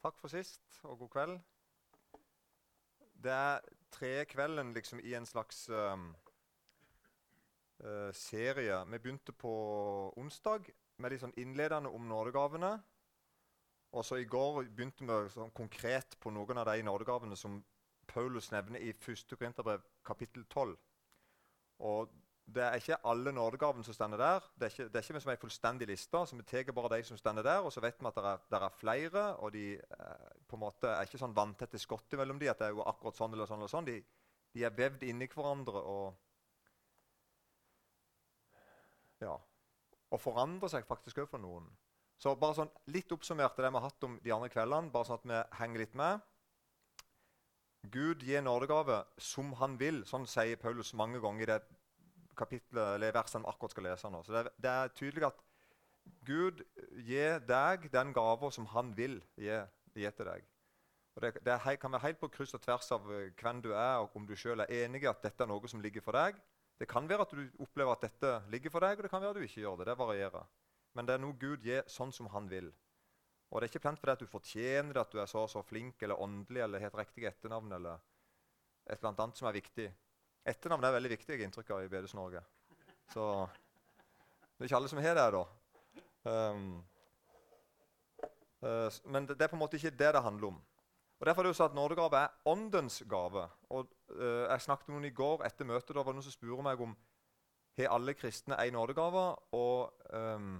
Takk 0.00 0.16
for 0.16 0.32
sist, 0.32 0.62
og 0.82 0.98
god 0.98 1.08
kveld. 1.12 1.32
Det 3.20 3.32
er 3.32 3.58
tredje 3.92 4.24
kvelden 4.24 4.72
liksom, 4.72 5.00
i 5.04 5.12
en 5.14 5.26
slags 5.26 5.68
um, 5.68 6.14
uh, 7.84 8.08
serie. 8.12 8.78
Vi 8.86 8.98
begynte 8.98 9.32
på 9.32 9.52
onsdag 10.16 10.70
med 10.96 11.12
de 11.12 11.18
sånn 11.20 11.36
innledende 11.36 11.92
om 11.92 12.08
nådegavene. 12.08 12.72
Og 13.92 14.06
så 14.06 14.22
I 14.22 14.24
går 14.24 14.62
begynte 14.70 15.04
vi 15.04 15.34
sånn 15.34 15.52
konkret 15.52 16.16
på 16.20 16.32
noen 16.32 16.62
av 16.62 16.70
de 16.70 16.80
nådegavene 16.86 17.36
som 17.36 17.60
Paulus 18.08 18.48
nevner 18.54 18.80
i 18.80 18.94
1. 18.96 19.36
Korinterbrev 19.36 19.84
kapittel 20.06 20.48
12. 20.48 20.78
Og 21.90 22.19
det 22.54 22.62
er 22.62 22.78
ikke 22.78 22.96
alle 23.06 23.32
nådegavene 23.32 23.84
som 23.84 23.94
står 23.94 24.16
der. 24.18 24.46
Det 24.58 24.66
er 24.66 24.72
ikke, 24.72 24.86
det 24.88 24.96
er 24.96 25.04
ikke 25.04 25.20
som 25.20 25.32
en 25.32 25.42
fullstendig 25.42 25.86
liste. 25.88 26.26
så 26.26 26.36
Vi 26.36 26.42
tar 26.42 26.72
bare 26.72 26.96
de 26.96 27.04
som 27.04 27.18
står 27.18 27.42
der, 27.42 27.58
og 27.58 27.72
så 27.72 27.80
vet 27.80 28.00
vi 28.00 28.06
at 28.06 28.14
det 28.14 28.24
er, 28.24 28.40
det 28.50 28.62
er 28.62 28.78
flere. 28.78 29.36
Og 29.36 29.52
de 29.52 29.74
eh, 29.74 30.30
på 30.48 30.56
en 30.56 30.60
måte 30.60 30.88
er 30.88 31.06
ikke 31.06 31.18
sånn 31.18 31.36
vanntette 31.36 31.78
skott 31.78 32.16
mellom 32.18 32.38
de, 32.38 32.50
at 32.50 32.58
det 32.58 32.66
er 32.66 32.74
jo 32.74 32.82
akkurat 32.82 33.16
sånn 33.16 33.32
eller 33.34 33.46
sånn. 33.46 33.58
eller 33.58 33.68
sånn. 33.72 33.84
De, 33.84 34.02
de 34.54 34.64
er 34.64 34.74
vevd 34.74 35.06
inni 35.06 35.28
hverandre 35.30 35.82
og 35.82 36.14
ja, 39.20 39.36
og 40.10 40.20
forandrer 40.20 40.72
seg 40.72 40.86
faktisk 40.88 41.20
òg 41.20 41.28
for 41.28 41.42
noen. 41.42 41.68
Så 42.20 42.34
bare 42.36 42.56
sånn 42.56 42.72
litt 42.92 43.12
oppsummert 43.12 43.56
det 43.56 43.68
vi 43.68 43.78
har 43.78 43.86
hatt 43.86 44.04
om 44.04 44.18
de 44.24 44.32
andre 44.32 44.50
kveldene, 44.52 44.92
bare 44.92 45.08
sånn 45.08 45.20
at 45.20 45.28
vi 45.28 45.60
henger 45.60 45.84
litt 45.84 45.94
med. 45.96 46.24
Gud 47.92 48.24
gir 48.24 48.42
nådegave 48.44 49.04
som 49.16 49.54
han 49.60 49.78
vil. 49.80 50.02
Sånn 50.08 50.26
sier 50.28 50.60
Paulus 50.60 50.92
mange 50.96 51.20
ganger 51.20 51.46
i 51.46 51.50
det 51.52 51.60
kapitlet, 52.36 52.94
eller 52.96 53.14
versene 53.14 53.44
vi 53.44 53.52
akkurat 53.52 53.74
skal 53.74 53.86
lese 53.88 54.10
nå. 54.10 54.22
Så 54.24 54.34
det, 54.34 54.44
det, 54.56 54.70
er 54.70 54.94
tydelig 54.96 55.26
at 55.30 55.42
Gud 56.26 56.62
gir 57.06 57.42
deg 57.46 57.90
den 57.92 58.14
gava 58.16 58.50
som 58.54 58.68
han 58.74 58.94
vil 58.96 59.20
gi, 59.38 59.58
gi 59.94 60.12
til 60.16 60.30
deg. 60.30 60.46
Og 61.16 61.24
det, 61.24 61.32
det 61.44 61.58
kan 61.82 61.92
være 61.92 62.06
helt 62.06 62.20
på 62.20 62.30
kryss 62.32 62.54
og 62.56 62.62
tvers 62.64 62.90
av 62.94 63.08
eh, 63.12 63.32
hvem 63.40 63.62
du 63.64 63.72
er, 63.72 63.98
og 64.00 64.14
om 64.16 64.26
du 64.26 64.36
sjøl 64.38 64.62
er 64.64 64.72
enig 64.84 65.02
i 65.04 65.10
at 65.10 65.22
dette 65.24 65.44
er 65.44 65.50
noe 65.50 65.68
som 65.68 65.82
ligger 65.82 66.04
for 66.04 66.16
deg. 66.16 66.38
Det 66.80 66.88
kan 66.88 67.08
være 67.08 67.26
at 67.26 67.34
du 67.36 67.42
opplever 67.60 67.92
at 67.92 68.06
dette 68.06 68.36
ligger 68.52 68.72
for 68.72 68.86
deg, 68.86 68.96
og 68.96 69.04
det 69.04 69.10
kan 69.12 69.20
være 69.20 69.34
at 69.34 69.40
du 69.40 69.48
ikke 69.48 69.64
gjør 69.64 69.82
det. 69.82 69.90
Det 69.90 69.98
varierer. 70.00 70.46
Men 70.96 71.06
det 71.06 71.14
er 71.14 71.22
noe 71.22 71.36
Gud 71.38 71.66
gir 71.66 71.82
sånn 71.90 72.14
som 72.14 72.30
han 72.32 72.48
vil. 72.50 72.70
Og 73.50 73.58
det 73.58 73.66
er 73.66 73.72
ikke 73.72 73.82
plent 73.82 74.00
fordi 74.00 74.14
at 74.14 74.22
du 74.22 74.30
fortjener 74.30 74.94
det, 74.94 75.02
at 75.02 75.12
du 75.12 75.18
er 75.20 75.28
så 75.30 75.42
så 75.50 75.62
flink 75.66 76.02
eller 76.02 76.22
åndelig 76.22 76.62
eller 76.64 76.86
et 76.86 76.96
riktig 76.96 77.26
etternavn 77.28 77.74
eller 77.76 77.98
et 78.86 78.98
eller 78.98 79.10
annet 79.10 79.38
som 79.38 79.48
er 79.50 79.58
viktig. 79.58 79.88
Etternavn 80.48 80.84
er 80.84 80.96
veldig 80.96 81.12
viktig, 81.12 81.34
jeg 81.34 81.44
inntrykk 81.44 81.74
av 81.76 81.84
i 81.84 81.90
Bedehus-Norge. 81.92 82.40
Så 83.12 83.24
det 84.56 84.64
er 84.64 84.70
ikke 84.70 84.80
alle 84.80 84.92
som 84.92 85.02
har 85.04 85.18
det, 85.18 85.26
da. 85.34 85.44
Um, 86.30 86.64
uh, 88.64 88.88
men 89.04 89.28
det, 89.28 89.36
det, 89.36 89.44
er 89.44 89.52
på 89.52 89.56
en 89.56 89.62
måte 89.62 89.76
ikke 89.76 89.92
det 89.96 90.12
det 90.16 90.22
handler 90.24 90.54
om. 90.54 90.58
Og 91.20 91.26
Derfor 91.26 91.42
er 91.42 91.48
det 91.48 91.52
jo 91.52 91.58
sånn 91.58 91.70
at 91.72 91.76
Nådegave 91.76 92.20
er 92.24 92.48
åndens 92.48 93.02
gave. 93.08 93.44
Og 93.68 93.88
uh, 94.16 94.46
Jeg 94.48 94.64
snakket 94.64 94.88
med 94.88 94.96
noen 94.96 95.10
i 95.10 95.16
går 95.16 95.44
etter 95.48 95.68
møtet. 95.68 95.92
Da 95.92 96.00
var 96.00 96.14
det 96.14 96.20
noen 96.20 96.28
som 96.28 96.36
spurte 96.36 96.64
meg 96.64 96.80
om 96.80 96.96
har 97.80 97.94
alle 97.94 98.14
kristne 98.16 98.56
en 98.56 98.76
nådegave. 98.76 99.24
Og 99.56 99.92
um, 100.16 100.54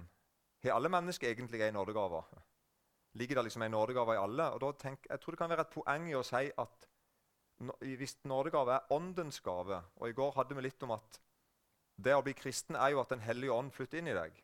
har 0.63 0.77
alle 0.77 0.93
mennesker 0.93 1.29
egentlig 1.29 1.61
en 1.65 1.73
nådegave? 1.73 2.21
Ligger 3.13 3.35
det 3.35 3.43
liksom 3.43 3.61
en 3.65 3.71
nådegave 3.71 4.13
i 4.13 4.21
alle? 4.21 4.51
Og 4.53 4.61
da 4.61 4.71
tenk, 4.79 5.07
Jeg 5.09 5.19
tror 5.19 5.31
det 5.31 5.37
kan 5.37 5.49
være 5.49 5.67
et 5.67 5.73
poeng 5.73 6.09
i 6.09 6.15
å 6.15 6.23
si 6.23 6.45
at 6.57 6.87
hvis 7.81 8.17
nådegave 8.25 8.73
er 8.73 8.93
åndens 8.93 9.39
gave 9.39 9.81
Og 9.95 10.09
i 10.09 10.15
går 10.17 10.31
hadde 10.35 10.55
vi 10.55 10.63
litt 10.65 10.83
om 10.83 10.95
at 10.95 11.19
det 12.01 12.15
å 12.15 12.23
bli 12.25 12.33
kristen 12.33 12.75
er 12.75 12.93
jo 12.93 13.01
at 13.01 13.11
Den 13.13 13.21
hellige 13.21 13.53
ånd 13.53 13.73
flytter 13.75 14.01
inn 14.01 14.09
i 14.09 14.17
deg. 14.17 14.37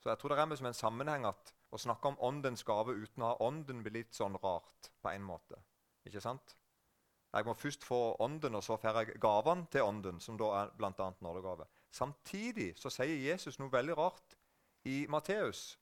Så 0.00 0.08
jeg 0.08 0.18
tror 0.18 0.32
det 0.32 0.38
er 0.40 0.48
med 0.48 0.70
en 0.70 0.76
sammenheng 0.76 1.26
at 1.28 1.52
å 1.70 1.78
snakke 1.78 2.08
om 2.08 2.20
åndens 2.24 2.64
gave 2.64 2.94
uten 2.96 3.22
å 3.22 3.32
ha 3.32 3.42
ånden 3.44 3.82
blir 3.84 4.00
litt 4.00 4.16
sånn 4.16 4.38
rart 4.42 4.88
på 5.02 5.12
en 5.12 5.26
måte. 5.26 5.60
Ikke 6.08 6.22
sant? 6.24 6.56
Jeg 7.30 7.46
må 7.46 7.54
først 7.54 7.84
få 7.86 8.16
ånden, 8.18 8.56
og 8.58 8.64
så 8.64 8.78
får 8.80 8.96
jeg 9.02 9.20
gavene 9.22 9.68
til 9.70 9.86
ånden, 9.86 10.18
som 10.20 10.38
da 10.40 10.48
er 10.62 10.72
bl.a. 10.74 11.10
nådegave. 11.20 11.68
Samtidig 11.94 12.72
så 12.78 12.90
sier 12.90 13.22
Jesus 13.22 13.60
noe 13.60 13.70
veldig 13.70 13.96
rart 13.98 14.34
i 14.88 15.04
Matteus 15.10 15.76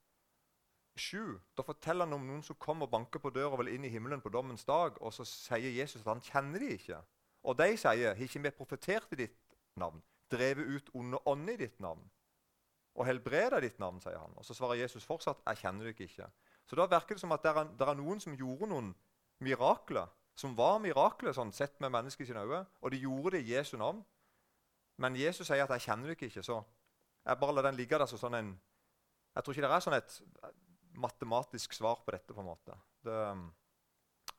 7, 0.98 1.41
da 1.56 1.62
forteller 1.62 2.06
han 2.06 2.16
om 2.16 2.26
noen 2.26 2.42
som 2.42 2.56
kommer 2.60 2.86
og 2.86 2.92
banker 2.92 3.22
på 3.22 3.31
døra 3.31 3.56
vel 3.56 3.70
inn 3.72 3.84
i 3.84 3.92
himmelen 3.92 4.20
på 4.20 4.32
dommens 4.34 4.64
dag. 4.64 4.98
Og 5.00 5.12
så 5.14 5.25
sier 5.28 5.70
Jesus 5.70 6.03
at 6.03 6.12
han 6.12 6.25
kjenner 6.25 6.62
de 6.62 6.75
ikke. 6.75 7.00
Og 7.42 7.59
de 7.59 7.76
sier, 7.76 8.14
'Har 8.14 8.22
ikke 8.22 8.42
vi 8.42 8.50
profetert 8.50 9.12
i 9.12 9.16
ditt 9.16 9.56
navn?' 9.76 10.03
'Drevet 10.31 10.66
ut 10.76 10.91
onde 10.94 11.19
ånder 11.26 11.53
i 11.53 11.56
ditt 11.56 11.81
navn?' 11.81 12.10
'Og 12.94 13.06
helbreda 13.06 13.60
ditt 13.60 13.78
navn', 13.78 14.00
sier 14.00 14.19
han. 14.19 14.32
Og 14.36 14.44
Så 14.44 14.54
svarer 14.54 14.75
Jesus 14.75 15.04
fortsatt, 15.04 15.42
'Jeg 15.47 15.56
kjenner 15.56 15.84
dere 15.84 16.06
ikke'. 16.06 16.31
Så 16.66 16.76
da 16.76 16.86
virker 16.86 17.15
det 17.15 17.20
som 17.20 17.32
at 17.32 17.42
det 17.42 17.56
er, 17.56 17.65
det 17.65 17.88
er 17.88 17.94
noen 17.94 18.20
som 18.20 18.36
gjorde 18.36 18.66
noen 18.66 18.94
mirakler, 19.41 20.06
som 20.36 20.56
var 20.56 20.78
mirakler 20.78 21.32
sånn 21.32 21.53
sett 21.53 21.80
med 21.80 21.91
mennesket 21.91 22.26
sine 22.26 22.44
øyne, 22.44 22.66
og 22.82 22.91
de 22.91 22.98
gjorde 22.98 23.30
det 23.30 23.44
i 23.44 23.54
Jesu 23.54 23.76
navn. 23.76 24.04
Men 24.97 25.16
Jesus 25.16 25.47
sier 25.47 25.62
at 25.62 25.70
'jeg 25.70 25.80
kjenner 25.80 26.06
dere 26.06 26.28
ikke', 26.28 26.42
så 26.42 26.62
jeg 27.26 27.38
bare 27.41 27.54
lar 27.54 27.62
den 27.62 27.75
ligge 27.75 27.98
der 27.98 28.06
som 28.06 28.19
sånn 28.19 28.38
en 28.38 28.60
Jeg 29.36 29.44
tror 29.44 29.53
ikke 29.54 29.62
det 29.62 29.70
er 29.70 29.80
sånn 29.80 29.94
et 29.94 30.22
matematisk 30.98 31.76
svar 31.76 32.03
på 32.04 32.14
dette. 32.14 32.34
på 32.34 32.42
en 32.42 32.50
måte. 32.50 32.76
Det, 33.04 33.16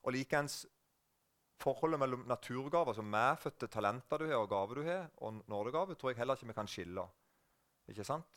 og 0.04 0.14
likeens 0.16 0.66
forholdet 1.60 2.00
mellom 2.00 2.24
naturgaver, 2.28 2.94
altså 2.94 3.04
medfødte 3.04 3.68
talenter 3.68 4.22
du 4.22 4.28
har, 4.30 4.38
og 4.40 4.50
gaver 4.50 4.80
du 4.80 4.84
har, 4.88 5.10
og 5.18 5.42
nådegave, 5.48 5.96
tror 5.96 6.14
jeg 6.14 6.18
heller 6.22 6.36
ikke 6.36 6.48
vi 6.48 6.54
kan 6.54 6.72
skille. 6.72 7.08
Ikke 7.90 8.06
sant? 8.06 8.28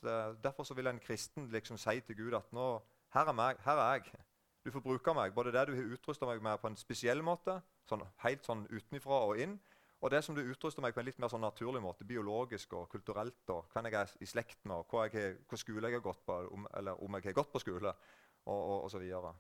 Derfor 0.43 0.75
vil 0.75 0.87
en 0.87 0.99
kristen 0.99 1.49
liksom 1.53 1.79
si 1.79 2.01
til 2.01 2.17
Gud 2.17 2.35
at 2.35 2.53
nå, 2.53 2.67
her 3.15 3.29
er, 3.29 3.37
meg, 3.37 3.61
her 3.65 3.79
er 3.79 4.01
jeg. 4.01 4.25
Du 4.65 4.71
får 4.71 4.81
bruke 4.81 5.15
meg. 5.15 5.35
Både 5.35 5.53
det 5.53 5.67
du 5.69 5.75
har 5.77 5.95
utrusta 5.95 6.27
meg 6.27 6.43
med 6.43 6.59
på 6.63 6.71
en 6.71 6.79
spesiell 6.79 7.23
måte, 7.23 7.59
sånn, 7.89 8.03
helt 8.25 8.47
sånn 8.47 8.65
utenfra 8.71 9.19
og 9.29 9.43
inn, 9.43 9.59
og 10.03 10.11
det 10.11 10.19
som 10.27 10.35
du 10.35 10.43
utruster 10.43 10.83
meg 10.83 10.97
på 10.97 11.01
en 11.01 11.07
litt 11.07 11.21
mer 11.23 11.31
sånn 11.31 11.45
naturlig 11.45 11.81
måte, 11.83 12.07
biologisk 12.07 12.73
og 12.75 12.89
kulturelt, 12.91 13.45
og 13.55 13.69
hvem 13.71 13.87
jeg 13.87 13.99
er 14.01 14.15
i 14.19 14.27
slekt 14.27 14.65
med, 14.67 14.81
og 14.83 14.91
hva, 14.91 15.05
jeg, 15.07 15.37
hva 15.47 15.59
skole 15.61 15.87
jeg 15.87 16.01
har 16.01 16.03
gått 16.03 16.25
på, 16.27 16.39
om, 16.57 16.67
eller 16.75 16.99
om 17.07 17.19
jeg 17.19 17.29
har 17.29 17.37
gått 17.39 17.53
på 17.53 17.63
skole, 17.63 17.93
og, 18.43 18.63
og, 18.83 18.89
så 18.91 18.99
videre. 18.99 19.31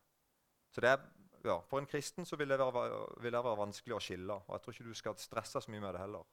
Så 0.71 0.84
det 0.84 0.93
er, 0.93 1.03
ja, 1.43 1.56
For 1.67 1.83
en 1.83 1.91
kristen 1.91 2.28
så 2.28 2.39
vil 2.39 2.55
det, 2.55 2.61
være, 2.62 3.00
vil 3.25 3.34
det 3.34 3.43
være 3.43 3.59
vanskelig 3.59 3.97
å 3.97 4.00
skille. 4.06 4.37
og 4.39 4.55
Jeg 4.55 4.62
tror 4.62 4.77
ikke 4.77 4.87
du 4.87 4.95
skal 4.95 5.19
stresse 5.19 5.65
så 5.65 5.75
mye 5.75 5.83
med 5.83 5.97
det 5.97 6.05
heller. 6.05 6.31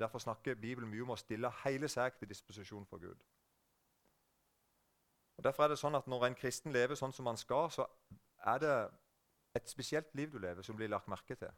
Derfor 0.00 0.20
snakker 0.20 0.60
Bibelen 0.60 0.92
mye 0.92 1.06
om 1.06 1.14
å 1.16 1.18
stille 1.20 1.48
hele 1.64 1.88
seg 1.88 2.20
til 2.20 2.28
disposisjon 2.28 2.84
for 2.92 3.00
Gud. 3.00 3.24
Og 5.40 5.44
Derfor 5.48 5.64
er 5.64 5.72
det 5.72 5.80
sånn 5.80 5.96
at 5.96 6.06
Når 6.06 6.28
en 6.28 6.36
kristen 6.36 6.76
lever 6.76 7.00
sånn 7.00 7.16
som 7.16 7.32
han 7.32 7.40
skal, 7.40 7.72
så 7.72 7.88
er 8.44 8.60
det 8.60 8.76
et 9.56 9.68
spesielt 9.68 10.12
liv 10.14 10.28
du 10.28 10.38
lever, 10.38 10.62
som 10.62 10.76
blir 10.76 10.92
lagt 10.92 11.08
merke 11.08 11.34
til. 11.40 11.56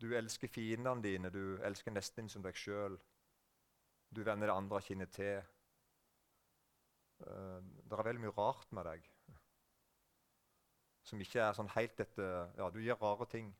Du 0.00 0.10
elsker 0.16 0.50
fiendene 0.50 1.02
dine, 1.02 1.30
du 1.30 1.58
elsker 1.64 1.94
nesten 1.94 2.24
din 2.24 2.32
som 2.32 2.42
deg 2.42 2.56
sjøl. 2.58 2.98
Du 4.14 4.22
vender 4.26 4.50
det 4.50 4.56
andre 4.56 4.82
kinnet 4.82 5.14
til. 5.14 5.42
Uh, 7.24 7.60
det 7.62 7.94
er 7.94 8.08
veldig 8.08 8.24
mye 8.26 8.36
rart 8.36 8.72
med 8.74 8.88
deg 8.90 9.06
som 11.04 11.20
ikke 11.20 11.42
er 11.44 11.56
sånn 11.56 11.70
helt 11.76 11.96
dette 12.00 12.26
Ja, 12.58 12.70
du 12.72 12.80
gjør 12.82 13.00
rare 13.02 13.28
ting. 13.30 13.52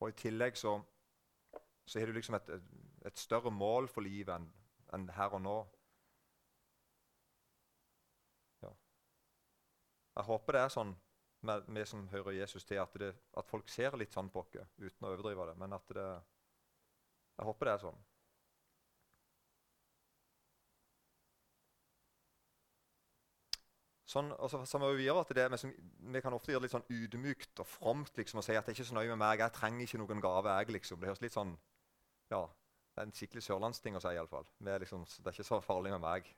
Og 0.00 0.10
i 0.10 0.18
tillegg 0.18 0.56
så, 0.58 0.78
så 1.86 2.00
har 2.00 2.10
du 2.10 2.16
liksom 2.16 2.38
et, 2.38 2.50
et, 3.04 3.18
større 3.20 3.52
mål 3.52 3.88
for 3.92 4.04
livet 4.04 4.34
enn 4.34 4.48
en 4.94 5.08
her 5.16 5.36
og 5.36 5.42
nå. 5.44 5.54
Ja. 8.62 8.70
Jeg 10.16 10.26
håper 10.28 10.56
det 10.56 10.62
er 10.64 10.74
sånn 10.74 10.92
vi 11.44 11.84
som 11.86 12.08
hører 12.08 12.38
Jesus 12.38 12.64
til, 12.64 12.80
at, 12.82 12.96
det, 13.00 13.12
at, 13.36 13.50
folk 13.50 13.68
ser 13.68 13.96
litt 14.00 14.14
sånn 14.14 14.30
på 14.32 14.42
oss 14.42 14.56
uten 14.78 15.06
å 15.06 15.12
overdrive 15.12 15.50
det. 15.50 15.58
Men 15.60 15.76
at 15.76 15.94
det 15.94 16.08
Jeg 17.34 17.46
håper 17.48 17.66
det 17.66 17.72
er 17.74 17.80
sånn. 17.82 18.02
Sånn, 24.14 24.28
og 24.38 24.50
så, 24.52 24.78
må 24.78 24.92
vi, 24.94 25.08
at 25.10 25.30
det, 25.34 25.48
vi, 25.50 26.20
kan 26.22 26.34
ofte 26.36 26.52
gjøre 26.52 26.62
det 26.62 26.68
litt 26.68 26.74
sånn 26.76 26.92
ydmykt 26.92 27.62
og 27.64 27.66
fromt 27.66 28.20
liksom, 28.20 28.38
og 28.38 28.46
si 28.46 28.54
at 28.54 28.62
det 28.62 28.70
er 28.70 28.76
ikke 28.76 28.86
så 28.92 28.94
nøye 28.94 29.10
med 29.10 29.22
meg. 29.24 29.42
Jeg 29.42 29.56
trenger 29.56 29.88
ikke 29.88 29.98
noen 29.98 30.22
gave. 30.22 30.52
jeg 30.60 30.76
liksom. 30.76 31.00
Det 31.00 31.10
høres 31.10 31.22
litt 31.24 31.34
sånn, 31.34 31.56
ja, 32.30 32.44
det 32.94 33.02
er 33.02 33.08
en 33.08 33.16
skikkelig 33.16 33.42
sørlandsting 33.42 33.98
å 33.98 34.02
si. 34.04 34.12
I 34.14 34.20
alle 34.22 34.30
fall. 34.30 34.46
Liksom, 34.62 35.02
det 35.18 35.26
er 35.26 35.34
ikke 35.34 35.48
så 35.48 35.58
farlig 35.64 35.90
med 35.96 36.04
meg. 36.04 36.28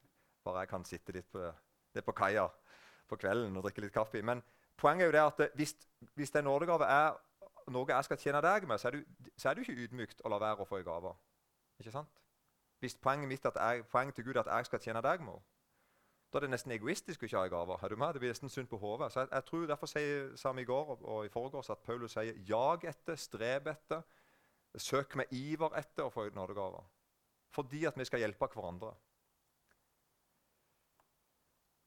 Bare 0.47 0.63
jeg 0.65 0.73
kan 0.73 0.89
sitte 0.89 1.13
litt 1.19 1.29
på, 1.29 1.43
litt 1.99 2.07
på 2.07 2.17
kaia 2.17 2.47
på 3.11 3.19
kvelden 3.21 3.59
og 3.59 3.67
drikke 3.67 3.85
litt 3.85 3.95
kaffe. 3.95 4.23
Men 4.25 4.41
Poenget 4.77 5.03
er 5.03 5.07
jo 5.07 5.13
det 5.17 5.25
at 5.25 5.55
hvis, 5.55 5.77
hvis 6.15 6.35
en 6.37 6.45
nådegave 6.45 6.85
er 6.85 7.17
noe 7.73 7.89
jeg 7.89 8.05
skal 8.05 8.21
tjene 8.21 8.43
deg 8.45 8.69
med, 8.69 8.79
så 8.79 8.89
er, 8.89 9.55
det 9.55 9.65
ikke 9.65 9.85
ydmykt 9.87 10.23
å 10.25 10.31
la 10.31 10.39
være 10.43 10.63
å 10.63 10.69
få 10.69 10.81
en 10.81 10.87
gave. 10.87 11.13
Ikke 11.81 11.95
sant? 11.95 12.23
Hvis 12.81 12.97
poenget 13.01 13.29
mitt 13.29 13.45
jeg, 13.45 13.85
poenget 13.91 14.15
til 14.15 14.27
Gud 14.27 14.37
er 14.37 14.45
at 14.45 14.53
jeg 14.53 14.69
skal 14.69 14.83
tjene 14.85 15.03
deg 15.03 15.25
med, 15.25 15.41
da 16.33 16.39
er 16.39 16.47
det 16.47 16.53
nesten 16.53 16.75
egoistisk 16.75 17.23
å 17.23 17.29
ikke 17.29 17.41
ha 17.41 17.49
gaver. 17.49 17.81
Er 17.83 17.89
du 17.89 17.97
med? 17.97 18.13
Det 18.13 18.21
blir 18.21 18.33
nesten 18.35 18.53
synd 18.53 18.69
på 18.69 18.79
hodet. 18.83 19.13
Jeg, 19.15 19.29
jeg, 19.33 19.45
tror 19.47 19.67
Derfor 19.71 19.91
sier, 19.91 20.29
sa 20.37 20.53
vi 20.53 20.67
i 20.67 20.69
går 20.69 20.93
og, 20.93 21.05
og 21.07 21.27
i 21.27 21.33
forgårs 21.33 21.71
at 21.73 21.85
Paulus 21.87 22.17
sier 22.17 22.37
jag 22.49 22.85
etter, 22.85 23.17
streb 23.17 23.71
etter, 23.73 24.03
søk 24.77 25.17
med 25.17 25.33
iver 25.33 25.79
etter 25.79 26.05
å 26.05 26.13
få 26.13 26.27
nådegaver. 26.35 26.85
Fordi 27.55 27.85
at 27.89 27.97
vi 27.97 28.05
skal 28.05 28.21
hjelpe 28.21 28.51
hverandre. 28.53 28.93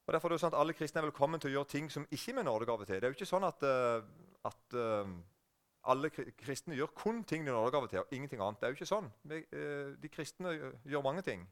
Og 0.10 0.14
derfor 0.14 0.28
er 0.28 0.34
det 0.34 0.40
jo 0.40 0.42
sånn 0.42 0.56
at 0.56 0.58
Alle 0.58 0.74
kristne 0.74 1.04
er 1.04 1.06
velkommen 1.06 1.42
til 1.42 1.52
å 1.52 1.60
gjøre 1.60 1.70
ting 1.70 1.88
som 1.94 2.06
ikke 2.10 2.34
med 2.34 2.48
nådegave 2.48 2.86
til. 2.90 2.98
Det 2.98 3.06
er 3.06 3.12
jo 3.12 3.16
ikke 3.20 3.30
sånn 3.30 3.44
at, 3.46 3.62
uh, 3.62 4.00
at 4.50 4.74
uh, 4.74 5.12
alle 5.94 6.10
kristne 6.10 6.74
gjør 6.74 6.96
kun 6.98 7.20
ting 7.30 7.44
de 7.46 7.54
nådegave 7.54 7.92
til, 7.92 8.00
og 8.02 8.16
ingenting 8.18 8.42
annet. 8.42 8.58
Det 8.58 8.66
er 8.66 8.72
jo 8.74 8.78
ikke 8.80 8.88
sånn. 8.90 9.12
Vi, 9.30 9.44
uh, 9.54 9.92
de 10.02 10.10
kristne 10.10 10.56
gjør 10.90 11.04
mange 11.06 11.22
ting. 11.28 11.44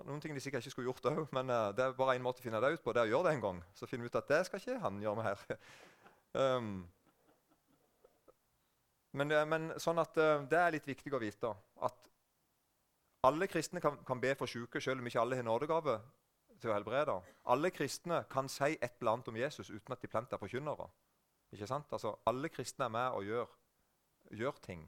Noen 0.00 0.18
ting 0.24 0.34
de 0.34 0.42
sikkert 0.42 0.66
ikke 0.66 0.72
skulle 0.74 0.88
gjort 0.90 1.06
òg, 1.12 1.20
men 1.38 1.52
det 1.78 1.84
er 1.84 1.94
bare 1.94 2.16
én 2.18 2.24
måte 2.24 2.42
å 2.42 2.46
finne 2.48 2.58
det 2.64 2.72
ut 2.72 2.82
på. 2.82 2.94
det 2.96 3.04
er 3.04 3.12
å 3.12 3.12
gjøre 3.12 3.28
det 3.28 3.34
en 3.36 3.44
gang. 3.44 3.60
Så 3.78 3.86
finner 3.86 4.08
vi 4.08 4.10
ut 4.10 4.18
at 4.18 4.32
det 4.32 4.40
skal 4.48 4.58
ikke 4.58 4.80
han 4.82 4.98
gjøre 5.04 5.20
med 5.20 5.28
her. 5.28 5.62
um, 6.42 6.72
men, 9.22 9.36
men, 9.52 9.68
sånn 9.78 10.02
at 10.02 10.18
det 10.50 10.58
er 10.58 10.74
litt 10.74 10.90
viktig 10.90 11.14
å 11.14 11.22
vite 11.22 11.54
at 11.78 12.10
alle 13.28 13.46
kristne 13.46 13.84
kan, 13.84 14.02
kan 14.02 14.18
be 14.18 14.34
for 14.34 14.50
syke, 14.50 14.82
selv 14.82 14.98
om 14.98 15.06
ikke 15.06 15.22
alle 15.22 15.38
har 15.38 15.46
nådegave 15.46 16.00
til 16.62 16.72
å 16.72 16.76
helbrede. 16.76 17.18
Alle 17.52 17.70
kristne 17.74 18.22
kan 18.30 18.48
si 18.50 18.76
et 18.78 18.98
eller 19.00 19.16
annet 19.16 19.30
om 19.32 19.38
Jesus 19.40 19.70
uten 19.70 19.94
at 19.94 20.02
de 20.02 20.10
plent 20.10 20.32
er 20.32 20.40
forkynnere. 20.40 20.88
Ikke 21.52 21.68
sant? 21.68 21.90
Altså, 21.92 22.14
alle 22.26 22.48
kristne 22.48 22.86
er 22.86 22.92
med 22.94 23.16
og 23.18 23.26
gjør, 23.28 23.56
gjør 24.40 24.60
ting. 24.64 24.84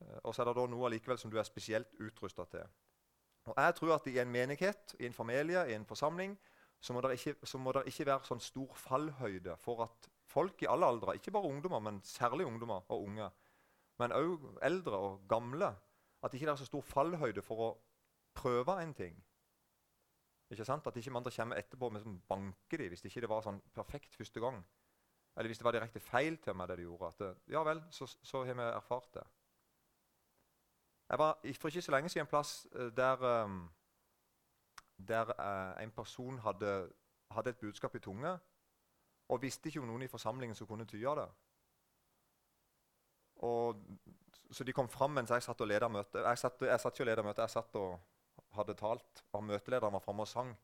Eh, 0.00 0.18
og 0.24 0.34
så 0.34 0.42
er 0.42 0.50
det 0.50 0.56
da 0.58 0.66
noe 0.72 0.90
likevel 0.90 1.20
som 1.20 1.30
du 1.30 1.38
er 1.38 1.46
spesielt 1.46 1.92
utrusta 2.00 2.46
til. 2.50 2.64
Og 3.50 3.56
jeg 3.56 3.76
tror 3.78 3.94
at 3.96 4.08
I 4.10 4.18
en 4.20 4.32
menighet, 4.32 4.96
i 5.00 5.06
en 5.06 5.16
familie, 5.16 5.62
i 5.70 5.74
en 5.74 5.86
forsamling, 5.86 6.38
så 6.80 6.92
må 6.92 7.00
det 7.00 7.12
ikke, 7.18 7.58
må 7.58 7.72
det 7.76 7.84
ikke 7.86 8.06
være 8.08 8.28
sånn 8.28 8.40
stor 8.40 8.74
fallhøyde 8.76 9.56
for 9.60 9.84
at 9.84 10.08
folk 10.30 10.62
i 10.62 10.68
alle 10.70 10.88
aldre, 10.88 11.16
ikke 11.18 11.32
bare 11.34 11.48
ungdommer, 11.48 11.80
men 11.84 12.00
særlig 12.04 12.46
ungdommer 12.46 12.86
og 12.88 13.04
unge, 13.04 13.28
men 14.00 14.14
òg 14.16 14.46
eldre 14.64 14.96
og 14.96 15.24
gamle, 15.28 15.74
at 16.22 16.32
det 16.32 16.40
ikke 16.40 16.52
er 16.52 16.60
så 16.60 16.68
stor 16.68 16.84
fallhøyde 16.84 17.42
for 17.44 17.64
å 17.64 17.70
prøve 18.36 18.76
en 18.82 18.94
ting. 18.96 19.18
Ikke 20.50 20.64
sant? 20.66 20.86
At 20.86 20.96
ikke 20.96 21.12
andre 21.14 21.30
kommer 21.30 21.58
etterpå 21.60 21.90
med 21.94 22.02
sånn 22.02 22.20
banker 22.28 22.82
de, 22.82 22.88
hvis 22.90 23.04
det 23.04 23.12
ikke 23.12 23.30
var 23.30 23.44
sånn 23.46 23.60
perfekt 23.74 24.16
første 24.18 24.42
gang. 24.42 24.58
Eller 25.36 25.48
hvis 25.48 25.60
det 25.60 25.64
var 25.64 25.76
direkte 25.76 26.02
feil 26.02 26.38
til 26.42 26.56
meg, 26.58 26.68
det 26.68 26.80
de 26.80 26.86
gjorde. 26.88 27.10
At 27.12 27.20
det, 27.22 27.28
ja 27.54 27.62
vel, 27.66 27.82
så, 27.94 28.06
så, 28.06 28.42
har 28.44 28.58
vi 28.58 28.66
erfart 28.66 29.12
det. 29.14 29.26
Jeg 31.10 31.18
var 31.18 31.38
for 31.58 31.68
ikke 31.68 31.82
så 31.82 31.94
lenge 31.94 32.10
siden 32.10 32.26
en 32.26 32.30
plass 32.30 32.66
eh, 32.74 32.90
der, 32.94 33.22
um, 33.44 33.60
der 34.98 35.30
uh, 35.38 35.82
en 35.82 35.90
person 35.90 36.38
hadde, 36.38 36.90
hadde, 37.30 37.50
et 37.50 37.62
budskap 37.62 37.94
i 37.94 38.02
tunge, 38.02 38.38
og 39.28 39.42
visste 39.42 39.68
ikke 39.68 39.80
om 39.80 39.86
noen 39.86 40.02
i 40.02 40.10
forsamlingen 40.10 40.54
som 40.58 40.66
kunne 40.66 40.86
tyde 40.86 41.14
det. 41.18 41.28
Og, 43.46 43.82
så 44.50 44.64
de 44.64 44.72
kom 44.72 44.88
fram 44.88 45.14
mens 45.14 45.30
jeg 45.30 45.42
satt 45.42 45.60
og 45.60 45.68
leda 45.70 45.88
møtet. 45.88 46.22
Jeg 46.26 46.38
satt, 46.38 46.62
jeg 46.62 46.80
satt 46.80 46.94
ikke 46.94 47.06
og 47.06 47.10
leda 47.12 47.22
møtet, 47.22 47.42
jeg 47.42 47.54
satt 47.54 47.76
og 47.78 47.98
hadde 48.56 48.74
talt, 48.78 49.24
og 49.32 49.44
møtelederen 49.44 49.94
var 49.94 50.02
framme 50.04 50.26
og 50.26 50.28
sang. 50.28 50.54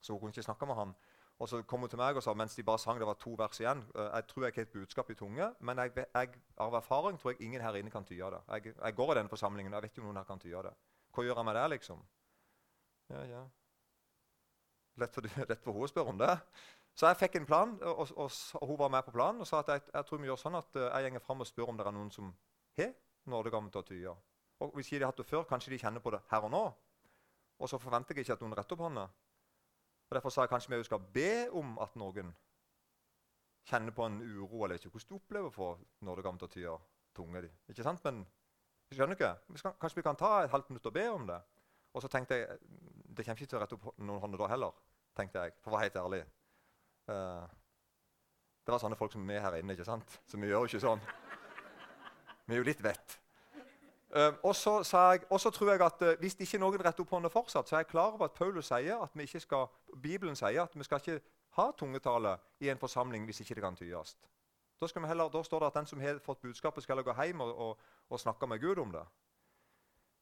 Så 0.00 0.12
hun 0.12 0.20
kunne 0.20 0.34
ikke 0.34 0.46
snakke 0.46 0.66
med 0.66 0.78
han. 0.78 0.94
Og 1.38 1.48
så 1.48 1.60
kom 1.68 1.80
hun 1.84 1.90
til 1.92 2.00
meg 2.00 2.16
og 2.16 2.24
sa 2.24 2.32
mens 2.34 2.54
de 2.56 2.64
bare 2.64 2.80
sang, 2.80 2.98
det 2.98 3.06
var 3.06 3.18
to 3.20 3.34
vers 3.36 3.58
igjen 3.60 3.82
eh, 3.94 4.06
Jeg 4.14 4.24
tror 4.28 4.44
jeg 4.46 4.54
har 4.56 4.62
et 4.62 4.72
budskap 4.72 5.10
i 5.10 5.14
tunge, 5.14 5.50
men 5.60 5.78
jeg, 5.78 5.92
jeg, 6.14 6.38
av 6.64 6.74
erfaring 6.78 7.18
tror 7.20 7.34
jeg 7.34 7.42
ingen 7.44 7.60
her 7.60 7.76
inne 7.76 7.92
kan 7.92 8.04
tyde 8.04 8.30
det. 8.32 8.40
Jeg, 8.48 8.74
jeg 8.78 8.96
går 8.96 9.12
i 9.12 9.18
denne 9.18 9.28
forsamlingen, 9.28 9.72
og 9.72 9.76
jeg 9.76 9.82
vet 9.82 9.92
ikke 9.92 10.04
om 10.04 10.08
noen 10.08 10.22
her 10.22 10.30
kan 10.30 10.40
tyde 10.40 10.62
det. 10.68 10.72
Hva 11.12 11.24
gjør 11.26 11.36
jeg 11.36 11.48
med 11.48 11.58
det, 11.58 11.66
liksom? 11.74 12.00
Ja, 13.12 13.22
ja. 13.34 13.42
Lett 14.96 15.12
for, 15.14 15.28
lett 15.50 15.62
for 15.64 15.76
hun 15.76 15.84
å 15.84 15.92
spørre 15.92 16.14
om 16.14 16.24
det. 16.24 16.32
Så 16.96 17.10
jeg 17.10 17.20
fikk 17.20 17.36
en 17.36 17.48
plan, 17.48 17.74
og, 17.84 18.06
og, 18.16 18.30
og, 18.32 18.68
hun 18.70 18.78
var 18.80 18.94
med 18.94 19.04
på 19.04 19.12
planen 19.12 19.44
og 19.44 19.48
sa 19.48 19.60
at 19.60 19.74
jeg, 19.74 19.84
jeg 19.92 20.08
tror 20.08 20.22
vi 20.22 20.30
gjør 20.30 20.40
sånn 20.40 20.56
at 20.56 20.78
uh, 20.80 20.86
jeg 21.04 21.12
går 21.12 21.24
fram 21.26 21.44
og 21.44 21.48
spør 21.50 21.72
om 21.72 21.76
det 21.76 21.84
er 21.84 21.92
noen 21.92 22.08
som 22.14 22.30
har 22.80 22.94
nådegave 23.28 23.68
til 23.74 23.82
å 23.82 23.86
tyde. 23.90 24.14
Og 24.64 24.78
hvis 24.78 24.88
de 24.88 25.02
har 25.02 25.10
hatt 25.10 25.20
det 25.20 25.28
før, 25.28 25.44
kanskje 25.44 25.74
de 25.74 25.82
kjenner 25.82 26.00
på 26.00 26.14
det 26.14 26.22
her 26.30 26.46
og 26.48 26.54
nå. 26.54 26.62
Og 27.58 27.70
så 27.70 27.78
forventer 27.80 28.14
jeg 28.14 28.26
ikke 28.26 28.36
at 28.36 28.42
noen 28.44 28.56
retter 28.56 28.76
opp 28.76 28.84
hånda. 28.86 29.06
Og 30.06 30.14
Derfor 30.14 30.30
sa 30.30 30.44
jeg 30.44 30.52
kanskje 30.52 30.76
vi 30.76 30.86
skal 30.86 31.06
be 31.14 31.30
om 31.56 31.78
at 31.82 31.96
noen 31.98 32.34
kjenner 33.66 33.94
på 33.94 34.06
en 34.06 34.20
uro. 34.22 34.64
eller 34.64 34.78
ikke 34.78 34.90
hvordan 34.90 35.08
du 35.08 35.14
opplever 35.14 35.50
for 35.50 35.80
når 36.00 36.16
det 36.16 36.24
kommer 36.24 36.38
til 36.38 36.48
å 36.48 36.54
tyde 36.54 36.78
tunge. 37.16 37.42
De. 37.42 37.50
Ikke 37.72 37.82
sant? 37.82 38.04
Men 38.04 38.22
vi 38.88 38.96
skjønner 38.96 39.18
ikke. 39.18 39.32
Kanskje 39.80 39.96
vi 39.96 40.06
kan 40.06 40.16
ta 40.16 40.44
et 40.44 40.50
halvt 40.50 40.70
minutt 40.70 40.86
og 40.86 40.94
be 40.94 41.08
om 41.10 41.26
det. 41.26 41.40
Og 41.94 42.02
så 42.02 42.08
tenkte 42.12 42.36
jeg 42.36 42.58
det 43.16 43.24
kommer 43.24 43.40
ikke 43.40 43.50
til 43.50 43.58
å 43.58 43.62
rette 43.62 43.76
opp 43.78 43.98
noen 43.98 44.20
hånder 44.20 44.42
da 44.42 44.50
heller. 44.52 44.82
tenkte 45.16 45.40
jeg, 45.40 45.54
for 45.64 45.72
å 45.72 45.78
være 45.78 45.86
helt 45.86 45.96
ærlig. 45.96 46.24
Uh, 47.08 47.46
det 48.66 48.74
var 48.74 48.82
sånne 48.82 48.98
folk 49.00 49.14
som 49.14 49.22
vi 49.24 49.38
her 49.40 49.54
inne. 49.56 49.72
ikke 49.72 49.86
sant? 49.88 50.18
Så 50.28 50.36
vi 50.36 50.50
gjør 50.50 50.66
jo 50.66 50.68
ikke 50.68 50.82
sånn. 50.84 51.00
Vi 52.44 52.54
er 52.54 52.60
jo 52.60 52.66
litt 52.68 52.82
vett. 52.84 53.16
Uh, 54.06 54.34
og 54.46 54.54
så 55.40 55.50
tror 55.50 55.70
jeg 55.72 55.82
at 55.82 56.02
uh, 56.02 56.18
Hvis 56.22 56.36
ikke 56.38 56.60
noen 56.62 56.78
retter 56.78 57.02
opp 57.02 57.10
hånda 57.10 57.28
fortsatt, 57.28 57.66
så 57.68 57.74
er 57.74 57.80
jeg 57.82 57.90
klar 57.90 58.14
over 58.14 58.28
at 58.28 58.36
Paulus 58.38 58.68
sier 58.70 59.02
at 59.02 59.10
vi 59.18 59.26
ikke 59.26 59.40
skal, 59.42 59.66
Bibelen 60.02 60.38
sier 60.38 60.62
at 60.62 60.76
vi 60.78 60.86
skal 60.86 61.02
ikke 61.02 61.18
ha 61.56 61.70
tungetale 61.74 62.36
i 62.60 62.70
en 62.70 62.78
forsamling 62.78 63.24
hvis 63.26 63.40
ikke 63.42 63.56
det 63.58 63.64
kan 63.64 63.76
tyes. 63.76 64.14
Da, 64.80 64.86
heller, 65.08 65.30
da, 65.32 65.42
står 65.42 65.60
det 65.60 65.66
at 65.66 65.78
den 65.80 65.86
som 65.86 66.00
har 66.00 66.18
fått 66.22 66.42
budskapet, 66.44 66.84
skal 66.84 67.02
gå 67.02 67.14
hjem 67.16 67.40
og, 67.40 67.52
og, 67.56 67.78
og, 68.08 68.20
snakke 68.20 68.46
med 68.46 68.60
Gud 68.60 68.78
om 68.78 68.92
det. 68.92 69.04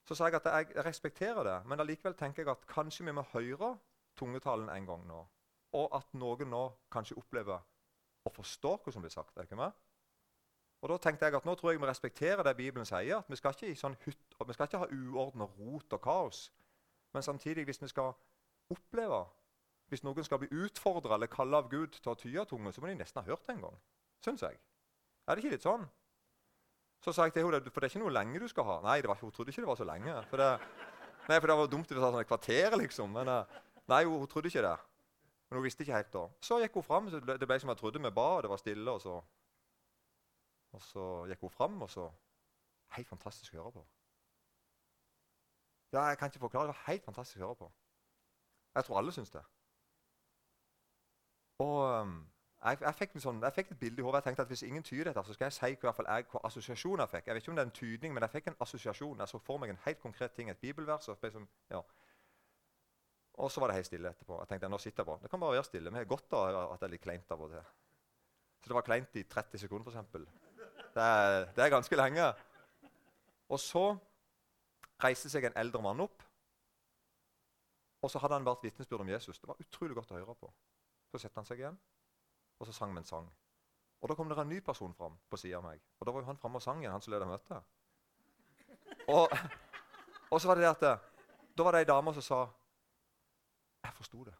Så 0.09 0.15
sa 0.15 0.29
jeg 0.29 0.39
at 0.39 0.47
jeg, 0.47 0.69
jeg 0.75 0.85
respekterer 0.87 1.45
det, 1.45 1.57
men 1.67 1.81
allikevel 1.81 2.15
tenker 2.15 2.45
jeg 2.45 2.53
at 2.53 2.67
kanskje 2.71 3.05
vi 3.05 3.13
må 3.13 3.25
høre 3.33 3.75
tungetalen 4.17 4.71
en 4.71 4.87
gang 4.87 5.07
nå. 5.09 5.25
Og 5.75 5.97
at 5.97 6.15
noen 6.15 6.51
nå 6.51 6.65
kanskje 6.93 7.19
opplever 7.19 7.59
å 8.25 8.33
forstå 8.33 8.77
hva 8.85 8.93
som 8.95 9.03
blir 9.03 9.13
sagt. 9.13 9.37
er 9.37 9.49
ikke 9.49 9.59
med? 9.59 9.73
Og 10.85 10.91
da 10.91 10.99
tenkte 11.01 11.25
jeg 11.25 11.35
at 11.35 11.47
Nå 11.49 11.55
tror 11.57 11.73
jeg 11.73 11.81
vi 11.81 11.89
respekterer 11.89 12.43
det 12.45 12.57
Bibelen 12.57 12.85
sier. 12.85 13.19
at 13.19 13.31
Vi 13.31 13.37
skal 13.41 13.55
ikke, 13.57 13.77
sånn 13.77 13.97
hytt, 14.05 14.37
vi 14.47 14.53
skal 14.53 14.69
ikke 14.69 14.83
ha 14.83 14.89
uorden 14.93 15.47
og 15.47 15.57
rot 15.59 15.97
og 15.97 16.01
kaos. 16.05 16.51
Men 17.15 17.23
samtidig, 17.23 17.65
hvis 17.65 17.81
vi 17.83 17.89
skal 17.89 18.13
oppleve 18.71 19.25
Hvis 19.89 20.03
noen 20.03 20.25
skal 20.25 20.39
bli 20.41 20.49
utfordra 20.65 21.15
eller 21.15 21.29
kalle 21.29 21.57
av 21.57 21.69
Gud 21.71 21.93
til 21.93 22.11
å 22.11 22.15
tye 22.17 22.45
tunge, 22.49 22.73
så 22.73 22.81
må 22.81 22.89
de 22.89 22.95
nesten 22.97 23.21
ha 23.21 23.29
hørt 23.29 23.47
det 23.47 23.53
en 23.55 23.67
gang. 23.67 23.75
Syns 24.25 24.43
jeg. 24.43 24.57
Er 25.29 25.37
det 25.37 25.45
ikke 25.45 25.53
litt 25.53 25.67
sånn? 25.67 25.85
Så 27.05 27.13
sa 27.13 27.27
jeg 27.29 27.35
til 27.37 27.45
henne 27.45 27.61
for 27.69 27.85
det 27.85 27.91
er 27.91 27.93
ikke 27.93 28.01
noe 28.01 28.15
lenge 28.17 28.41
du 28.41 28.49
skal 28.49 28.65
ha. 28.65 28.79
Nei, 28.83 29.03
var, 29.05 29.21
hun 29.21 29.31
trodde 29.31 29.53
ikke 29.53 29.61
det 29.61 29.69
var 29.69 29.77
så 29.77 29.85
lenge. 29.85 30.15
For 30.31 30.41
det, 30.41 30.49
nei, 31.29 31.37
for 31.37 31.53
det 31.53 31.57
var 31.61 31.69
dumt 31.69 31.85
hvis 31.85 31.99
det 31.99 32.01
var 32.01 32.15
sånn 32.15 32.25
et 32.25 32.31
kvarter, 32.31 32.77
liksom. 32.81 33.13
Men 33.13 33.29
eh, 33.29 33.61
nei, 33.93 34.03
hun, 34.09 34.17
hun, 34.23 34.31
trodde 34.33 34.49
ikke 34.49 34.65
det. 34.65 34.75
Men 35.49 35.61
hun 35.61 35.67
visste 35.69 35.85
ikke 35.85 35.99
helt 35.99 36.13
da. 36.17 36.25
Så 36.49 36.59
gikk 36.65 36.81
hun 36.81 36.87
fram. 36.89 37.13
Det 37.13 37.49
ble 37.49 37.61
som 37.61 37.73
jeg 37.75 37.81
trodde 37.83 38.01
vi 38.01 38.15
ba, 38.17 38.29
det 38.41 38.53
var 38.55 38.63
stille. 38.63 38.97
og 38.97 39.05
så 39.05 39.21
og 40.75 40.82
så 40.82 41.06
gikk 41.31 41.47
hun 41.47 41.55
fram, 41.55 41.82
og 41.82 41.91
så 41.91 42.11
Helt 42.94 43.09
fantastisk 43.09 43.55
å 43.55 43.62
høre 43.62 43.73
på. 43.75 43.81
Ja, 45.93 46.05
Jeg 46.11 46.19
kan 46.19 46.31
ikke 46.31 46.38
forklare. 46.38 46.69
Det 46.69 46.75
var 46.75 46.85
helt 46.87 47.05
fantastisk 47.05 47.41
å 47.41 47.47
høre 47.49 47.59
på. 47.59 47.73
Jeg 48.75 48.85
tror 48.85 48.99
alle 48.99 49.12
syns 49.15 49.31
det. 49.31 49.43
Og 51.62 51.81
um, 52.00 52.15
jeg, 52.65 52.79
jeg, 52.81 52.94
fikk 52.99 53.19
sånn, 53.22 53.43
jeg, 53.44 53.55
fikk 53.55 53.75
et 53.75 53.81
bilde 53.81 54.03
i 54.03 54.06
hodet. 54.06 54.20
Jeg 54.20 54.29
tenkte 54.29 54.46
at 54.46 54.51
Hvis 54.51 54.65
ingen 54.67 54.82
tyder 54.82 55.10
dette, 55.10 55.25
så 55.27 55.37
skal 55.37 55.51
jeg 55.51 55.56
si 55.58 55.77
hva, 55.82 55.94
jeg, 56.08 56.27
assosiasjon 56.51 57.03
jeg 57.05 57.13
fikk. 57.13 57.27
Jeg 57.27 57.37
vet 57.37 57.44
ikke 57.44 57.53
om 57.53 57.58
det 57.58 57.65
er 57.65 57.70
en 57.70 57.77
tydning, 57.79 58.15
men 58.15 58.27
jeg 58.27 58.34
fikk 58.34 58.51
en 58.51 58.58
assosiasjon. 58.67 59.20
Jeg 59.22 59.32
så 59.32 59.43
for 59.51 59.63
meg 59.63 59.75
en 59.75 59.82
helt 59.84 60.01
konkret 60.03 60.34
ting, 60.39 60.51
et 60.51 60.63
bibelvers. 60.63 61.08
Og, 61.13 61.19
liksom, 61.22 61.46
ja. 61.70 61.82
og 63.34 63.51
så 63.51 63.63
var 63.63 63.70
det 63.70 63.79
helt 63.79 63.91
stille 63.91 64.10
etterpå. 64.10 64.41
Jeg 64.43 64.53
tenkte, 64.53 64.72
nå 64.72 64.82
sitter 64.82 65.05
jeg 65.05 65.10
på. 65.10 65.19
Det 65.22 65.31
kan 65.31 65.44
bare 65.44 65.58
være 65.58 65.69
stille. 65.70 65.94
Vi 65.94 66.03
har 66.03 66.10
godt 66.15 66.39
av 66.41 66.63
at 66.65 66.81
det 66.81 66.89
er 66.89 66.96
litt 66.96 67.06
kleint 67.06 67.37
av 67.37 67.46
og 67.46 67.55
til. 67.55 67.70
Så 68.65 68.72
det 68.72 68.79
var 68.81 68.89
kleint 68.89 69.20
i 69.20 69.29
30 69.29 69.67
sekunder, 69.67 69.93
f.eks. 69.93 70.44
Det 70.94 71.03
er, 71.03 71.44
det 71.55 71.65
er 71.65 71.72
ganske 71.72 71.96
lenge. 71.96 72.27
Og 73.48 73.60
så 73.60 73.86
reiste 75.03 75.31
seg 75.31 75.48
en 75.48 75.58
eldre 75.58 75.82
mann 75.82 76.01
opp. 76.05 76.22
Og 78.05 78.10
så 78.13 78.20
hadde 78.20 78.36
han 78.39 78.46
vært 78.46 78.67
vitnesbyrd 78.67 79.03
om 79.03 79.08
Jesus. 79.08 79.41
Det 79.41 79.48
var 79.48 79.60
utrolig 79.60 79.96
godt 79.96 80.13
å 80.13 80.19
høre 80.19 80.36
på. 80.39 80.51
Så 81.10 81.22
satte 81.22 81.41
han 81.41 81.48
seg 81.48 81.63
igjen, 81.63 81.79
og 82.58 82.69
så 82.69 82.74
sang 82.77 82.93
vi 82.93 83.01
en 83.01 83.08
sang. 83.08 83.31
Og 84.03 84.10
Da 84.10 84.15
kom 84.15 84.29
det 84.29 84.36
en 84.39 84.48
ny 84.48 84.60
person 84.60 84.94
fram 84.94 85.17
på 85.31 85.39
sida 85.41 85.56
av 85.56 85.65
meg. 85.65 85.81
Og 85.98 86.06
Da 86.06 86.13
var 86.13 86.20
jo 86.20 86.27
han 86.27 86.36
framme 86.36 86.60
og 86.60 86.63
sang 86.63 86.82
igjen, 86.82 86.93
han 86.93 87.01
som 87.03 87.15
leda 87.15 87.27
møtet. 87.27 87.63
Og, 89.08 89.32
og, 90.31 90.41
så 90.41 90.48
var 90.48 90.55
det 90.55 90.65
det 90.65 90.70
at 90.70 91.01
da 91.56 91.65
var 91.65 91.72
det 91.72 91.84
ei 91.84 91.89
dame 91.89 92.13
som 92.15 92.22
sa 92.22 92.41
Jeg 93.84 93.93
forsto 93.94 94.24
det. 94.24 94.34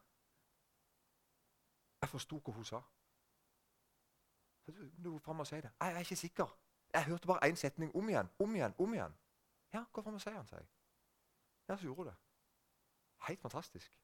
Jeg 2.01 2.09
forsto 2.09 2.39
hva 2.39 2.53
hun 2.53 2.65
sa. 2.65 2.81
Du 5.03 5.19
fram 5.19 5.39
og 5.39 5.47
si 5.47 5.55
det. 5.55 5.71
Jeg 5.79 5.93
er 5.93 5.99
ikke 5.99 6.15
sikker. 6.15 6.57
Jeg 6.93 7.05
hørte 7.05 7.27
bare 7.27 7.49
én 7.49 7.55
setning 7.55 7.95
om 7.95 8.09
igjen, 8.09 8.29
om 8.39 8.55
igjen, 8.55 8.73
om 8.79 8.93
igjen. 8.93 9.15
Ja, 9.73 9.83
gå 9.93 10.01
fram 10.01 10.13
og 10.13 10.21
si 10.21 10.29
han, 10.29 10.47
sa 10.47 10.55
jeg. 10.55 10.67
Ja, 11.67 11.77
så 11.77 11.83
gjorde 11.83 11.97
hun 11.97 12.07
det. 12.07 12.15
Helt 13.27 13.41
fantastisk. 13.41 13.99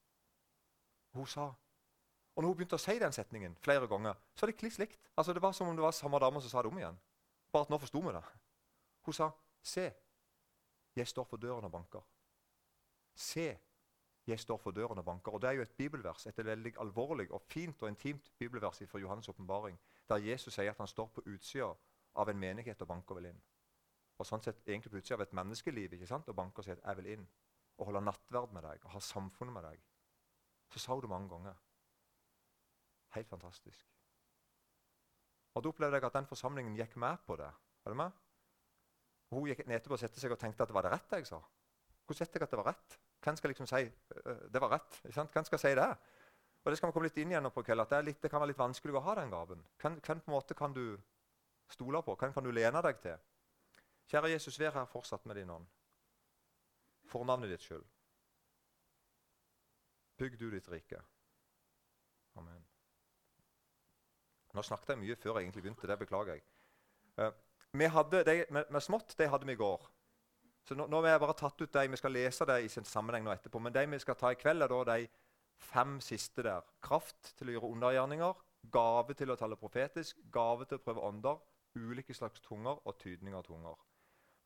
Hun 1.13 1.27
sa 1.27 1.53
Og 2.35 2.43
når 2.43 2.47
hun 2.47 2.55
begynte 2.55 2.77
å 2.79 2.79
si 2.79 2.93
den 2.99 3.11
setningen 3.11 3.55
flere 3.59 3.87
ganger, 3.91 4.15
så 4.35 4.45
er 4.45 4.51
det 4.53 4.57
kliss 4.57 4.77
likt. 4.79 5.09
Altså, 5.17 5.33
det 5.33 5.41
var 5.41 5.51
som 5.51 5.67
om 5.67 5.75
det 5.75 5.83
var 5.83 5.91
samme 5.91 6.19
dame 6.19 6.41
som 6.41 6.49
sa 6.49 6.61
det 6.61 6.71
om 6.71 6.77
igjen. 6.77 6.99
Bare 7.51 7.67
at 7.67 7.69
nå 7.69 7.77
forsto 7.77 7.99
vi 8.05 8.13
det. 8.15 8.21
Hun 9.01 9.13
sa, 9.13 9.31
'Se, 9.61 9.93
jeg 10.95 11.07
står 11.07 11.23
for 11.23 11.37
døren 11.37 11.65
og 11.65 11.71
banker.' 11.71 12.07
Se, 13.15 13.59
jeg 14.31 14.39
står 14.39 14.57
for 14.57 14.75
døren 14.75 14.97
og 14.97 15.05
banker. 15.05 15.31
Og 15.31 15.41
Det 15.41 15.49
er 15.49 15.53
jo 15.59 15.61
et 15.61 15.77
bibelvers, 15.77 16.27
et 16.27 16.45
veldig 16.45 16.73
alvorlig 16.79 17.31
og 17.31 17.41
fint 17.41 17.83
og 17.83 17.89
intimt 17.89 18.31
bibelvers 18.37 18.81
fra 18.87 18.99
Johannes' 18.99 19.29
åpenbaring 19.29 19.79
der 20.09 20.17
Jesus 20.17 20.53
sier 20.53 20.71
at 20.71 20.77
han 20.77 20.87
står 20.87 21.07
på 21.07 21.23
utsida 21.25 21.73
av 22.15 22.29
en 22.29 22.39
menighet 22.39 22.81
og 22.81 22.87
banker 22.87 23.15
vel 23.15 23.29
inn. 23.31 23.41
Og 24.19 24.25
sånn 24.27 24.43
sett 24.43 24.67
egentlig 24.67 24.91
på 24.91 24.97
utsida 24.97 25.15
av 25.17 25.21
et 25.25 25.33
menneskeliv 25.33 25.93
ikke 25.93 26.07
sant? 26.07 26.29
og 26.29 26.35
banker 26.35 26.59
og 26.59 26.65
sier 26.65 26.77
at 26.77 26.83
'jeg 26.85 26.97
vil 26.97 27.13
inn' 27.17 27.27
og 27.77 27.85
holde 27.85 28.01
nattverd 28.01 28.53
med 28.53 28.63
deg 28.63 28.85
og 28.85 28.91
ha 28.91 28.99
samfunnet 28.99 29.53
med 29.53 29.63
deg. 29.63 29.79
Så 30.69 30.79
sa 30.79 30.93
hun 30.93 31.01
det 31.01 31.09
mange 31.09 31.29
ganger. 31.29 31.55
Helt 33.15 33.29
fantastisk. 33.29 33.87
Og 35.53 35.63
Da 35.63 35.69
opplevde 35.69 35.95
jeg 35.95 36.03
at 36.03 36.13
den 36.13 36.27
forsamlingen 36.27 36.75
gikk 36.75 36.95
med 36.95 37.17
på 37.27 37.35
det. 37.35 37.51
Er 37.85 37.89
du 37.89 37.95
med? 37.95 38.11
Hun 39.31 39.47
gikk 39.47 39.65
ned 39.67 39.75
etterpå 39.79 39.93
og 39.93 39.99
sette 39.99 40.19
seg 40.19 40.31
og 40.31 40.39
tenkte 40.39 40.63
at 40.63 40.69
det 40.69 40.75
var 40.75 40.81
det 40.81 40.91
rett 40.91 41.11
jeg 41.11 41.27
sa. 41.27 41.41
Hvordan 42.05 42.19
vet 42.19 42.35
jeg 42.35 42.43
at 42.43 42.51
det 42.51 42.59
var 42.59 42.69
rett? 42.71 42.99
Hvem 43.21 43.37
skal 43.37 43.53
liksom 43.53 43.69
si 43.69 43.83
uh, 43.85 44.47
det 44.51 44.61
var 44.61 44.75
rett? 44.77 45.01
Hvem 45.13 45.45
skal 45.45 45.59
si 45.61 45.73
det? 45.77 45.89
Og 46.63 46.71
Det 46.71 46.77
skal 46.77 46.89
vi 46.89 46.93
komme 46.93 47.09
litt 47.09 47.17
inn 47.17 47.31
igjen 47.33 47.49
på 47.49 47.63
kveld, 47.65 47.81
at 47.81 47.89
det, 47.89 48.01
litt, 48.05 48.21
det, 48.21 48.29
kan 48.29 48.41
være 48.41 48.51
litt 48.51 48.61
vanskelig 48.61 48.93
å 48.97 49.01
ha 49.01 49.15
den 49.17 49.31
gaven. 49.33 49.63
Hvem, 49.81 49.97
hvem 50.05 50.19
på 50.21 50.29
en 50.29 50.35
måte 50.35 50.57
kan 50.57 50.73
du 50.73 50.85
stole 51.73 52.01
på? 52.05 52.15
Hvem 52.15 52.33
kan 52.35 52.45
du 52.45 52.51
lene 52.53 52.83
deg 52.85 52.99
til? 53.01 53.23
Kjære 54.11 54.33
Jesus, 54.35 54.59
vær 54.59 54.75
her 54.75 54.89
fortsatt 54.91 55.25
med 55.25 55.39
din 55.39 55.49
ånd. 55.49 55.65
For 57.09 57.25
navnet 57.25 57.49
ditt 57.49 57.65
skyld. 57.65 57.85
Bygg 60.21 60.37
du 60.37 60.51
ditt 60.53 60.69
rike. 60.69 61.01
Amen. 62.37 62.61
Nå 64.53 64.63
snakket 64.67 64.93
jeg 64.93 65.01
mye 65.01 65.17
før 65.17 65.39
jeg 65.39 65.47
egentlig 65.47 65.63
begynte. 65.65 65.89
Det 65.89 65.97
beklager 65.99 66.37
jeg. 66.37 66.45
Uh, 67.17 67.31
vi 67.73 67.87
hadde 67.89 68.23
de, 68.27 68.35
med, 68.51 68.69
med, 68.69 68.83
smått 68.83 69.15
det 69.17 69.29
hadde 69.31 69.47
vi 69.47 69.55
i 69.55 69.59
går. 69.59 69.87
Så 70.67 70.77
nå, 70.77 70.85
nå 70.87 71.01
har 71.01 71.15
jeg 71.15 71.23
bare 71.23 71.37
tatt 71.39 71.61
ut 71.61 71.73
de, 71.73 71.87
Vi 71.89 71.99
skal 71.99 72.13
lese 72.13 72.45
det 72.45 72.59
i 72.63 72.69
sin 72.69 72.85
sammenheng 72.85 73.25
nå 73.25 73.33
etterpå. 73.33 73.59
Men 73.59 73.73
de 73.73 73.85
vi 73.95 73.99
skal 73.99 74.15
ta 74.15 74.31
i 74.31 74.39
kveld, 74.39 74.61
er 74.61 74.71
da 74.71 74.83
de 74.93 75.07
fem 75.61 75.99
siste 76.01 76.43
der. 76.45 76.65
Kraft 76.83 77.33
til 77.37 77.49
å 77.49 77.55
gjøre 77.55 77.71
undergjerninger, 77.75 78.43
gave 78.73 79.15
til 79.17 79.31
å 79.31 79.37
tale 79.39 79.57
profetisk, 79.57 80.19
gave 80.33 80.65
til 80.65 80.77
å 80.77 80.83
prøve 80.83 81.05
ånder, 81.07 81.39
ulike 81.75 82.13
slags 82.13 82.43
tunger 82.45 82.81
og 82.85 82.99
tydning 82.99 83.35
av 83.37 83.45
tunger. 83.47 83.77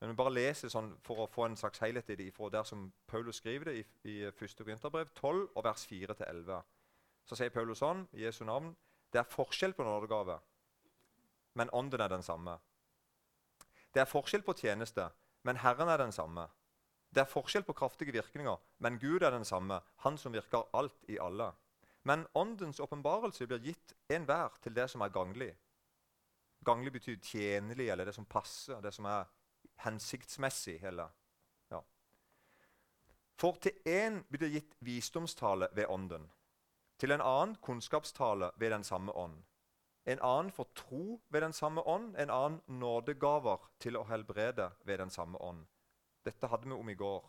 Men 0.00 0.12
vi 0.12 0.18
bare 0.18 0.34
leser 0.34 0.68
sånn 0.68 0.90
for 1.04 1.24
å 1.24 1.28
få 1.30 1.46
en 1.46 1.56
slags 1.56 1.80
helhet 1.80 2.10
i 2.12 2.16
det 2.18 2.28
ifra 2.28 2.50
der 2.52 2.66
som 2.68 2.90
Paulus 3.08 3.40
skriver 3.40 3.70
det 3.70 3.76
i, 3.78 3.84
i 4.12 4.16
1. 4.28 4.42
Korinterbrev 4.58 5.08
12, 5.16 5.46
og 5.54 5.64
vers 5.64 5.86
4-11. 5.88 6.58
Så 7.26 7.38
sier 7.38 7.52
Paulus 7.54 7.80
sånn 7.80 8.04
i 8.14 8.26
Jesu 8.26 8.44
navn 8.46 8.74
Det 9.10 9.22
er 9.22 9.30
forskjell 9.30 9.72
på 9.72 9.86
nådegave, 9.86 10.36
men 11.56 11.70
ånden 11.72 12.02
er 12.02 12.12
den 12.12 12.22
samme. 12.26 12.58
Det 13.94 14.02
er 14.02 14.10
forskjell 14.10 14.42
på 14.44 14.52
tjeneste, 14.58 15.06
men 15.46 15.60
Herren 15.62 15.88
er 15.88 16.00
den 16.02 16.12
samme. 16.12 16.48
Det 17.14 17.22
er 17.22 17.30
forskjell 17.30 17.64
på 17.64 17.76
kraftige 17.78 18.12
virkninger, 18.12 18.58
men 18.82 18.98
Gud 18.98 19.22
er 19.22 19.30
den 19.30 19.44
samme, 19.44 19.80
Han 20.02 20.18
som 20.18 20.34
virker 20.34 20.66
alt 20.74 21.04
i 21.08 21.18
alle. 21.18 21.52
Men 22.02 22.26
Åndens 22.34 22.80
åpenbarelse 22.80 23.46
blir 23.46 23.62
gitt 23.62 23.94
enhver 24.10 24.58
til 24.62 24.74
det 24.74 24.88
som 24.90 25.00
er 25.00 25.14
ganglig. 25.14 25.54
Ganglig 26.64 26.92
betyr 26.92 27.16
tjenlig, 27.22 27.88
eller 27.88 28.04
det 28.04 28.14
som 28.14 28.26
passer, 28.26 28.80
det 28.80 28.92
som 28.94 29.06
er 29.06 29.24
hensiktsmessig. 29.82 30.82
Eller, 30.82 31.10
ja. 31.70 31.80
For 33.38 33.58
til 33.62 33.72
én 33.86 34.22
blir 34.28 34.44
det 34.44 34.52
gitt 34.52 34.76
visdomstale 34.80 35.68
ved 35.72 35.86
Ånden, 35.88 36.30
til 36.98 37.12
en 37.12 37.20
annen 37.20 37.56
kunnskapstale 37.62 38.50
ved 38.56 38.70
den 38.70 38.84
samme 38.84 39.12
ånd. 39.12 39.42
En 40.06 40.20
annen 40.22 40.52
får 40.52 40.68
tro 40.74 41.20
ved 41.28 41.42
den 41.42 41.52
samme 41.52 41.82
ånd, 41.82 42.14
en 42.16 42.30
annen 42.30 42.60
nådegaver 42.66 43.70
til 43.82 43.96
å 43.98 44.04
helbrede 44.06 44.70
ved 44.84 45.02
den 45.02 45.10
samme 45.10 45.38
ånd 45.38 45.66
dette 46.26 46.50
hadde 46.50 46.68
vi 46.68 46.74
om 46.74 46.90
i 46.90 46.98
går. 46.98 47.24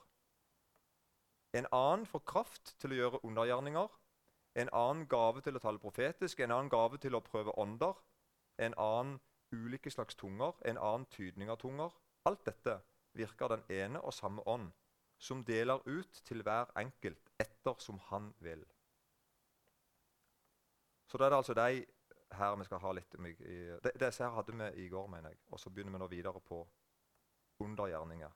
En 1.53 1.67
annen 1.72 2.05
får 2.10 2.25
kraft 2.25 2.74
til 2.81 2.93
å 2.93 3.00
gjøre 3.01 3.24
undergjerninger. 3.27 3.89
En 4.57 4.72
annen 4.74 5.05
gave 5.10 5.43
til 5.46 5.57
å 5.57 5.62
tale 5.62 5.81
profetisk, 5.81 6.41
en 6.41 6.53
annen 6.55 6.72
gave 6.74 7.00
til 7.01 7.17
å 7.17 7.24
prøve 7.25 7.53
ånder. 7.62 7.98
En 8.57 8.75
annen 8.81 9.19
ulike 9.53 9.93
slags 9.93 10.17
tunger, 10.17 10.57
en 10.65 10.81
annen 10.81 11.05
tydning 11.13 11.53
av 11.53 11.62
tunger. 11.62 11.93
Alt 12.25 12.43
dette 12.50 12.79
virker 13.17 13.53
den 13.53 13.63
ene 13.74 14.01
og 14.01 14.13
samme 14.13 14.43
ånd, 14.50 14.72
som 15.17 15.43
deler 15.46 15.86
ut 15.86 16.22
til 16.25 16.43
hver 16.46 16.74
enkelt 16.77 17.31
etter 17.39 17.77
som 17.81 18.01
han 18.10 18.34
vil. 18.43 18.65
Så 21.07 21.17
da 21.17 21.25
er 21.25 21.31
det 21.31 21.39
altså 21.39 21.55
de 21.55 21.86
her 22.31 22.55
vi 22.55 22.65
skal 22.67 22.81
ha 22.84 22.91
litt 22.91 23.15
om. 23.15 23.27
Disse 24.00 24.24
her 24.24 24.36
hadde 24.36 24.55
vi 24.57 24.86
i 24.86 24.89
går, 24.89 25.07
mener 25.07 25.29
jeg. 25.29 25.39
Og 25.51 25.60
så 25.60 25.69
begynner 25.69 25.96
vi 25.96 26.01
nå 26.03 26.07
videre 26.12 26.41
på 26.41 26.62
undergjerninger. 27.63 28.31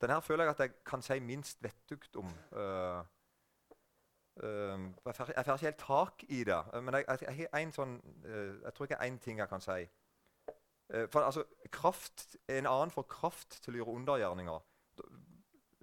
Den 0.00 0.10
her 0.10 0.20
føler 0.20 0.44
jeg 0.44 0.50
at 0.50 0.60
jeg 0.60 0.72
kan 0.84 1.02
si 1.02 1.18
minst 1.20 1.62
vettugt 1.62 2.16
om. 2.16 2.32
Uh, 2.52 3.04
uh, 4.44 4.82
jeg 5.06 5.14
får 5.14 5.30
ikke 5.30 5.56
helt 5.56 5.78
tak 5.78 6.24
i 6.28 6.44
det. 6.44 6.62
Men 6.74 6.94
jeg, 6.94 7.04
jeg, 7.08 7.48
jeg, 7.52 7.72
sånn, 7.72 7.96
uh, 8.26 8.62
jeg 8.62 8.74
tror 8.74 8.88
ikke 8.88 9.04
én 9.06 9.18
ting 9.18 9.40
jeg 9.40 9.48
kan 9.48 9.64
si. 9.64 9.86
for 11.10 11.20
altså, 11.20 11.44
kraft, 11.72 12.36
En 12.48 12.66
annen 12.66 12.90
får 12.90 13.02
kraft 13.02 13.62
til 13.62 13.74
å 13.74 13.80
gjøre 13.80 13.96
undergjerninger. 14.00 14.60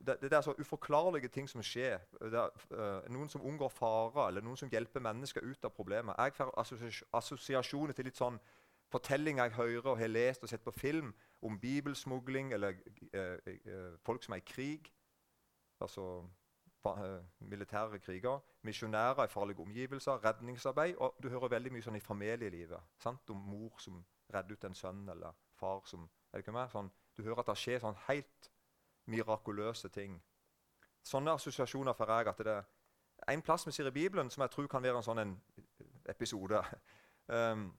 Det, 0.06 0.18
det, 0.22 0.34
er 0.34 0.42
så 0.42 0.54
uforklarlige 0.60 1.28
ting 1.28 1.50
som 1.50 1.64
skjer. 1.64 2.02
Er, 2.22 3.10
noen 3.10 3.30
som 3.32 3.42
unngår 3.42 3.72
farer, 3.72 4.28
eller 4.28 4.44
noen 4.44 4.60
som 4.60 4.72
hjelper 4.72 5.00
mennesker 5.00 5.46
ut 5.46 5.66
av 5.66 5.72
problemer. 5.72 6.18
Jeg 6.18 6.36
får 6.36 6.52
assosiasjoner 7.14 7.96
til 7.96 8.10
litt 8.10 8.20
sånn 8.20 8.40
fortellinger 8.94 9.48
jeg 9.48 9.56
hører 9.58 9.90
og 9.94 9.98
har 9.98 10.12
lest 10.12 10.44
og 10.44 10.52
sett 10.52 10.64
på 10.64 10.72
film 10.76 11.14
om 11.42 11.56
bibelsmugling 11.60 12.54
eller 12.54 12.76
uh, 13.16 13.38
uh, 13.42 13.96
folk 14.06 14.24
som 14.24 14.36
er 14.36 14.44
i 14.44 14.48
krig. 14.48 14.92
Altså 15.82 16.24
militære 17.40 18.00
kriger. 18.00 18.40
Misjonærer 18.62 19.24
i 19.24 19.28
farlige 19.28 19.60
omgivelser. 19.60 20.26
Redningsarbeid. 20.26 20.96
Og 20.96 21.16
du 21.24 21.30
hører 21.30 21.56
veldig 21.56 21.72
mye 21.72 21.86
sånn 21.86 21.96
i 21.96 22.04
familielivet. 22.04 22.92
Sant? 23.00 23.30
Om 23.30 23.46
mor 23.48 23.80
som 23.80 24.02
redder 24.34 24.58
ut 24.58 24.68
en 24.68 24.76
sønn, 24.76 25.06
eller 25.10 25.32
far 25.60 25.84
som 25.88 26.04
er 26.04 26.40
det 26.40 26.44
ikke 26.44 26.56
mer? 26.56 26.68
Sånn, 26.74 26.92
Du 27.18 27.24
hører 27.24 27.44
at 27.44 27.52
det 27.52 27.60
skjer 27.62 27.80
sånn 27.80 27.98
helt 28.08 28.50
mirakuløse 29.06 29.90
ting. 29.90 30.18
Sånne 31.04 31.36
assosiasjoner 31.36 31.94
får 31.94 32.12
jeg 32.12 32.28
at 32.28 32.44
det 32.44 32.58
er 33.28 33.34
en 33.34 33.42
plass 33.42 33.68
vi 33.68 33.72
sier 33.72 33.88
i 33.88 33.96
Bibelen 33.96 34.30
som 34.32 34.42
jeg 34.42 34.52
tror 34.52 34.68
kan 34.72 34.84
være 34.84 35.00
en 35.00 35.06
sånn 35.06 35.24
en 35.24 35.34
episode. 36.10 36.64
Um, 37.28 37.72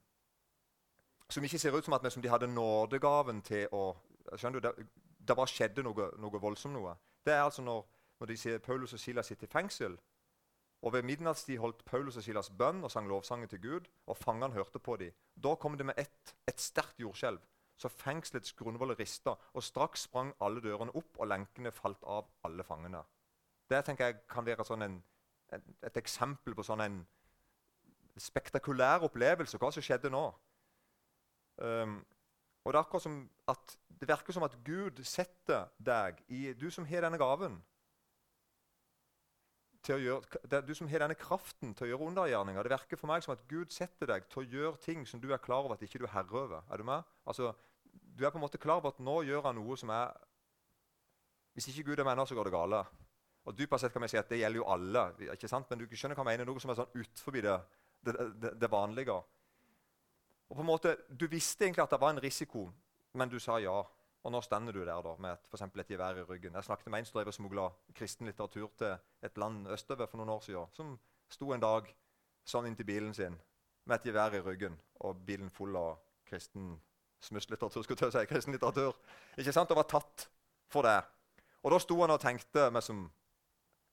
som 1.29 1.45
ikke 1.45 1.59
ser 1.59 1.77
ut 1.77 1.85
som 1.85 1.97
at 1.97 2.13
som 2.13 2.23
de 2.23 2.31
hadde 2.33 2.49
nådegaven 2.49 3.43
til 3.43 3.69
å 3.73 3.95
skjønner 4.37 4.61
du, 4.61 4.69
Det, 4.69 4.87
det 5.29 5.37
bare 5.37 5.51
skjedde 5.51 5.83
noe, 5.85 6.11
noe, 6.21 6.41
voldsomt 6.41 6.75
noe. 6.75 6.97
Det 7.25 7.33
er 7.33 7.43
altså 7.45 7.63
når, 7.63 7.85
når 8.21 8.27
de 8.27 8.37
sier 8.37 8.59
Paulus 8.59 8.93
og 8.93 9.01
Silas 9.01 9.27
sitter 9.27 9.49
i 9.49 9.53
fengsel. 9.53 9.99
Og 10.85 10.93
Ved 10.93 11.03
midnattstid 11.03 11.59
holdt 11.59 11.85
Paulus 11.85 12.17
og 12.21 12.23
Silas 12.23 12.51
bønn 12.51 12.85
og 12.85 12.91
sang 12.93 13.09
lovsangen 13.09 13.49
til 13.49 13.61
Gud. 13.61 13.89
og 14.07 14.17
Fangene 14.17 14.53
hørte 14.53 14.79
på 14.79 14.97
dem. 14.97 15.13
Da 15.45 15.55
kom 15.55 15.77
det 15.77 15.87
med 15.87 15.95
ett, 15.97 16.35
et 16.49 16.61
sterkt 16.61 17.01
jordskjelv. 17.01 17.41
Så 17.77 17.91
fengselets 17.91 18.53
grunnvoller 18.55 18.99
rista, 18.99 19.35
og 19.53 19.63
straks 19.63 20.07
sprang 20.07 20.31
alle 20.41 20.63
dørene 20.63 20.95
opp, 20.95 21.19
og 21.19 21.27
lenkene 21.27 21.73
falt 21.75 22.05
av 22.07 22.29
alle 22.47 22.65
fangene. 22.65 23.03
Det 23.71 23.81
tenker 23.85 24.11
jeg 24.11 24.23
kan 24.31 24.47
være 24.47 24.65
sånn 24.67 24.87
en, 24.87 24.97
et, 25.53 25.69
et 25.89 25.97
eksempel 25.99 26.55
på 26.55 26.67
sånn 26.67 26.85
en 26.85 27.01
spektakulær 28.21 29.07
opplevelse. 29.09 29.59
Hva 29.59 29.73
som 29.75 29.83
skjedde 29.83 30.13
nå. 30.13 30.25
Um, 31.59 31.99
og 32.65 32.73
Det 32.73 33.01
som 33.03 33.17
det 34.01 34.09
virker 34.09 34.33
som 34.33 34.43
at 34.47 34.57
Gud 34.65 35.03
setter 35.05 35.69
deg 35.79 36.23
i 36.29 36.53
Du 36.53 36.71
som 36.71 36.87
har 36.89 37.05
denne 37.05 37.19
gaven 37.21 37.61
til 39.85 39.97
å 39.97 40.03
gjøre, 40.03 40.61
Du 40.67 40.75
som 40.75 40.89
har 40.89 41.05
denne 41.05 41.17
kraften 41.19 41.75
til 41.75 41.87
å 41.87 41.91
gjøre 41.93 42.09
undergjerninger. 42.11 42.63
Det 42.63 42.73
virker 42.73 43.01
for 43.01 43.11
meg 43.11 43.25
som 43.25 43.35
at 43.35 43.45
Gud 43.49 43.73
setter 43.73 44.07
deg 44.07 44.29
til 44.33 44.43
å 44.43 44.49
gjøre 44.49 44.81
ting 44.81 45.07
som 45.07 45.21
du 45.21 45.33
er 45.33 45.43
klar 45.43 45.65
over 45.65 45.77
at 45.77 45.83
ikke 45.83 46.01
du 46.01 46.07
er 46.09 46.15
herre 46.15 46.41
over. 46.41 46.63
Er 46.71 46.77
du 46.77 46.85
med? 46.85 47.03
Altså, 47.27 47.55
Du 48.17 48.25
er 48.25 48.31
på 48.31 48.39
en 48.39 48.45
måte 48.45 48.59
klar 48.59 48.79
over 48.79 48.89
at 48.89 49.01
nå 49.01 49.23
gjør 49.27 49.43
han 49.43 49.57
noe 49.57 49.77
som 49.77 49.91
er 49.91 50.13
Hvis 51.55 51.69
ikke 51.69 51.91
Gud 51.91 51.99
er 51.99 52.05
med 52.05 52.17
nå, 52.17 52.27
så 52.27 52.35
går 52.35 52.45
det 52.45 52.53
gale. 52.53 52.85
Og 53.45 53.59
Dypest 53.59 53.81
sett 53.85 53.93
kan 53.93 54.03
vi 54.03 54.09
si 54.09 54.19
at 54.19 54.29
det 54.29 54.39
gjelder 54.39 54.57
jo 54.57 54.69
alle. 54.73 55.05
ikke 55.33 55.49
sant? 55.49 55.69
Men 55.71 55.79
du 55.79 55.87
skjønner 55.87 56.17
hva 56.17 56.25
jeg 56.25 56.39
mener, 56.39 56.47
noe 56.49 56.61
som 56.61 56.71
er 56.71 56.79
sånn 56.81 56.95
utenfor 56.95 57.33
det, 57.33 57.59
det, 58.01 58.15
det, 58.43 58.53
det 58.61 58.71
vanlige. 58.71 59.13
Og 60.49 60.57
på 60.57 60.63
en 60.63 60.67
måte, 60.67 60.97
Du 61.09 61.27
visste 61.29 61.65
egentlig 61.65 61.83
at 61.83 61.91
det 61.91 62.01
var 62.01 62.11
en 62.11 62.23
risiko, 62.23 62.73
men 63.15 63.29
du 63.29 63.39
sa 63.39 63.59
ja. 63.59 63.85
Og 64.25 64.33
nå 64.33 64.41
stender 64.41 64.73
du 64.73 64.81
der 64.81 65.03
da, 65.05 65.17
med 65.21 65.33
et, 65.37 65.49
for 65.51 65.81
et 65.81 65.89
gevær 65.89 66.17
i 66.17 66.23
ryggen. 66.23 66.55
Jeg 66.55 66.65
snakket 66.65 66.89
med 66.89 66.99
en 66.99 67.05
som 67.05 67.19
drev 67.19 67.29
og 67.29 67.35
smugla 67.35 67.69
kristen 67.95 68.27
litteratur 68.27 68.71
til 68.79 68.97
et 69.23 69.39
land 69.39 69.69
østover 69.69 70.07
for 70.07 70.17
noen 70.17 70.33
år 70.33 70.41
siden. 70.41 70.71
Som 70.73 70.99
sto 71.29 71.53
en 71.53 71.61
dag 71.61 71.91
sånn 72.45 72.67
inntil 72.67 72.89
bilen 72.89 73.15
sin 73.15 73.37
med 73.85 73.99
et 73.99 74.09
gevær 74.09 74.33
i 74.33 74.41
ryggen 74.41 74.79
og 75.05 75.21
bilen 75.27 75.51
full 75.53 75.77
av 75.77 75.99
kristen 76.25 76.79
smusslitteratur. 77.21 77.83
skulle 77.83 78.01
jeg 78.01 78.13
si, 78.13 78.27
kristen 78.33 78.53
litteratur. 78.57 78.97
Ikke 79.37 79.53
sant? 79.53 79.71
Og 79.71 79.77
var 79.77 79.89
tatt 79.89 80.29
for 80.73 80.83
det. 80.83 81.03
Og 81.63 81.73
da 81.73 81.79
sto 81.79 82.01
han 82.01 82.11
og 82.11 82.21
tenkte 82.21 82.71
med 82.71 82.83
som 82.85 83.11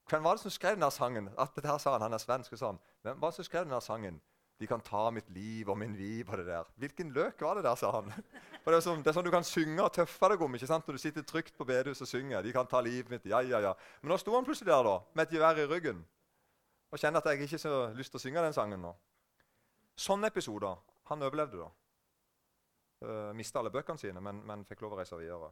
Hvem 0.09 0.23
var 0.23 0.35
det 0.35 0.41
som 0.41 0.51
skrev 0.51 0.75
denne 0.75 0.91
sangen? 0.91 1.29
At 1.39 1.55
dette 1.55 1.77
sa 1.79 1.93
han, 1.93 2.01
han 2.01 2.13
er 2.13 2.19
svensk. 2.19 2.53
og 2.53 2.59
han. 2.65 2.79
Hvem 3.01 3.21
var 3.21 3.29
det 3.29 3.35
som 3.35 3.45
skrev 3.47 3.63
denne 3.63 3.81
sangen? 3.81 4.21
De 4.61 4.67
kan 4.69 4.83
ta 4.85 5.07
mitt 5.09 5.29
liv 5.33 5.69
og 5.73 5.77
min 5.81 5.95
liv 5.97 6.29
og 6.29 6.37
det 6.37 6.45
der. 6.51 6.67
Hvilken 6.77 7.09
løk 7.15 7.41
var 7.41 7.57
det 7.57 7.65
der, 7.65 7.75
sa 7.79 7.89
han. 7.95 8.11
For 8.61 8.69
det, 8.69 8.77
er 8.77 8.85
sånn, 8.85 9.01
det 9.01 9.09
er 9.09 9.15
sånn 9.17 9.25
du 9.25 9.33
kan 9.33 9.47
synge 9.47 9.81
og 9.81 9.93
tøffe 9.95 10.29
deg 10.29 10.43
om 10.45 10.57
ikke 10.57 10.69
sant? 10.69 10.85
når 10.85 10.99
du 10.99 11.01
sitter 11.01 11.25
trygt 11.25 11.57
på 11.57 11.65
bedehuset 11.65 12.05
og 12.05 12.11
synger. 12.11 12.45
De 12.45 12.53
kan 12.53 12.69
ta 12.69 12.81
livet 12.85 13.09
mitt. 13.09 13.25
Ja, 13.25 13.41
ja, 13.41 13.61
ja. 13.63 13.71
Men 14.03 14.13
nå 14.13 14.19
sto 14.21 14.35
han 14.35 14.45
plutselig 14.45 14.69
der 14.69 14.85
da, 14.85 14.99
med 15.17 15.25
et 15.25 15.33
gevær 15.33 15.61
i 15.63 15.65
ryggen 15.71 16.03
og 16.91 16.99
kjenner 16.99 17.23
at 17.23 17.31
jeg 17.31 17.45
ikke 17.45 17.55
har 17.55 17.63
så 17.63 17.75
lyst 17.95 18.11
til 18.11 18.19
å 18.19 18.23
synge 18.25 18.43
den 18.43 18.55
sangen 18.55 18.81
nå. 18.83 18.91
Sånne 19.97 20.29
episoder. 20.31 20.79
Han 21.11 21.23
overlevde 21.23 21.61
da. 21.61 21.69
Uh, 23.01 23.29
Mista 23.33 23.61
alle 23.61 23.71
bøkene 23.73 23.99
sine, 23.99 24.21
men, 24.21 24.43
men, 24.45 24.65
fikk 24.67 24.83
lov 24.83 24.93
å 24.93 24.99
reise 24.99 25.17
videre. 25.17 25.49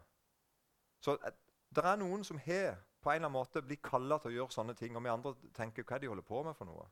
Så 1.01 1.15
uh, 1.15 1.29
det 1.73 1.85
er 1.85 1.99
noen 2.01 2.25
som 2.27 2.37
har 2.43 2.77
på 2.99 3.09
en 3.09 3.15
eller 3.15 3.29
annen 3.29 3.37
måte 3.39 3.63
blitt 3.63 3.81
kalla 3.85 4.19
til 4.19 4.33
å 4.33 4.35
gjøre 4.35 4.53
sånne 4.53 4.75
ting, 4.77 4.97
og 4.97 5.05
vi 5.05 5.11
andre 5.13 5.33
tenker 5.55 5.87
hva 5.87 5.95
er 5.97 6.03
de 6.03 6.11
holder 6.11 6.27
på 6.27 6.43
med 6.45 6.57
for 6.57 6.67
noe? 6.67 6.85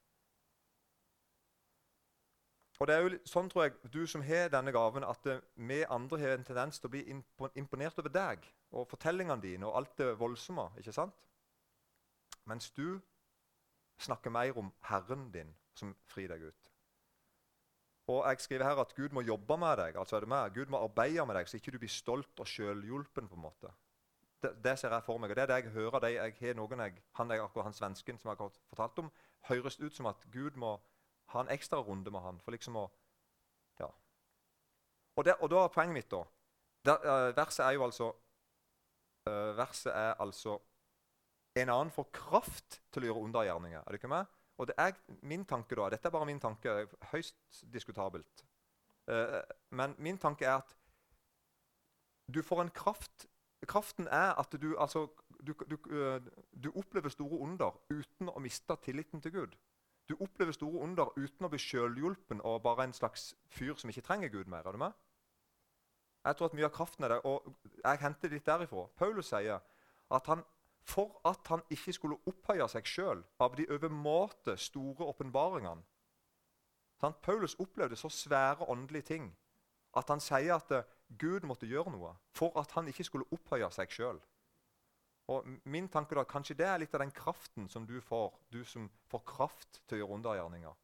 Og 2.77 2.87
det 2.87 2.95
er 2.95 3.03
jo 3.03 3.17
sånn, 3.25 3.49
tror 3.49 3.63
jeg, 3.65 3.77
Du 3.93 4.03
som 4.05 4.21
har 4.21 4.51
denne 4.53 4.71
gaven, 4.71 5.03
at 5.03 5.25
eh, 5.25 5.41
vi 5.55 5.81
andre 5.89 6.19
har 6.21 6.37
en 6.37 6.45
tendens 6.45 6.79
til 6.79 6.89
å 6.89 6.93
bli 6.93 7.03
imponert 7.57 7.97
over 7.97 8.13
deg 8.13 8.45
og 8.71 8.85
fortellingene 8.91 9.41
dine 9.41 9.65
og 9.65 9.79
alt 9.79 9.97
det 9.97 10.11
voldsomme. 10.19 10.69
ikke 10.77 10.93
sant? 10.93 11.15
Mens 12.45 12.69
du 12.71 12.99
snakker 13.99 14.29
mer 14.29 14.57
om 14.57 14.71
Herren 14.89 15.31
din 15.33 15.55
som 15.77 15.95
frir 16.05 16.29
deg 16.29 16.49
ut. 16.51 16.67
Og 18.07 18.21
jeg 18.29 18.39
skriver 18.39 18.63
her 18.63 18.79
at 18.79 18.93
Gud 18.95 19.11
må 19.11 19.21
jobbe 19.21 19.57
med 19.57 19.77
deg. 19.77 19.97
altså 19.97 20.15
er 20.15 20.19
det 20.19 20.29
med? 20.29 20.53
Gud 20.53 20.69
må 20.71 20.79
arbeide 20.83 21.25
med 21.25 21.35
deg, 21.35 21.49
så 21.49 21.57
ikke 21.57 21.71
du 21.71 21.79
blir 21.79 21.91
stolt 21.91 22.39
og 22.39 22.47
sjølhjulpen. 22.47 23.27
på 23.27 23.35
en 23.35 23.41
måte. 23.41 23.73
Det, 24.41 24.63
det, 24.63 24.79
ser 24.79 24.93
jeg 24.93 25.03
for 25.03 25.17
meg, 25.17 25.29
og 25.29 25.35
det 25.35 25.43
er 25.43 25.47
det 25.47 25.55
jeg 25.63 25.73
hører. 25.73 25.99
Det 25.99 26.13
jeg 26.13 26.35
har 26.39 26.53
noen 26.55 26.79
jeg, 26.79 27.01
han, 27.17 27.31
jeg, 27.31 27.41
akkurat 27.41 27.65
han 27.65 27.73
svensken 27.73 28.19
som 28.19 28.29
jeg 28.29 28.37
har 28.39 28.53
fortalt 28.69 28.99
om, 28.99 29.11
høres 29.49 29.79
ut 29.79 29.93
som 29.93 30.05
at 30.05 30.23
Gud 30.31 30.55
må 30.55 30.77
ha 31.33 31.43
en 31.43 31.51
ekstra 31.53 31.81
runde 31.83 32.11
med 32.11 32.21
han. 32.21 32.39
for 32.39 32.55
liksom 32.55 32.77
å, 32.79 32.87
ja. 33.79 33.89
Og, 35.15 35.25
det, 35.25 35.35
og 35.41 35.51
da 35.51 35.63
er 35.63 35.73
poenget 35.73 35.97
mitt, 35.97 36.11
da 36.11 36.23
der, 36.87 36.97
uh, 37.03 37.35
Verset 37.35 37.65
er 37.65 37.75
jo 37.75 37.83
altså 37.83 38.11
uh, 39.27 39.57
Verset 39.57 39.91
er 39.91 40.13
altså 40.23 40.59
En 41.57 41.69
annen 41.69 41.91
får 41.91 42.09
kraft 42.13 42.81
til 42.93 43.03
å 43.03 43.09
gjøre 43.09 43.23
undergjerninger. 43.27 43.79
Er 43.81 43.91
du 43.91 43.97
ikke 43.97 44.11
med? 44.11 44.27
Og 44.57 44.67
det 44.69 44.75
er 44.77 44.93
min 45.25 45.45
tanke 45.45 45.75
da, 45.75 45.89
Dette 45.89 46.07
er 46.07 46.13
bare 46.13 46.27
min 46.29 46.39
tanke, 46.39 46.75
høyst 47.11 47.63
diskutabelt. 47.73 48.43
Uh, 49.09 49.41
men 49.73 49.95
min 49.97 50.19
tanke 50.21 50.45
er 50.45 50.61
at 50.61 50.75
du 52.27 52.43
får 52.43 52.61
en 52.61 52.71
kraft 52.75 53.27
Kraften 53.65 54.05
er 54.07 54.35
at 54.37 54.53
du, 54.61 54.75
altså, 54.77 55.07
du, 55.47 55.53
du, 55.65 55.77
du 56.63 56.67
opplever 56.75 57.09
store 57.09 57.39
under 57.41 57.73
uten 57.89 58.29
å 58.29 58.39
miste 58.39 58.75
tilliten 58.85 59.21
til 59.21 59.33
Gud. 59.33 59.55
Du 60.09 60.15
opplever 60.19 60.55
store 60.55 60.83
under 60.83 61.11
uten 61.17 61.45
å 61.45 61.49
bli 61.51 61.59
sjølhjulpen 61.59 62.41
og 62.47 62.61
bare 62.63 62.87
en 62.87 62.95
slags 62.95 63.33
fyr 63.51 63.75
som 63.75 63.91
ikke 63.91 64.05
trenger 64.07 64.31
Gud 64.31 64.47
mer. 64.51 64.67
Er 64.67 64.71
du 64.71 64.81
med? 64.81 64.95
Jeg 66.25 66.35
tror 66.35 66.49
at 66.49 66.55
mye 66.59 66.67
av 66.67 66.75
kraften 66.75 67.05
er 67.07 67.13
det, 67.15 67.19
og 67.23 67.51
jeg 67.83 67.99
henter 68.01 68.31
litt 68.31 68.47
derifra. 68.47 68.87
Paulus 68.99 69.29
sier 69.31 69.59
at 70.11 70.31
han, 70.31 70.43
for 70.87 71.19
at 71.27 71.47
han 71.51 71.63
ikke 71.71 71.93
skulle 71.95 72.19
opphøye 72.27 72.67
seg 72.71 72.87
sjøl 72.87 73.23
av 73.43 73.55
de 73.59 73.67
overmåte 73.71 74.57
store 74.59 75.07
åpenbaringene 75.11 75.83
Paulus 77.21 77.55
opplevde 77.59 77.95
så 77.95 78.09
svære 78.09 78.69
åndelige 78.69 79.01
ting 79.01 79.37
at 79.97 80.09
han 80.09 80.19
sier 80.19 80.55
at 80.55 80.71
eh, 80.71 80.83
Gud 81.17 81.45
måtte 81.45 81.67
gjøre 81.69 81.91
noe 81.93 82.15
for 82.35 82.57
at 82.59 82.71
han 82.71 82.87
ikke 82.87 83.03
skulle 83.03 83.29
opphøye 83.31 83.69
seg 83.71 83.91
sjøl. 83.93 84.19
Og 85.27 85.47
min 85.67 85.89
tanke 85.91 86.15
da, 86.15 86.23
Kanskje 86.23 86.55
det 86.55 86.67
er 86.67 86.79
litt 86.79 86.93
av 86.95 87.03
den 87.03 87.11
kraften 87.11 87.67
som 87.69 87.85
du 87.87 87.97
får, 88.01 88.35
du 88.51 88.61
som 88.65 88.87
får 89.11 89.23
kraft 89.27 89.81
til 89.87 89.97
å 89.97 90.01
gjøre 90.01 90.19
undergjerninger. 90.19 90.77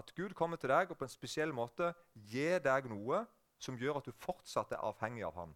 At 0.00 0.12
Gud 0.16 0.32
kommer 0.34 0.58
til 0.58 0.72
deg 0.72 0.90
og 0.90 0.98
på 0.98 1.06
en 1.06 1.12
spesiell 1.12 1.52
måte 1.54 1.92
gir 2.14 2.62
deg 2.64 2.88
noe 2.90 3.22
som 3.62 3.76
gjør 3.78 4.00
at 4.00 4.08
du 4.08 4.16
fortsatt 4.24 4.72
er 4.74 4.82
avhengig 4.82 5.26
av 5.26 5.36
han. 5.38 5.52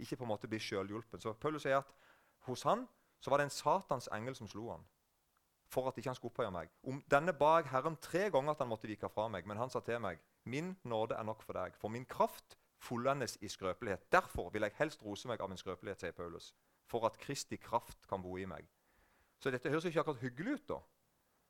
Ikke 0.00 0.16
på 0.16 0.24
en 0.24 0.32
måte 0.32 0.48
blir 0.48 0.62
sjølhjulpen. 0.62 1.20
Så 1.20 1.34
Paulus 1.36 1.66
sier 1.66 1.82
at 1.82 1.92
hos 2.48 2.64
han 2.66 2.86
så 3.20 3.30
var 3.30 3.38
det 3.38 3.50
en 3.50 3.54
Satans 3.54 4.08
engel 4.16 4.34
som 4.38 4.48
slo 4.48 4.70
han, 4.72 4.84
for 5.68 5.90
at 5.90 5.98
ikke 6.00 6.08
han 6.08 6.16
skulle 6.16 6.32
opphøye 6.32 6.54
meg. 6.54 6.72
Om 6.88 7.02
denne 7.12 7.34
ba 7.36 7.58
jeg 7.58 7.68
Herren 7.74 7.98
tre 8.00 8.30
ganger 8.32 8.56
at 8.56 8.64
han 8.64 8.70
måtte 8.72 8.88
vike 8.88 9.12
fra 9.12 9.28
meg, 9.28 9.44
men 9.46 9.60
han 9.60 9.70
sa 9.70 9.84
til 9.84 10.00
meg, 10.00 10.22
min 10.48 10.72
nåde 10.88 11.18
er 11.20 11.28
nok 11.28 11.44
for 11.44 11.60
deg, 11.60 11.76
for 11.76 11.92
min 11.92 12.08
kraft 12.08 12.56
fullendes 12.80 13.36
i 13.44 13.52
skrøpelighet. 13.52 14.08
Derfor 14.08 14.48
vil 14.54 14.64
jeg 14.64 14.78
helst 14.80 15.04
rose 15.04 15.28
meg 15.28 15.44
av 15.44 15.52
min 15.52 15.60
skrøpelighet, 15.60 16.00
sier 16.00 16.16
Paulus 16.16 16.54
for 16.90 17.06
at 17.06 17.18
Kristi 17.18 17.56
kraft 17.56 18.08
kan 18.08 18.22
bo 18.22 18.36
i 18.36 18.48
meg. 18.50 18.66
Så 19.40 19.50
dette 19.50 19.70
høres 19.70 19.86
ikke 19.88 20.02
akkurat 20.02 20.24
hyggelig 20.24 20.58
ut, 20.58 20.68
da. 20.68 20.78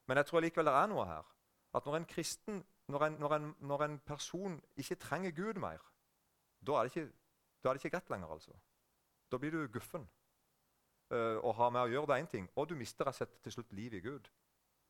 Men 0.06 0.20
jeg 0.20 0.26
tror 0.26 0.44
likevel 0.44 0.68
det 0.68 0.75
er 0.75 0.90
noe 0.90 1.06
her. 1.09 1.26
At 1.75 1.87
når 1.87 1.97
en 1.97 2.09
kristen, 2.11 2.64
når 2.90 3.04
en, 3.06 3.18
når 3.23 3.35
en, 3.37 3.54
når 3.59 3.85
en 3.85 3.99
person 4.06 4.61
ikke 4.76 4.99
trenger 5.00 5.30
Gud 5.35 5.61
mer, 5.62 5.83
da 6.66 6.81
er, 6.81 6.90
ikke, 6.90 7.07
da 7.62 7.68
er, 7.68 7.72
det 7.72 7.85
ikke, 7.85 7.96
greit 7.96 8.11
lenger, 8.11 8.33
altså. 8.37 8.57
Da 9.33 9.38
blir 9.38 9.55
du 9.55 9.68
guffen 9.72 10.09
uh, 11.14 11.38
og 11.38 11.55
har 11.55 11.70
med 11.70 11.87
å 11.87 11.92
gjøre 11.92 12.11
det 12.11 12.18
én 12.22 12.31
ting, 12.35 12.50
og 12.57 12.68
du 12.68 12.74
mister 12.79 13.07
rett 13.07 13.14
og 13.14 13.22
slett 13.22 13.38
til 13.44 13.55
slutt 13.55 13.72
livet 13.79 14.00
i 14.00 14.09
Gud. 14.09 14.29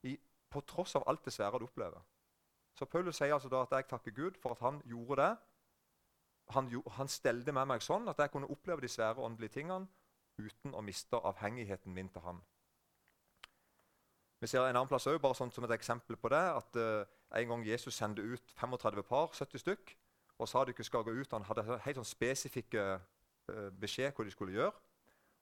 I, 0.09 0.17
på 0.51 0.65
tross 0.67 0.97
av 0.97 1.05
alt 1.09 1.25
det 1.25 1.35
svære 1.37 1.61
du 1.61 1.69
opplever. 1.69 2.03
Så 2.75 2.89
Paulus 2.89 3.21
sier 3.21 3.35
altså 3.35 3.51
da 3.53 3.63
at 3.67 3.77
jeg 3.77 3.89
takker 3.91 4.17
Gud 4.17 4.41
for 4.41 4.57
at 4.57 4.65
han 4.65 4.81
gjorde 4.89 5.21
det. 5.23 5.31
Han, 6.57 6.71
han 6.97 7.09
stelte 7.09 7.53
med 7.53 7.69
meg 7.69 7.85
sånn 7.85 8.09
at 8.11 8.19
jeg 8.19 8.33
kunne 8.33 8.49
oppleve 8.51 8.83
de 8.83 8.89
svære 8.91 9.23
åndelige 9.23 9.61
tingene 9.61 9.87
uten 10.47 10.75
å 10.75 10.83
miste 10.85 11.17
avhengigheten 11.17 11.95
min 11.95 12.09
til 12.09 12.25
han. 12.25 12.41
Vi 14.41 14.49
ser 14.49 14.65
en 14.65 14.77
annen 14.77 14.89
plass 14.89 15.07
også, 15.07 15.21
bare 15.21 15.37
sånn 15.37 15.53
som 15.53 15.67
et 15.67 15.75
eksempel 15.77 16.17
på 16.17 16.31
det, 16.33 16.41
at 16.41 16.79
uh, 16.81 17.17
En 17.31 17.47
gang 17.47 17.61
Jesus 17.63 17.95
sendte 17.95 18.23
ut 18.27 18.53
35 18.59 19.05
par, 19.07 19.29
70 19.37 19.61
stykk, 19.63 19.93
og 20.39 20.49
sa 20.49 20.65
de 20.65 20.73
ikke 20.75 20.85
skal 20.85 21.05
gå 21.07 21.13
ut. 21.15 21.35
Han 21.37 21.45
hadde 21.47 21.77
helt 21.85 22.01
sånn 22.01 22.09
spesifikke 22.09 22.87
uh, 22.97 23.69
beskjed 23.79 24.17
hva 24.17 24.25
de 24.27 24.33
skulle 24.35 24.57
gjøre. 24.57 24.73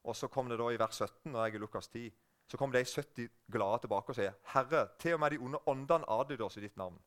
Og 0.04 0.16
så 0.16 0.28
kom 0.28 0.50
det 0.50 0.58
da 0.60 0.66
i 0.68 0.76
vers 0.76 0.98
17, 1.00 1.30
når 1.32 1.46
jeg 1.46 1.54
er 1.54 1.62
Lukas 1.62 1.88
10, 1.88 2.10
så 2.48 2.60
kom 2.60 2.72
de 2.72 2.84
70 2.84 3.30
glade 3.52 3.80
tilbake 3.84 4.12
og 4.12 4.18
sier, 4.18 4.36
'Herre, 4.52 4.88
til 4.98 5.14
og 5.14 5.20
med 5.20 5.30
de 5.30 5.38
onde 5.38 5.58
åndene 5.66 6.08
adlyder 6.08 6.44
oss 6.44 6.56
i 6.56 6.60
ditt 6.60 6.76
navn.' 6.76 7.00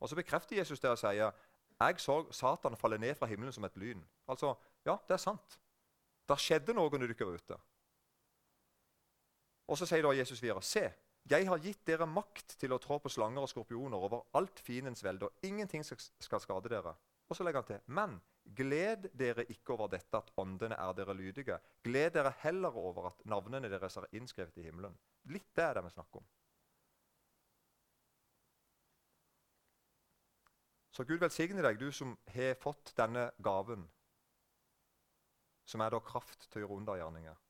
Og 0.00 0.08
Så 0.08 0.14
bekrefter 0.14 0.56
Jesus 0.56 0.80
det 0.80 0.90
og 0.90 0.98
sier, 0.98 1.30
'Jeg 1.80 2.00
så 2.00 2.32
Satan 2.32 2.76
falle 2.76 2.98
ned 2.98 3.14
fra 3.14 3.26
himmelen 3.26 3.52
som 3.52 3.64
et 3.64 3.76
lyn.' 3.76 4.04
Altså, 4.28 4.54
ja, 4.84 4.96
det 5.08 5.14
er 5.14 5.22
sant. 5.22 5.58
Det 6.28 6.36
skjedde 6.42 6.74
noe 6.76 7.00
når 7.00 7.12
dere 7.12 7.26
var 7.28 7.40
ute. 7.40 7.58
Og 9.68 9.78
Så 9.78 9.86
sier 9.88 10.02
da 10.04 10.14
Jesus 10.16 10.42
videre.: 10.42 10.62
Se, 10.62 10.84
jeg 11.28 11.48
har 11.48 11.60
gitt 11.60 11.84
dere 11.86 12.06
makt 12.08 12.56
til 12.60 12.72
å 12.72 12.80
trå 12.80 12.98
på 13.04 13.12
slanger 13.12 13.44
og 13.44 13.50
skorpioner 13.50 14.00
over 14.00 14.24
alt 14.38 14.60
fiendens 14.64 15.04
velde, 15.04 15.28
og 15.28 15.44
ingenting 15.44 15.84
skal 15.84 16.40
skade 16.40 16.72
dere. 16.72 16.94
Og 17.28 17.36
så 17.36 17.44
legger 17.44 17.60
han 17.60 17.68
til.: 17.68 17.80
Men 17.86 18.20
gled 18.56 19.10
dere 19.12 19.44
ikke 19.52 19.74
over 19.76 19.92
dette 19.92 20.16
at 20.16 20.32
åndene 20.36 20.76
er 20.76 20.96
dere 20.96 21.16
lydige. 21.16 21.60
Gled 21.84 22.16
dere 22.16 22.32
heller 22.44 22.76
over 22.76 23.10
at 23.12 23.24
navnene 23.24 23.68
deres 23.68 23.96
er 23.96 24.08
innskrevet 24.12 24.56
i 24.56 24.68
himmelen. 24.68 24.96
Litt 25.28 25.52
det 25.56 25.64
er 25.64 25.74
det 25.74 25.84
vi 25.84 25.90
snakker 25.96 26.22
om. 26.22 26.26
Så 30.92 31.04
Gud 31.04 31.20
velsigne 31.22 31.62
deg, 31.62 31.78
du 31.78 31.92
som 31.92 32.16
har 32.34 32.56
fått 32.58 32.90
denne 32.98 33.28
gaven 33.44 33.84
som 35.68 35.84
er 35.84 35.92
da 35.92 36.00
kraft 36.00 36.48
til 36.48 36.62
å 36.62 36.64
gjøre 36.64 36.80
undergjerninger. 36.80 37.44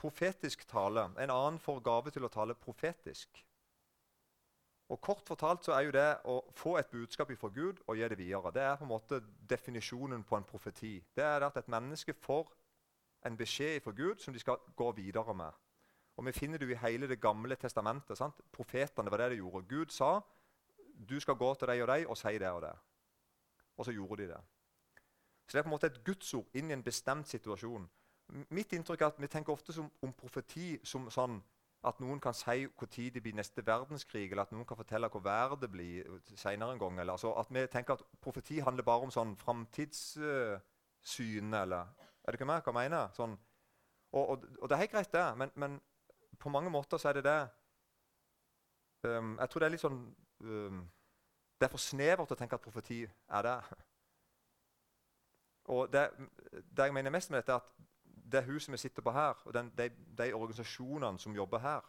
Profetisk 0.00 0.64
tale. 0.68 1.10
En 1.20 1.30
annen 1.30 1.60
får 1.60 1.82
gave 1.84 2.12
til 2.14 2.24
å 2.24 2.32
tale 2.32 2.56
profetisk. 2.56 3.42
Og 4.90 4.98
Kort 5.04 5.28
fortalt 5.28 5.66
så 5.66 5.74
er 5.76 5.84
jo 5.86 5.92
det 5.94 6.08
å 6.26 6.40
få 6.56 6.74
et 6.80 6.88
budskap 6.90 7.30
fra 7.38 7.50
Gud 7.54 7.82
og 7.86 7.98
gi 7.98 8.08
det 8.08 8.18
videre. 8.18 8.50
Det 8.50 8.62
er 8.64 8.78
på 8.78 8.86
en 8.86 8.90
måte 8.90 9.20
definisjonen 9.52 10.24
på 10.26 10.38
en 10.38 10.46
profeti. 10.48 10.96
Det 11.14 11.22
er 11.22 11.44
at 11.46 11.60
et 11.60 11.68
menneske 11.70 12.16
får 12.16 12.48
en 13.28 13.36
beskjed 13.36 13.84
fra 13.84 13.92
Gud 13.94 14.18
som 14.24 14.34
de 14.34 14.40
skal 14.42 14.58
gå 14.76 14.90
videre 14.96 15.34
med. 15.34 15.52
Og 16.16 16.26
Vi 16.26 16.32
finner 16.32 16.58
det 16.58 16.66
jo 16.66 16.74
i 16.74 16.82
hele 16.82 17.06
Det 17.08 17.20
gamle 17.20 17.56
testamentet. 17.56 18.18
sant? 18.18 18.40
Profetene 18.52 19.10
var 19.10 19.18
det 19.18 19.30
de 19.30 19.36
gjorde. 19.36 19.68
Gud 19.68 19.90
sa 19.90 20.20
du 21.08 21.20
skal 21.20 21.34
gå 21.34 21.54
til 21.54 21.68
deg 21.68 21.82
og 21.82 21.88
deg 21.88 22.08
og 22.08 22.16
si 22.16 22.38
det 22.38 22.50
og 22.50 22.62
det. 22.62 22.74
Og 23.76 23.84
så 23.84 23.92
gjorde 23.92 24.22
de 24.22 24.28
det. 24.28 24.40
Så 25.50 25.56
Det 25.56 25.58
er 25.58 25.62
på 25.62 25.68
en 25.68 25.70
måte 25.70 25.88
et 25.90 26.04
gudsord 26.04 26.46
inn 26.54 26.68
i 26.70 26.74
en 26.76 26.82
bestemt 26.82 27.28
situasjon. 27.28 27.88
Mitt 28.54 28.72
inntrykk 28.72 29.00
er 29.00 29.06
at 29.06 29.20
Vi 29.20 29.26
tenker 29.26 29.52
ofte 29.52 29.72
som, 29.72 29.90
om 30.02 30.12
profeti 30.12 30.78
som 30.84 31.10
sånn 31.10 31.42
at 31.82 32.00
noen 32.00 32.20
kan 32.20 32.34
si 32.34 32.68
når 32.68 33.10
det 33.14 33.22
blir 33.22 33.34
neste 33.34 33.66
verdenskrig, 33.66 34.30
eller 34.30 34.42
at 34.42 34.52
noen 34.52 34.64
kan 34.64 34.76
fortelle 34.76 35.08
hvor 35.08 35.24
været 35.24 35.70
blir 35.70 36.20
senere 36.36 36.72
en 36.72 36.78
gang. 36.78 37.00
Eller, 37.00 37.12
altså 37.12 37.34
at 37.34 37.46
Vi 37.50 37.66
tenker 37.66 37.92
at 37.94 38.02
profeti 38.20 38.60
handler 38.60 38.84
bare 38.84 39.00
om 39.00 39.10
sånn 39.10 39.36
framtidssyn, 39.36 41.54
uh, 41.54 41.62
eller 41.62 41.86
Er 42.22 42.30
det 42.30 42.34
ikke 42.34 42.46
meg? 42.46 42.62
Hva 42.62 42.82
jeg 42.82 42.90
mener 42.90 43.08
sånn, 43.16 43.38
og, 44.12 44.28
og, 44.28 44.44
og, 44.60 44.68
det 44.68 44.74
er 44.74 44.84
helt 44.84 44.92
greit, 44.92 45.12
det, 45.12 45.36
men, 45.36 45.50
men, 45.54 45.80
på 46.38 46.48
mange 46.48 46.70
måter 46.70 46.98
så 46.98 47.08
er 47.08 47.12
det 47.12 47.24
det 47.24 47.48
um, 49.02 49.38
Jeg 49.40 49.50
tror 49.50 49.60
det 49.60 49.66
er 49.66 49.70
litt 49.70 49.82
sånn 49.82 50.14
um, 50.40 50.90
Det 51.58 51.66
er 51.66 51.72
for 51.72 51.82
snevert 51.82 52.30
å 52.30 52.38
tenke 52.38 52.54
at 52.54 52.62
profeti 52.62 53.04
er 53.04 53.42
det. 53.42 53.58
Og 55.70 55.92
det, 55.92 56.10
det, 56.52 56.84
jeg 56.84 56.94
mener 56.94 57.10
mest 57.14 57.30
med 57.30 57.38
dette, 57.38 57.52
er 57.52 57.56
at 57.56 57.86
det 58.32 58.44
huset 58.44 58.72
vi 58.72 58.78
sitter 58.78 59.02
på 59.02 59.12
her, 59.14 59.42
og 59.44 59.54
den, 59.54 59.72
de, 59.78 59.90
de, 60.18 60.32
organisasjonene 60.34 61.18
som 61.18 61.34
jobber 61.36 61.58
her, 61.58 61.80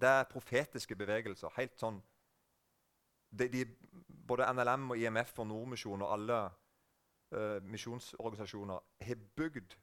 det 0.00 0.08
er 0.08 0.26
profetiske 0.30 0.96
bevegelser. 0.96 1.54
helt 1.56 1.78
sånn, 1.78 2.02
de, 3.30 3.48
de, 3.48 3.64
Både 4.26 4.46
NLM 4.52 4.90
og 4.90 4.98
IMF 4.98 5.38
og 5.38 5.46
Nordmisjonen 5.46 6.02
og 6.02 6.12
alle 6.12 6.36
uh, 7.36 7.62
misjonsorganisasjoner 7.62 8.78
har 9.04 9.24
bygd 9.36 9.74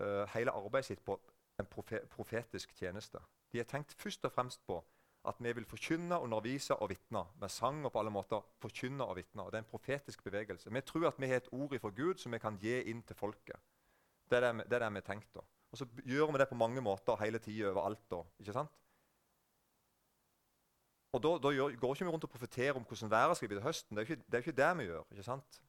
uh, 0.00 0.24
hele 0.32 0.54
arbeidet 0.56 0.88
sitt 0.88 1.02
på 1.04 1.18
en 1.60 1.68
profe 1.68 2.00
profetisk 2.10 2.72
tjeneste. 2.74 3.20
De 3.52 3.60
har 3.60 3.68
tenkt 3.68 3.92
først 3.92 4.24
og 4.24 4.32
fremst 4.32 4.64
på 4.66 4.80
at 5.28 5.40
vi 5.42 5.52
vil 5.52 5.66
forkynne, 5.66 6.18
undervise 6.20 6.76
og 6.76 6.90
vitne. 6.90 7.24
Med 7.40 7.48
sang 7.52 7.84
og 7.84 7.92
på 7.92 8.00
alle 8.00 8.12
måter 8.14 8.44
forkynne 8.62 9.04
og 9.04 9.16
vitne. 9.16 9.46
Det 9.50 9.58
er 9.58 9.64
en 9.64 9.70
profetisk 9.70 10.22
bevegelse. 10.24 10.72
Vi 10.72 10.80
tror 10.80 11.08
at 11.08 11.20
vi 11.20 11.30
har 11.30 11.42
et 11.42 11.52
ord 11.52 11.78
fra 11.80 11.90
Gud 11.90 12.22
som 12.22 12.32
vi 12.32 12.38
kan 12.38 12.58
gi 12.62 12.80
inn 12.90 13.02
til 13.02 13.16
folket. 13.16 13.60
Det 14.30 14.38
er 14.38 14.52
det, 14.52 14.66
det, 14.70 14.78
er 14.78 14.84
det 14.86 14.90
vi 14.94 15.02
har 15.02 15.08
tenkt. 15.12 15.36
Og 15.36 15.78
så 15.78 15.86
gjør 16.06 16.32
vi 16.32 16.38
det 16.42 16.48
på 16.48 16.58
mange 16.58 16.80
måter 16.80 17.18
hele 17.20 17.38
tida 17.38 17.70
overalt. 17.70 18.10
da, 18.10 18.22
ikke 18.40 18.52
sant? 18.52 18.82
Og 21.12 21.22
Da, 21.22 21.30
da 21.42 21.52
gjør, 21.54 21.76
går 21.80 21.94
ikke 21.94 22.04
vi 22.04 22.10
rundt 22.10 22.24
og 22.24 22.30
profeterer 22.30 22.76
om 22.76 22.84
hvordan 22.84 23.10
været 23.10 23.36
skal 23.36 23.48
bli 23.48 23.56
til 23.56 23.62
høsten. 23.62 23.96
Det 23.96 24.02
er 24.02 24.06
jo 24.06 24.14
ikke, 24.14 24.38
ikke, 24.38 24.56
det 24.62 24.78
vi 24.78 24.84
gjør. 24.84 25.04
ikke 25.10 25.22
sant? 25.22 25.62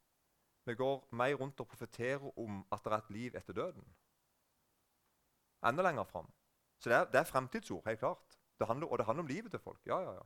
Vi 0.65 0.75
går 0.75 1.07
mer 1.11 1.35
rundt 1.35 1.59
og 1.59 1.67
profeterer 1.67 2.39
om 2.39 2.65
at 2.71 2.81
det 2.83 2.91
er 2.91 2.97
et 2.97 3.09
liv 3.09 3.35
etter 3.35 3.53
døden. 3.53 3.85
Enda 5.65 5.81
lenger 5.81 6.03
fram. 6.03 6.27
Så 6.79 6.89
det 6.89 6.97
er, 6.97 7.05
det 7.05 7.19
er 7.19 7.23
fremtidsord, 7.23 7.85
helt 7.85 7.99
klart. 7.99 8.26
Det 8.59 8.67
handler, 8.67 8.87
og 8.87 8.97
det 8.97 9.05
handler 9.05 9.23
om 9.23 9.27
livet 9.27 9.51
til 9.51 9.59
folk. 9.59 9.79
Ja, 9.85 9.99
ja, 9.99 10.13
ja. 10.13 10.25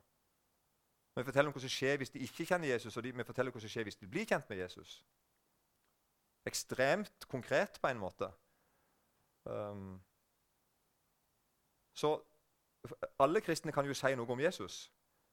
Vi 1.16 1.24
forteller 1.24 1.52
om 1.52 1.56
hva 1.56 1.62
som 1.62 1.72
skjer 1.72 1.98
hvis 2.00 2.14
de 2.14 2.22
ikke 2.24 2.46
kjenner 2.48 2.72
Jesus, 2.72 2.98
og 2.98 3.04
de, 3.04 3.12
vi 3.12 3.28
forteller 3.28 3.52
hva 3.52 3.60
som 3.60 3.72
skjer 3.72 3.84
hvis 3.88 4.00
de 4.00 4.08
blir 4.08 4.28
kjent 4.30 4.48
med 4.50 4.62
Jesus. 4.62 5.02
Ekstremt 6.48 7.28
konkret 7.28 7.80
på 7.82 7.92
en 7.92 8.00
måte. 8.00 8.32
Um, 9.44 10.00
så 11.94 12.16
alle 13.20 13.42
kristne 13.42 13.72
kan 13.76 13.86
jo 13.86 13.94
si 13.94 14.16
noe 14.16 14.32
om 14.32 14.40
Jesus. 14.40 14.86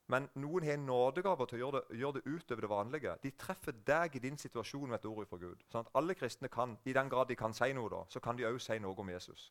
Men 0.08 0.28
noen 0.40 0.64
har 0.64 0.78
en 0.78 0.86
nådegave 0.88 1.46
til 1.46 1.58
å 1.58 1.60
gjøre 1.60 1.80
det, 1.80 1.98
gjøre 2.00 2.16
det, 2.16 2.22
utover 2.32 2.64
det 2.64 2.70
vanlige. 2.72 3.14
De 3.22 3.32
treffer 3.36 3.76
deg 3.86 4.16
i 4.16 4.22
din 4.24 4.38
situasjon 4.40 4.88
med 4.88 4.98
et 4.98 5.08
ord 5.08 5.28
fra 5.28 5.36
Gud. 5.40 5.64
Sånn 5.68 5.84
at 5.84 5.90
alle 6.00 6.16
kristne 6.16 6.48
kan, 6.48 6.78
I 6.88 6.94
den 6.96 7.10
grad 7.12 7.28
de 7.28 7.36
kan 7.36 7.54
si 7.54 7.68
noe, 7.76 7.90
da, 7.92 8.02
så 8.08 8.20
kan 8.24 8.36
de 8.36 8.48
òg 8.48 8.56
si 8.64 8.78
noe 8.80 8.96
om 8.96 9.10
Jesus. 9.12 9.50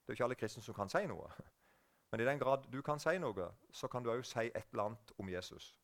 Det 0.00 0.12
er 0.12 0.14
jo 0.14 0.16
ikke 0.16 0.28
alle 0.30 0.38
kristne 0.40 0.64
som 0.64 0.76
kan 0.76 0.92
si 0.92 1.04
noe. 1.10 1.28
Men 2.10 2.20
i 2.20 2.24
den 2.24 2.38
grad 2.38 2.68
du 2.72 2.82
kan 2.82 3.00
si 3.02 3.18
noe, 3.18 3.50
så 3.72 3.88
kan 3.88 4.04
du 4.04 4.12
òg 4.12 4.22
si 4.24 4.46
et 4.46 4.68
eller 4.72 4.90
annet 4.90 5.12
om 5.18 5.28
Jesus. 5.28 5.74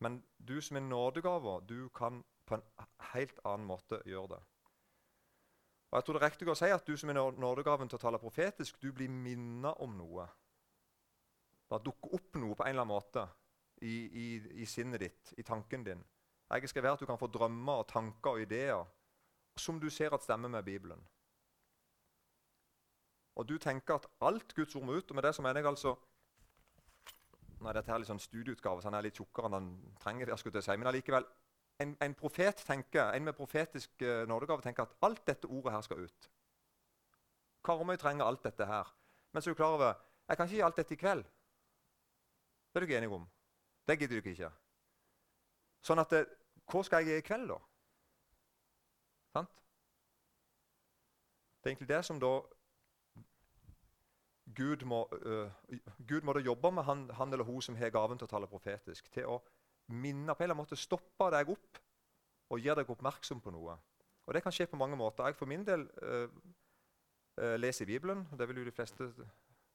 Men 0.00 0.22
du 0.38 0.60
som 0.62 0.76
er 0.76 0.86
nådegaver, 0.86 1.60
du 1.60 1.88
kan 1.88 2.22
på 2.46 2.54
en 2.54 2.62
helt 3.12 3.40
annen 3.44 3.66
måte 3.66 4.00
gjøre 4.06 4.36
det. 4.36 4.42
Og 5.90 5.96
jeg 5.96 6.04
tror 6.04 6.14
Det 6.14 6.22
er 6.22 6.30
riktig 6.30 6.48
å 6.48 6.54
si 6.58 6.68
at 6.70 6.86
du 6.86 6.96
som 6.96 7.10
er 7.10 7.14
nådegaven 7.16 7.88
til 7.88 7.96
å 7.96 8.02
tale 8.02 8.20
profetisk, 8.20 8.80
du 8.80 8.92
blir 8.92 9.08
minnet 9.08 9.80
om 9.80 9.96
noe. 9.96 10.28
Det 11.68 11.84
dukker 11.84 12.14
opp 12.14 12.36
noe 12.36 12.54
på 12.56 12.64
en 12.64 12.70
eller 12.70 12.84
annen 12.84 12.94
måte 12.94 13.24
i, 13.82 13.94
i, 14.06 14.26
i 14.62 14.66
sinnet 14.66 15.00
ditt, 15.00 15.32
i 15.36 15.42
tanken 15.42 15.84
din. 15.84 16.04
Jeg 16.48 16.68
skal 16.68 16.82
være 16.82 16.92
at 16.96 17.00
du 17.00 17.06
kan 17.06 17.20
få 17.20 17.28
drømmer 17.28 17.82
og 17.82 17.88
tanker 17.88 18.36
og 18.36 18.42
ideer 18.42 18.84
som 19.58 19.80
du 19.80 19.90
ser 19.90 20.14
at 20.14 20.22
stemmer 20.24 20.48
med 20.48 20.64
Bibelen. 20.64 21.00
Og 23.38 23.46
du 23.48 23.58
tenker 23.62 23.94
at 23.94 24.06
alt 24.26 24.54
Guds 24.54 24.74
ord 24.74 24.86
må 24.86 24.98
ut. 24.98 25.10
Og 25.10 25.18
med 25.18 25.26
det 25.26 25.34
så 25.34 25.42
mener 25.42 25.62
jeg 25.62 25.70
altså 25.70 25.96
Nei, 27.58 27.72
dette 27.74 27.90
er 27.90 27.98
litt 27.98 28.06
sånn 28.06 28.20
studieutgave, 28.22 28.78
så 28.78 28.86
han 28.86 28.94
er 28.94 29.08
litt 29.08 29.16
tjukkere 29.18 29.48
enn 29.48 29.54
han 29.56 29.70
trenger. 29.98 30.28
jeg 30.30 30.38
skulle 30.38 30.60
si, 30.62 30.76
Men 30.78 30.86
allikevel, 30.86 31.24
en, 31.82 31.96
en, 32.06 32.14
profet 32.14 32.60
tenker, 32.66 33.10
en 33.14 33.24
med 33.24 33.34
profetisk 33.34 34.04
uh, 34.06 34.22
nådegave 34.30 34.62
tenker 34.62 34.86
at 34.86 34.94
alt 35.02 35.24
dette 35.26 35.50
ordet 35.50 35.72
her 35.74 35.82
skal 35.82 36.04
ut. 36.06 36.28
Karmøy 37.66 37.96
trenger 37.98 38.24
alt 38.24 38.44
dette 38.44 38.66
her. 38.66 38.92
Men 39.32 39.42
så 39.42 39.50
er 39.50 39.54
du 39.54 39.58
klar 39.58 39.74
over 39.74 39.96
jeg 40.28 40.36
kan 40.36 40.46
ikke 40.46 40.56
gi 40.56 40.62
alt 40.62 40.76
dette 40.76 40.94
i 40.94 41.00
kveld. 41.00 41.24
Det 41.24 42.76
er 42.76 42.80
du 42.80 42.86
ikke 42.86 42.96
enig 42.98 43.10
om? 43.16 43.24
Det 43.88 43.98
gidder 43.98 44.20
du 44.20 44.30
ikke. 44.30 44.50
Sånn 45.82 46.02
at 46.02 46.10
det, 46.12 46.26
Hva 46.68 46.82
skal 46.84 47.00
jeg 47.00 47.08
gi 47.08 47.22
i 47.22 47.24
kveld, 47.24 47.48
da? 47.48 47.56
Sant? 49.32 49.54
Det 51.58 51.70
er 51.70 51.72
egentlig 51.72 51.88
det 51.88 52.02
som 52.04 52.20
da 52.20 52.32
Gud 54.56 54.84
må, 54.88 55.02
uh, 55.26 55.50
Gud 56.08 56.24
må 56.24 56.32
da 56.32 56.40
jobbe 56.40 56.70
med 56.72 56.86
han, 56.88 57.08
han, 57.18 57.32
eller 57.32 57.44
hun 57.44 57.62
som 57.62 57.76
har 57.76 57.92
gaven 57.94 58.18
til 58.18 58.28
å 58.28 58.32
tale 58.32 58.50
profetisk. 58.50 59.10
Til 59.12 59.28
å 59.28 59.40
minne 59.92 60.34
på 60.34 60.44
en 60.44 60.50
eller 60.50 60.60
annen 60.60 60.80
stoppe 60.80 61.30
deg 61.34 61.52
opp 61.52 61.82
og 62.52 62.64
gjøre 62.64 62.82
deg 62.82 62.92
oppmerksom 62.92 63.42
på 63.44 63.52
noe. 63.52 63.76
Og 64.28 64.34
Det 64.34 64.42
kan 64.44 64.52
skje 64.52 64.68
på 64.68 64.80
mange 64.80 64.96
måter. 64.96 65.26
Jeg 65.26 65.36
for 65.36 65.48
min 65.48 65.66
del 65.66 65.84
uh, 66.02 66.28
uh, 67.40 67.56
leser 67.60 67.88
Bibelen. 67.88 68.26
Det 68.38 68.48
vil 68.48 68.62
jo 68.62 68.70
de 68.70 68.76
fleste 68.76 69.12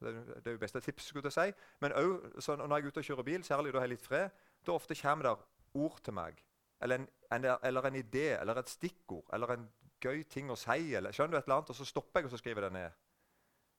det 0.04 0.48
er 0.48 0.52
jo 0.52 0.60
beste 0.60 0.80
tips. 0.84 1.04
skulle 1.04 1.32
jeg 1.32 1.32
si. 1.32 1.62
Men 1.82 1.94
også, 1.94 2.56
når 2.56 2.76
jeg 2.76 2.84
er 2.84 2.88
ute 2.88 2.98
og 2.98 3.04
kjører 3.04 3.24
bil, 3.24 3.44
særlig 3.44 3.74
da 3.74 3.78
jeg 3.78 3.82
har 3.82 3.92
litt 3.94 4.02
fred, 4.02 4.30
da 4.66 4.72
ofte 4.72 4.96
kommer 5.00 5.30
det 5.30 5.36
ord 5.74 6.00
til 6.04 6.14
meg. 6.14 6.44
Eller 6.82 6.96
en, 6.96 7.08
en, 7.32 7.46
eller 7.64 7.88
en 7.88 7.96
idé, 7.96 8.40
eller 8.40 8.60
et 8.60 8.70
stikkord, 8.70 9.30
eller 9.34 9.54
en 9.56 9.70
gøy 10.04 10.24
ting 10.28 10.52
å 10.52 10.58
si. 10.60 10.96
Eller, 10.96 11.16
skjønner 11.16 11.38
du 11.38 11.40
et 11.40 11.48
eller 11.48 11.62
annet, 11.62 11.70
Og 11.70 11.76
så 11.76 11.88
stopper 11.88 12.20
jeg 12.20 12.28
og 12.28 12.34
så 12.34 12.42
skriver 12.42 12.68
det 12.68 12.74
ned. 12.74 13.00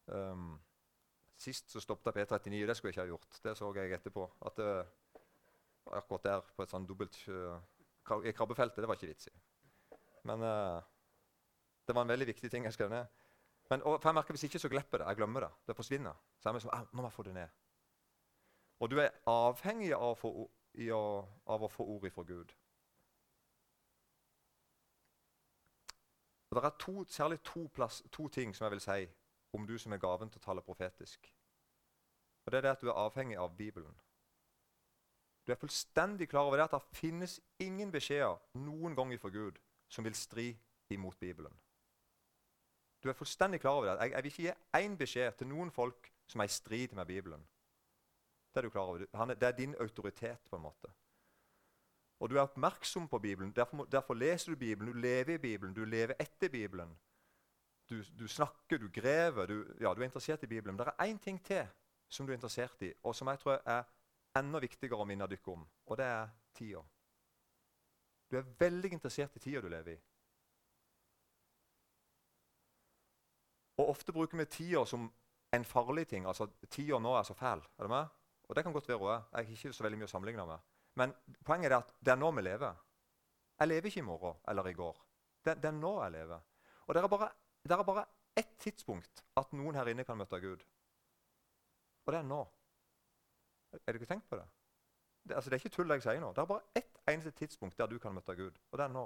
Um, 0.07 0.55
sist 1.45 1.75
så 1.75 1.81
E39, 1.85 2.63
og 2.63 2.71
det 2.71 2.77
skulle 2.77 2.91
jeg 2.91 2.95
ikke 2.95 3.05
ha 3.05 3.11
gjort. 3.13 3.41
Det 3.45 3.57
så 3.59 3.71
jeg 3.79 3.93
etterpå. 3.97 4.25
At 4.49 4.57
det, 4.61 4.71
akkurat 5.93 6.25
der 6.25 6.49
på 6.57 6.65
et 6.65 6.73
sånn 6.73 6.87
dobbelt 6.89 7.19
uh, 7.29 7.59
krabbefeltet, 8.05 8.81
det 8.83 8.89
var 8.91 8.99
ikke 8.99 9.13
vits 9.13 9.29
i. 9.29 9.35
Men 10.29 10.45
uh, 10.45 10.81
det 11.87 11.95
var 11.97 12.07
en 12.07 12.15
veldig 12.15 12.31
viktig 12.33 12.51
ting 12.51 12.65
jeg 12.65 12.77
skrev 12.77 12.93
ned. 12.93 13.21
Men 13.71 13.85
og, 13.85 14.01
for 14.01 14.11
jeg 14.11 14.15
merker 14.15 14.37
Hvis 14.37 14.49
ikke 14.49 14.59
så 14.59 14.69
glipper 14.69 14.99
det. 14.99 15.07
Jeg 15.09 15.17
glemmer 15.17 15.47
det. 15.47 15.53
Det 15.67 15.77
forsvinner. 15.77 16.19
Så 16.41 16.51
jeg 16.53 16.65
sånn, 16.65 16.89
nå 16.93 17.01
må 17.03 17.09
jeg 17.09 17.17
få 17.17 17.29
det 17.29 17.37
ned. 17.37 17.61
Og 18.81 18.91
du 18.91 18.99
er 19.01 19.15
avhengig 19.31 19.95
av 19.97 20.17
få, 20.19 20.31
å, 20.45 21.03
av 21.47 21.65
å 21.65 21.71
få 21.71 21.87
ord 21.97 22.07
ifra 22.09 22.25
Gud. 22.29 22.53
Og 26.51 26.61
Det 26.61 26.65
er 26.65 26.75
to, 26.79 27.05
særlig 27.09 27.41
to, 27.43 27.69
plass, 27.75 28.03
to, 28.13 28.29
ting 28.29 28.55
som 28.55 28.65
jeg 28.65 28.71
vil 28.77 28.81
si 28.81 29.07
om 29.55 29.67
du 29.67 29.77
som 29.79 29.93
er 29.93 30.03
gaven 30.03 30.31
til 30.31 30.43
å 30.43 30.45
tale 30.45 30.65
profetisk. 30.67 31.31
Og 32.45 32.53
Det 32.53 32.59
er 32.59 32.67
det 32.67 32.75
at 32.77 32.83
du 32.83 32.91
er 32.91 33.01
avhengig 33.01 33.39
av 33.41 33.57
Bibelen. 33.57 33.95
Du 35.47 35.53
er 35.53 35.61
fullstendig 35.61 36.29
klar 36.29 36.49
over 36.49 36.57
det 36.57 36.65
at 36.65 36.77
det 36.77 36.99
finnes 36.99 37.41
ingen 37.61 37.93
beskjeder 37.93 38.41
noen 38.57 38.97
gang 38.97 39.13
fra 39.21 39.29
Gud 39.33 39.61
som 39.89 40.05
vil 40.05 40.17
stri 40.17 40.55
imot 40.91 41.19
Bibelen. 41.21 41.53
Du 43.03 43.09
er 43.09 43.17
fullstendig 43.17 43.61
klar 43.61 43.77
over 43.79 43.91
det. 43.91 43.99
Jeg, 44.01 44.13
jeg 44.13 44.23
vil 44.23 44.33
ikke 44.33 44.43
gi 44.43 44.85
én 44.85 44.97
beskjed 44.97 45.39
til 45.39 45.49
noen 45.49 45.71
folk 45.71 46.09
som 46.27 46.41
er 46.41 46.49
i 46.49 46.55
strid 46.55 46.95
med 46.97 47.07
Bibelen. 47.07 47.43
Det 48.55 48.63
er 48.63 48.63
du 48.63 48.71
klar 48.71 48.89
over. 48.89 49.35
Det 49.35 49.49
er 49.49 49.57
din 49.57 49.75
autoritet, 49.81 50.41
på 50.51 50.57
en 50.57 50.63
måte. 50.63 50.89
Og 52.21 52.31
du 52.31 52.37
er 52.37 52.47
oppmerksom 52.47 53.09
på 53.09 53.19
Bibelen. 53.19 53.53
Derfor, 53.53 53.85
derfor 53.85 54.15
leser 54.15 54.53
du 54.53 54.57
Bibelen, 54.57 54.93
du 54.93 54.99
lever 54.99 55.35
i 55.35 55.39
Bibelen, 55.39 55.75
du 55.75 55.85
lever 55.85 56.15
etter 56.21 56.49
Bibelen. 56.49 56.97
Du, 57.89 57.99
du 58.17 58.29
snakker, 58.29 58.79
du 58.79 58.89
grever, 58.89 59.47
du, 59.47 59.77
ja, 59.81 59.93
du 59.95 60.01
er 60.01 60.09
interessert 60.09 60.43
i 60.43 60.49
Bibelen. 60.49 60.77
Men 60.77 60.87
det 60.87 60.93
er 60.93 61.11
én 61.11 61.19
ting 61.21 61.41
til 61.45 61.67
som 62.09 62.27
du 62.27 62.33
er 62.33 62.39
interessert 62.39 62.83
i, 62.83 62.93
og 63.03 63.15
som 63.17 63.29
jeg 63.29 63.41
tror 63.43 63.61
er 63.61 63.85
enda 64.39 64.61
viktigere 64.63 65.03
å 65.03 65.07
minne 65.09 65.27
dere 65.31 65.53
om, 65.53 65.65
og 65.87 65.99
det 65.99 66.07
er 66.07 66.33
tida. 66.55 66.83
Du 68.31 68.39
er 68.39 68.51
veldig 68.59 68.91
interessert 68.97 69.37
i 69.37 69.43
tida 69.43 69.63
du 69.63 69.69
lever 69.69 69.95
i. 69.95 69.99
Og 73.79 73.91
Ofte 73.91 74.15
bruker 74.15 74.39
vi 74.39 74.47
tida 74.47 74.85
som 74.87 75.09
en 75.55 75.65
farlig 75.65 76.07
ting. 76.09 76.27
altså 76.27 76.47
Tida 76.71 76.99
nå 76.99 77.15
er 77.19 77.23
så 77.23 77.35
fæl. 77.35 77.63
er 77.79 77.83
det 77.83 77.91
med? 77.91 78.07
Og 78.49 78.57
det 78.57 78.65
kan 78.65 78.73
godt 78.73 78.89
være 78.89 78.99
òg. 78.99 79.23
Jeg 79.33 79.47
har 79.47 79.53
ikke 79.53 79.73
så 79.73 79.83
veldig 79.83 79.99
mye 79.99 80.09
å 80.09 80.13
sammenligne 80.13 80.47
med. 80.47 80.59
Men 80.95 81.15
poenget 81.45 81.73
er 81.73 81.79
at 81.79 81.95
det 82.01 82.13
er 82.13 82.21
nå 82.21 82.31
vi 82.31 82.43
lever. 82.43 82.75
Jeg 83.59 83.69
lever 83.69 83.87
ikke 83.87 84.03
i 84.03 84.09
morgen 84.09 84.37
eller 84.49 84.67
i 84.67 84.75
går. 84.75 85.01
Det, 85.45 85.57
det 85.63 85.71
er 85.71 85.79
nå 85.79 85.95
jeg 86.03 86.13
lever. 86.13 86.41
Og 86.87 86.95
det 86.95 87.03
er, 87.03 87.09
bare, 87.09 87.31
det 87.69 87.77
er 87.77 87.87
bare 87.87 88.05
ett 88.37 88.57
tidspunkt 88.61 89.25
at 89.41 89.53
noen 89.57 89.77
her 89.79 89.89
inne 89.93 90.05
kan 90.05 90.19
møte 90.19 90.41
Gud. 90.43 90.65
Og 92.05 92.13
det 92.13 92.21
er 92.21 92.29
nå. 92.29 92.43
Er 93.75 93.93
du 93.93 93.99
ikke 93.99 94.11
tenkt 94.11 94.29
på 94.29 94.39
det? 94.39 94.47
Det, 95.25 95.35
altså, 95.35 95.51
det 95.51 95.57
er 95.57 95.63
ikke 95.63 95.77
tull 95.77 95.95
jeg 95.95 96.05
sier 96.05 96.21
nå. 96.21 96.33
Det 96.37 96.43
er 96.43 96.51
bare 96.51 96.77
ett 96.77 96.99
eneste 97.09 97.33
tidspunkt 97.39 97.79
der 97.79 97.89
du 97.89 97.99
kan 97.99 98.15
møte 98.15 98.37
Gud. 98.37 98.59
Og 98.71 98.79
det 98.79 98.85
er 98.85 98.93
nå. 98.93 99.05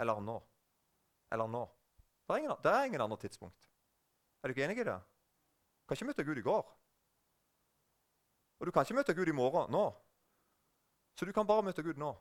Eller 0.00 0.20
nå. 0.20 0.36
Eller 1.32 1.48
nå. 1.48 1.62
Det 2.28 2.34
er 2.34 2.42
ingen, 2.42 2.56
det 2.62 2.72
er 2.72 2.84
ingen 2.90 3.00
andre 3.00 3.16
tidspunkt. 3.16 3.68
Er 4.42 4.48
du 4.48 4.54
ikke 4.54 4.64
enig 4.64 4.78
i 4.82 4.84
det? 4.88 4.98
Du 5.80 5.88
kan 5.88 5.96
ikke 5.96 6.10
møte 6.10 6.24
Gud 6.24 6.38
i 6.38 6.44
går. 6.44 6.62
Og 8.60 8.66
du 8.66 8.70
kan 8.70 8.84
ikke 8.84 8.94
møte 9.00 9.14
Gud 9.14 9.28
i 9.28 9.34
morgen 9.36 9.72
nå. 9.72 9.86
Så 11.18 11.26
du 11.26 11.32
kan 11.32 11.46
bare 11.46 11.64
møte 11.66 11.82
Gud 11.82 11.98
nå. 12.00 12.12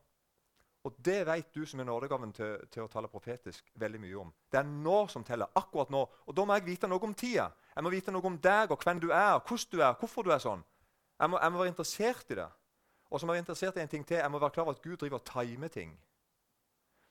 Og 0.83 0.95
det 0.97 1.19
vet 1.27 1.51
du 1.53 1.65
som 1.65 1.79
er 1.79 1.85
nådegaven 1.85 2.31
til, 2.33 2.55
til, 2.73 2.83
å 2.83 2.89
tale 2.89 3.09
profetisk, 3.11 3.67
veldig 3.77 3.99
mye 4.01 4.21
om. 4.23 4.31
Det 4.49 4.57
er 4.59 4.69
nå 4.69 5.03
som 5.13 5.23
teller. 5.23 5.51
akkurat 5.55 5.91
nå. 5.93 6.01
Og 6.25 6.35
da 6.35 6.45
må 6.45 6.57
jeg 6.57 6.65
vite 6.65 6.89
noe 6.89 7.05
om 7.05 7.13
tida. 7.13 7.51
Jeg 7.75 7.85
må 7.85 7.91
vite 7.93 8.11
noe 8.11 8.25
om 8.25 8.39
deg 8.41 8.73
og 8.73 8.81
hvem 8.81 8.99
du 8.99 9.11
er, 9.11 9.37
hvordan 9.37 9.69
du 9.71 9.77
er, 9.81 9.93
hvorfor 9.99 10.25
du 10.25 10.31
er 10.33 10.41
sånn. 10.41 10.63
Jeg 11.21 11.29
må, 11.29 11.37
jeg 11.37 11.53
må 11.53 11.61
være 11.61 11.73
interessert 11.75 12.33
i 12.33 12.39
det. 12.39 12.47
Og 13.11 13.19
så 13.19 13.27
må 13.27 13.35
jeg 13.35 13.41
være 13.41 13.45
interessert 13.45 13.77
i 13.77 13.83
en 13.83 13.93
ting 13.93 14.07
til. 14.07 14.17
Jeg 14.17 14.31
må 14.31 14.39
være 14.41 14.55
klar 14.57 14.65
over 14.65 14.73
at 14.73 14.81
Gud 14.81 14.97
driver 14.97 15.19
og 15.19 15.25
timer 15.29 15.67
ting. 15.67 15.93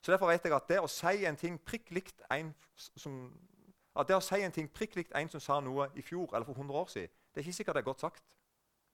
Så 0.01 0.11
Derfor 0.11 0.27
vet 0.27 0.43
jeg 0.43 0.53
at 0.53 0.67
det 0.67 0.81
å 0.81 0.91
si 0.91 1.25
en 1.29 1.37
ting 1.37 1.59
prikk 1.63 1.91
likt 1.95 2.23
en 2.33 2.51
som, 2.75 3.17
at 3.95 4.07
det 4.09 4.17
å 4.17 4.23
si 4.25 4.41
en 4.41 4.51
ting 4.51 4.67
prikk 4.67 4.97
likt 4.97 5.15
en 5.15 5.29
som 5.29 5.43
sa 5.43 5.59
noe 5.63 5.91
i 5.95 6.03
fjor 6.03 6.33
eller 6.33 6.47
for 6.47 6.57
100 6.57 6.79
år 6.79 6.87
siden, 6.89 7.11
det 7.31 7.39
er 7.39 7.45
ikke 7.45 7.59
sikkert 7.61 7.77
det 7.77 7.83
er 7.83 7.91
godt 7.91 8.03
sagt. 8.03 8.23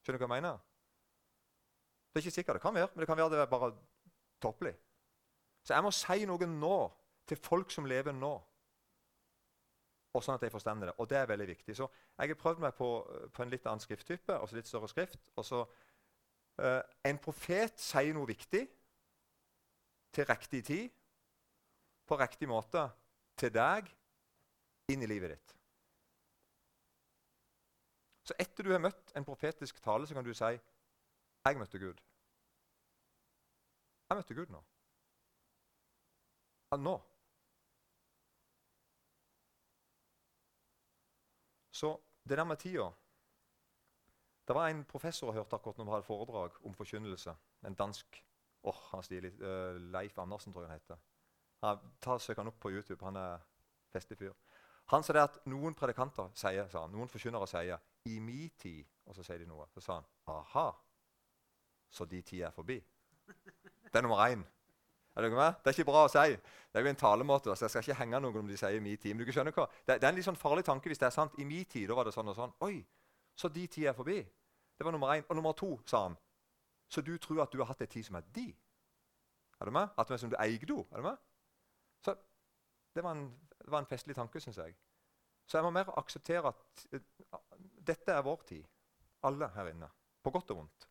Skjønner 0.03 0.19
du 0.19 0.25
hva 0.25 0.35
jeg 0.35 0.43
mener? 0.43 0.65
Det 2.11 2.19
er 2.19 2.27
ikke 2.27 2.35
sikkert. 2.35 2.59
Det 2.59 2.65
kan 2.67 2.75
være, 2.75 2.89
men 2.93 3.01
det 3.01 3.07
kan 3.07 3.17
være 3.17 3.33
det 3.33 3.39
er 3.39 3.49
bare 3.55 3.71
tåpelig. 4.41 4.75
Så 5.63 5.73
jeg 5.75 5.83
må 5.83 5.91
si 5.91 6.25
noe 6.29 6.47
nå 6.47 6.77
til 7.27 7.39
folk 7.43 7.71
som 7.73 7.87
lever 7.89 8.15
nå. 8.15 8.35
Og 10.15 10.23
sånn 10.23 10.37
at 10.37 10.45
de 10.45 10.51
forstår 10.53 10.79
det. 10.81 10.93
Og 10.97 11.09
det 11.09 11.17
er 11.19 11.29
veldig 11.29 11.47
viktig. 11.47 11.75
Så 11.75 11.87
jeg 12.17 12.31
har 12.31 12.39
prøvd 12.39 12.63
meg 12.63 12.73
på, 12.77 12.87
på 13.33 13.43
en 13.43 13.51
litt 13.51 13.67
annen 13.67 13.83
skrifttype, 13.83 14.33
altså 14.33 14.57
litt 14.57 14.69
større 14.69 14.89
skrift. 14.89 15.19
Også, 15.35 15.65
uh, 16.63 16.81
En 17.05 17.19
profet 17.21 17.77
sier 17.81 18.15
noe 18.15 18.29
viktig 18.29 18.63
til 20.15 20.25
riktig 20.25 20.63
tid, 20.65 20.89
på 22.07 22.17
riktig 22.17 22.47
måte, 22.49 22.87
til 23.37 23.51
deg 23.53 23.91
inn 24.89 25.03
i 25.03 25.09
livet 25.11 25.35
ditt. 25.35 25.53
Så 28.27 28.35
etter 28.39 28.65
du 28.65 28.73
har 28.73 28.81
møtt 28.83 29.13
en 29.15 29.27
profetisk 29.27 29.79
tale, 29.83 30.07
så 30.07 30.15
kan 30.15 30.25
du 30.25 30.33
si 30.33 30.57
'Jeg 31.47 31.57
møtte 31.57 31.79
Gud'. 31.79 32.01
Jeg 34.09 34.17
møtte 34.17 34.35
Gud 34.35 34.51
nå. 34.53 34.61
Nå. 36.77 36.95
Så 41.71 41.93
det 42.27 42.37
der 42.37 42.43
med 42.43 42.57
tida 42.59 42.91
Det 44.47 44.55
var 44.55 44.67
en 44.67 44.85
professor 44.85 45.27
jeg 45.27 45.39
hørte 45.41 45.55
akkurat 45.55 45.77
når 45.77 45.85
vi 45.85 45.91
hadde 45.91 46.07
foredrag 46.07 46.65
om 46.65 46.73
forkynnelse. 46.73 47.35
En 47.67 47.75
dansk 47.75 48.23
oh, 48.63 48.79
han 48.91 49.03
stilig, 49.03 49.33
uh, 49.41 49.75
Leif 49.91 50.17
Andersen, 50.17 50.53
tror 50.53 50.63
jeg 50.63 50.69
han 50.69 50.79
heter. 50.79 50.97
Ja, 51.63 51.75
ta 52.01 52.17
Søk 52.17 52.37
han 52.37 52.47
opp 52.47 52.59
på 52.59 52.71
YouTube. 52.71 53.05
Han 53.05 53.15
er 53.15 53.43
festlig 53.91 54.17
fyr. 54.17 54.33
Han 54.87 55.03
sa 55.03 55.13
det 55.13 55.23
at 55.27 55.39
noen 55.51 55.75
predikanter 55.75 56.31
sier, 56.35 56.69
sa 56.71 56.85
han, 56.85 56.95
noen 56.95 57.11
forkynnere 57.11 57.47
sier 57.47 57.79
'i 58.05 58.19
mi 58.19 58.47
tid', 58.49 58.87
og 59.05 59.15
så 59.15 59.23
sier 59.23 59.37
de 59.43 59.45
noe. 59.45 59.67
Så 59.73 59.81
sa 59.81 59.99
han 59.99 60.05
'aha, 60.27 60.71
så 61.89 62.05
de 62.05 62.21
tider 62.21 62.47
er 62.47 62.51
forbi'. 62.51 62.83
Det 63.91 63.99
er 63.99 64.05
nummer 64.05 64.21
én. 64.27 64.43
Er 65.17 65.21
det, 65.21 65.31
det, 65.31 65.71
er 65.71 65.73
ikke 65.73 65.87
bra 65.89 66.03
å 66.05 66.09
si. 66.13 66.35
Det 66.69 66.77
er 66.77 66.85
jo 66.85 66.89
en 66.91 66.99
talemåte. 66.99 67.55
så 67.55 67.65
Jeg 67.65 67.69
skal 67.73 67.83
ikke 67.83 67.99
henge 68.03 68.19
noen 68.21 68.35
om 68.37 68.47
de 68.47 68.57
sier 68.57 68.79
'min 68.79 68.97
tid'. 68.97 69.15
Men 69.15 69.25
du 69.25 69.31
skjønner 69.31 69.51
hva? 69.51 69.65
Det, 69.87 70.01
det, 70.01 70.03
er 70.03 70.09
en 70.09 70.15
litt 70.15 70.25
sånn 70.25 70.37
farlig 70.37 70.65
tanke 70.65 70.89
hvis 70.89 70.99
det 71.01 71.07
er 71.07 71.15
sant. 71.15 71.33
I 71.39 71.43
min 71.43 71.65
tid 71.65 71.87
da 71.89 71.95
var 71.95 72.05
det 72.05 72.13
sånn 72.13 72.27
og 72.29 72.35
sånn. 72.35 72.53
Oi, 72.61 72.85
så 73.35 73.49
de 73.49 73.67
tid 73.67 73.87
er 73.89 73.93
forbi. 73.97 74.19
Det 74.77 74.85
var 74.85 74.91
nummer 74.91 75.15
én. 75.15 75.23
Og 75.29 75.35
nummer 75.35 75.53
to, 75.57 75.79
sa 75.85 76.03
han. 76.03 76.17
Så 76.89 77.01
du 77.01 77.17
tror 77.17 77.41
at 77.41 77.51
du 77.51 77.57
har 77.57 77.65
hatt 77.65 77.81
en 77.81 77.87
tid 77.87 78.05
som 78.05 78.15
er 78.15 78.27
de? 78.35 78.53
Er 79.59 79.65
du 79.65 79.71
med? 79.71 79.89
At 79.97 80.07
du 80.07 80.13
er 80.13 80.17
som 80.17 80.29
du 80.29 80.37
eier 80.39 80.59
henne? 80.59 80.85
Er 80.91 81.01
du 81.01 81.03
med? 81.03 81.17
Så 82.05 82.15
det 82.95 83.03
var 83.03 83.11
en, 83.11 83.25
det 83.57 83.71
var 83.71 83.79
en 83.79 83.89
festlig 83.89 84.15
tanke, 84.15 84.39
syns 84.39 84.57
jeg. 84.57 84.75
Så 85.47 85.57
jeg 85.57 85.63
må 85.63 85.71
mer 85.71 85.89
akseptere 85.97 86.51
at 86.51 86.85
uh, 86.93 87.39
dette 87.87 88.11
er 88.11 88.21
vår 88.21 88.43
tid. 88.47 88.63
Alle 89.23 89.49
her 89.55 89.71
inne. 89.71 89.89
På 90.23 90.31
godt 90.31 90.51
og 90.51 90.61
vondt. 90.61 90.87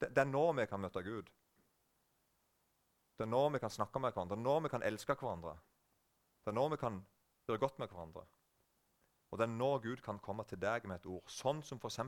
Det, 0.00 0.10
det 0.10 0.18
er 0.18 0.30
nå 0.30 0.42
vi 0.58 0.66
kan 0.66 0.80
møte 0.80 1.02
Gud. 1.06 1.30
Det 3.16 3.26
er 3.26 3.30
nå 3.30 3.42
vi 3.54 3.60
kan 3.62 3.72
snakke 3.72 4.00
med 4.00 4.12
hverandre, 4.12 4.36
det 4.36 4.40
er 4.40 4.48
nå 4.48 4.54
vi 4.64 4.70
kan 4.72 4.84
elske 4.86 5.16
hverandre. 5.18 5.56
Det 6.42 6.50
er 6.52 6.56
nå 6.58 6.68
vi 6.72 6.80
kan 6.80 7.02
gjøre 7.48 7.62
godt 7.62 7.78
med 7.82 7.92
hverandre. 7.92 8.24
Og 9.32 9.38
det 9.40 9.46
er 9.46 9.54
nå 9.54 9.70
Gud 9.84 10.02
kan 10.04 10.20
komme 10.20 10.44
til 10.48 10.60
deg 10.60 10.84
med 10.88 11.00
et 11.00 11.08
ord. 11.08 11.24
Sånn 11.30 11.62
som 11.64 11.80
f.eks. 11.80 12.00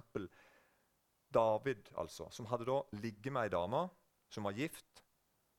David, 1.34 1.88
altså, 1.98 2.28
som 2.30 2.46
hadde 2.50 2.66
da 2.68 2.80
ligget 3.00 3.32
med 3.32 3.46
ei 3.46 3.52
dame 3.54 3.86
som 4.30 4.46
var 4.46 4.56
gift. 4.58 5.02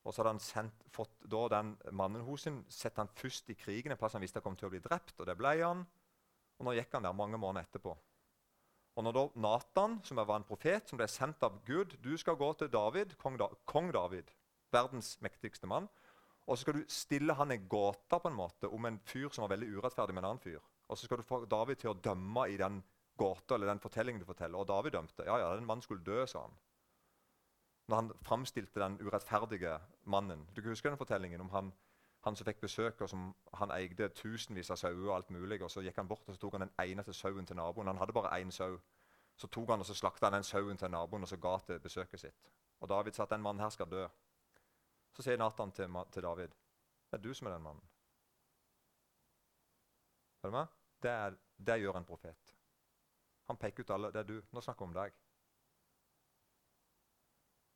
Og 0.06 0.14
så 0.14 0.22
hadde 0.22 0.36
han 0.36 0.44
sendt, 0.44 0.84
fått 0.94 1.16
da 1.26 1.48
den 1.56 1.72
mannen 1.98 2.24
hos 2.28 2.46
sin, 2.46 2.60
sett 2.70 3.00
han 3.02 3.10
først 3.18 3.50
i 3.50 3.58
krigen, 3.58 3.92
en 3.92 4.00
plass 4.00 4.14
han 4.14 4.22
visste 4.22 4.38
han 4.38 4.46
kom 4.46 4.58
til 4.60 4.70
å 4.70 4.74
bli 4.76 4.84
drept, 4.84 5.16
og 5.18 5.26
det 5.26 5.38
ble 5.40 5.56
han. 5.64 5.82
Og 6.60 6.68
nå 6.68 6.76
gikk 6.78 6.94
han 6.94 7.08
der 7.08 7.18
mange 7.18 7.40
måneder 7.42 7.66
etterpå. 7.66 7.96
Og 8.96 9.04
når 9.04 9.16
da 9.18 9.24
Natan, 9.44 9.98
som 10.08 10.22
var 10.22 10.38
en 10.38 10.48
profet, 10.48 10.86
som 10.88 11.00
ble 11.02 11.08
sendt 11.12 11.44
av 11.44 11.58
Gud 11.68 11.98
Du 12.04 12.14
skal 12.22 12.38
gå 12.40 12.48
til 12.60 12.70
David, 12.72 13.18
kong, 13.20 13.36
da, 13.42 13.50
kong 13.68 13.90
David, 13.92 14.30
verdens 14.76 15.16
mektigste 15.26 15.70
mann. 15.72 15.88
Og 16.46 16.58
så 16.58 16.62
skal 16.62 16.78
du 16.78 16.92
stille 16.92 17.34
han 17.34 17.52
en 17.52 17.68
gåte 17.70 18.20
på 18.22 18.30
en 18.30 18.38
måte 18.38 18.70
om 18.70 18.86
en 18.86 19.00
fyr 19.08 19.32
som 19.34 19.48
var 19.48 19.56
veldig 19.56 19.72
urettferdig 19.80 20.14
med 20.14 20.24
en 20.24 20.30
annen 20.34 20.44
fyr. 20.44 20.62
Og 20.86 20.98
så 20.98 21.08
skal 21.08 21.18
du 21.18 21.26
få 21.26 21.42
David 21.50 21.82
til 21.82 21.96
å 21.96 21.98
dømme 21.98 22.46
i 22.54 22.60
den 22.62 22.84
gåta 23.18 23.56
eller 23.56 23.72
den 23.72 23.82
fortellingen 23.82 24.22
du 24.22 24.28
forteller. 24.30 24.60
Og 24.60 24.68
David 24.70 24.94
dømte. 24.94 25.26
Ja, 25.26 25.40
ja, 25.42 25.50
den 25.56 25.66
mannen 25.66 25.86
skulle 25.86 26.06
dø, 26.06 26.22
sa 26.30 26.46
han 26.46 26.54
når 27.88 27.96
han 27.96 28.12
framstilte 28.22 28.80
den 28.80 28.98
urettferdige 29.02 29.80
mannen. 30.04 30.48
Du 30.56 30.62
kan 30.62 30.70
huske 30.70 30.90
den 30.90 30.98
fortellingen 30.98 31.42
om 31.42 31.50
han, 31.50 31.74
han 32.24 32.36
som 32.36 32.46
fikk 32.46 32.62
besøk, 32.62 33.02
og 33.02 33.10
som 33.10 33.36
han 33.54 33.72
eide 33.72 34.10
tusenvis 34.10 34.72
av 34.72 34.76
sauer. 34.82 35.10
og 35.10 35.16
alt 35.16 35.30
mulig, 35.30 35.62
og 35.62 35.72
Så 35.72 35.82
gikk 35.82 35.98
han 35.98 36.08
bort 36.08 36.28
og 36.28 36.34
så 36.34 36.40
tok 36.40 36.54
han 36.54 36.62
den 36.62 36.74
eneste 36.82 37.14
sauen 37.14 37.46
til 37.46 37.56
naboen. 37.56 37.88
Han 37.88 37.98
hadde 37.98 38.14
bare 38.14 38.42
én 38.42 38.52
sau. 38.52 38.80
Så 39.38 39.48
tok 39.48 39.70
han 39.70 39.80
og 39.80 39.86
så 39.86 39.94
slakta 39.94 40.26
han 40.26 40.34
den 40.34 40.44
sauen 40.44 40.78
til 40.78 40.90
naboen 40.90 41.22
og 41.22 41.28
så 41.28 41.38
ga 41.38 41.58
til 41.58 41.80
besøket 41.80 42.20
sitt. 42.20 42.52
Og 42.80 42.90
David 42.90 43.12
sa 43.12 43.24
at 43.24 43.30
den 43.30 43.42
mannen 43.42 43.62
her 43.62 43.70
skal 43.70 43.86
dø. 43.86 44.08
Så 45.15 45.23
sier 45.23 45.39
Nathan 45.39 45.71
til, 45.71 45.91
til 46.12 46.23
David 46.28 46.56
det 47.06 47.19
er 47.19 47.23
du 47.23 47.34
som 47.38 47.47
er 47.47 47.54
den 47.54 47.63
mannen. 47.63 47.84
Er 50.43 50.51
med? 50.51 50.71
Det, 51.01 51.12
er, 51.12 51.36
det 51.58 51.78
gjør 51.80 51.99
en 51.99 52.08
profet. 52.08 52.56
Han 53.47 53.60
peker 53.62 53.86
ut 53.86 53.93
alle. 53.95 54.10
Det 54.12 54.19
er 54.19 54.28
du. 54.28 54.39
Nå 54.51 54.62
snakker 54.62 54.86
vi 54.86 54.89
om 54.89 54.97
deg. 54.97 55.19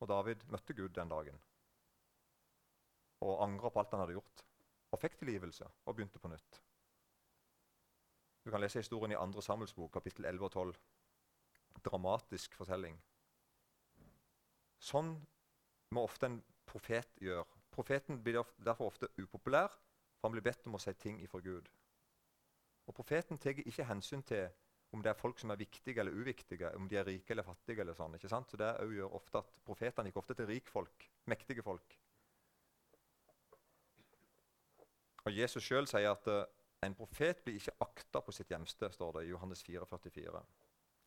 Og 0.00 0.10
David 0.10 0.44
møtte 0.52 0.76
Gud 0.76 0.92
den 0.96 1.08
dagen 1.08 1.40
og 3.20 3.42
angra 3.44 3.68
på 3.70 3.80
alt 3.80 3.94
han 3.94 4.00
hadde 4.00 4.16
gjort. 4.16 4.44
Og 4.90 5.00
fikk 5.00 5.18
tilgivelse 5.20 5.66
og 5.84 5.96
begynte 5.96 6.18
på 6.18 6.30
nytt. 6.32 6.60
Du 8.44 8.50
kan 8.50 8.62
lese 8.62 8.80
historien 8.80 9.12
i 9.12 9.18
2. 9.18 9.42
Samuels 9.44 9.74
bok, 9.76 9.92
kapittel 9.92 10.24
11 10.24 10.46
og 10.46 10.52
12. 10.52 10.78
Dramatisk 11.84 12.56
fortelling. 12.56 12.96
Sånn 14.80 15.12
må 15.92 16.04
ofte 16.08 16.30
en 16.30 16.38
profet 16.70 17.18
gjør. 17.20 17.44
Profeten 17.74 18.22
blir 18.22 18.42
derfor 18.64 18.90
ofte 18.90 19.10
upopulær, 19.18 19.74
for 20.18 20.28
han 20.28 20.36
blir 20.36 20.44
bedt 20.46 20.66
om 20.68 20.76
å 20.78 20.82
si 20.82 20.94
ting 20.94 21.20
ifra 21.22 21.40
Gud. 21.44 21.68
Og 22.86 22.94
Profeten 22.94 23.38
tar 23.38 23.58
ikke 23.58 23.86
hensyn 23.86 24.22
til 24.26 24.48
om 24.90 25.02
det 25.02 25.12
er 25.12 25.18
folk 25.18 25.38
som 25.38 25.52
er 25.52 25.60
viktige 25.60 26.02
eller 26.02 26.16
uviktige, 26.16 26.72
om 26.74 26.88
de 26.90 26.98
er 26.98 27.06
rike 27.06 27.30
eller 27.30 27.46
fattige. 27.46 27.80
eller 27.80 27.94
sånn, 27.94 28.14
ikke 28.14 28.28
sant? 28.28 28.50
Så 28.50 28.56
Det 28.56 28.70
gjør 28.96 29.14
ofte 29.14 29.38
at 29.38 29.52
Profetene 29.64 30.10
gikk 30.10 30.16
ofte 30.16 30.34
til 30.34 30.46
rikfolk, 30.46 31.10
mektige 31.26 31.62
folk. 31.62 31.98
Og 35.24 35.36
Jesus 35.36 35.62
sjøl 35.62 35.86
sier 35.86 36.10
at 36.10 36.26
uh, 36.26 36.44
en 36.82 36.94
profet 36.96 37.44
blir 37.44 37.60
ikke 37.60 37.76
akta 37.84 38.22
på 38.24 38.32
sitt 38.32 38.50
hjemsted, 38.50 38.92
står 38.92 39.18
det 39.18 39.26
i 39.26 39.30
Johannes 39.30 39.62
4, 39.62 39.86
44. 39.86 40.42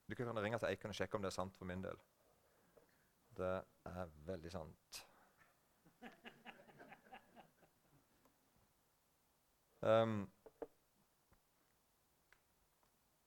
Du 0.07 0.15
kan 0.15 0.37
ringe 0.37 0.59
til 0.59 0.69
Eiken 0.69 0.93
og 0.93 0.95
sjekke 0.95 1.17
om 1.17 1.23
det 1.23 1.31
er 1.31 1.39
sant 1.39 1.57
for 1.57 1.65
min 1.65 1.81
del. 1.83 1.97
Det 3.33 3.55
er 3.89 4.11
veldig 4.27 4.51
sant. 4.53 4.99
Um, 9.83 10.23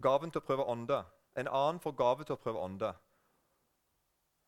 gaven 0.00 0.32
til 0.32 0.40
å 0.40 0.46
prøve 0.46 0.66
ånde. 0.72 1.02
En 1.36 1.50
annen 1.52 1.80
får 1.82 1.96
gave 1.98 2.24
til 2.24 2.36
å 2.36 2.40
prøve 2.40 2.62
ånde. 2.64 2.92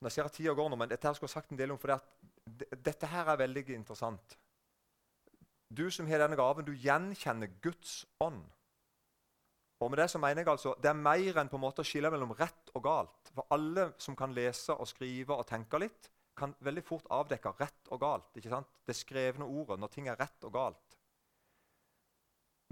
Nå 0.00 0.12
ser 0.12 0.28
jeg 0.28 0.36
tida 0.38 0.54
går 0.56 0.70
nå, 0.70 0.78
men 0.78 0.90
dette 0.90 1.08
her 1.08 1.16
skulle 1.16 1.28
jeg 1.28 1.36
sagt 1.40 1.52
en 1.52 1.58
del 1.60 1.74
om, 1.74 1.80
for 1.80 1.92
det 1.92 2.68
dette 2.80 3.08
her 3.10 3.28
er 3.28 3.40
veldig 3.42 3.64
interessant. 3.74 4.38
Du 5.68 5.90
som 5.92 6.06
har 6.08 6.22
denne 6.22 6.38
gaven, 6.38 6.64
du 6.64 6.72
gjenkjenner 6.72 7.50
Guds 7.60 8.06
ånd. 8.24 8.40
Og 9.78 9.90
med 9.90 10.00
Det 10.00 10.08
så 10.10 10.18
mener 10.18 10.42
jeg 10.42 10.48
altså, 10.50 10.74
det 10.80 10.88
er 10.90 11.02
mer 11.02 11.36
enn 11.38 11.50
på 11.50 11.58
en 11.58 11.62
måte 11.66 11.84
å 11.84 11.86
skille 11.86 12.10
mellom 12.10 12.32
rett 12.38 12.72
og 12.74 12.82
galt. 12.82 13.30
For 13.34 13.52
alle 13.54 13.90
som 14.00 14.16
kan 14.16 14.32
lese 14.34 14.74
og 14.74 14.88
skrive 14.88 15.36
og 15.36 15.46
tenke 15.46 15.78
litt, 15.78 16.08
kan 16.38 16.54
veldig 16.64 16.82
fort 16.86 17.06
avdekke 17.10 17.52
rett 17.58 17.92
og 17.92 18.00
galt. 18.00 18.30
ikke 18.38 18.50
sant? 18.50 18.70
Det 18.86 18.96
skrevne 18.96 19.46
ordet 19.46 19.78
når 19.78 19.92
ting 19.92 20.08
er 20.08 20.18
rett 20.18 20.46
og 20.46 20.54
galt. 20.54 20.97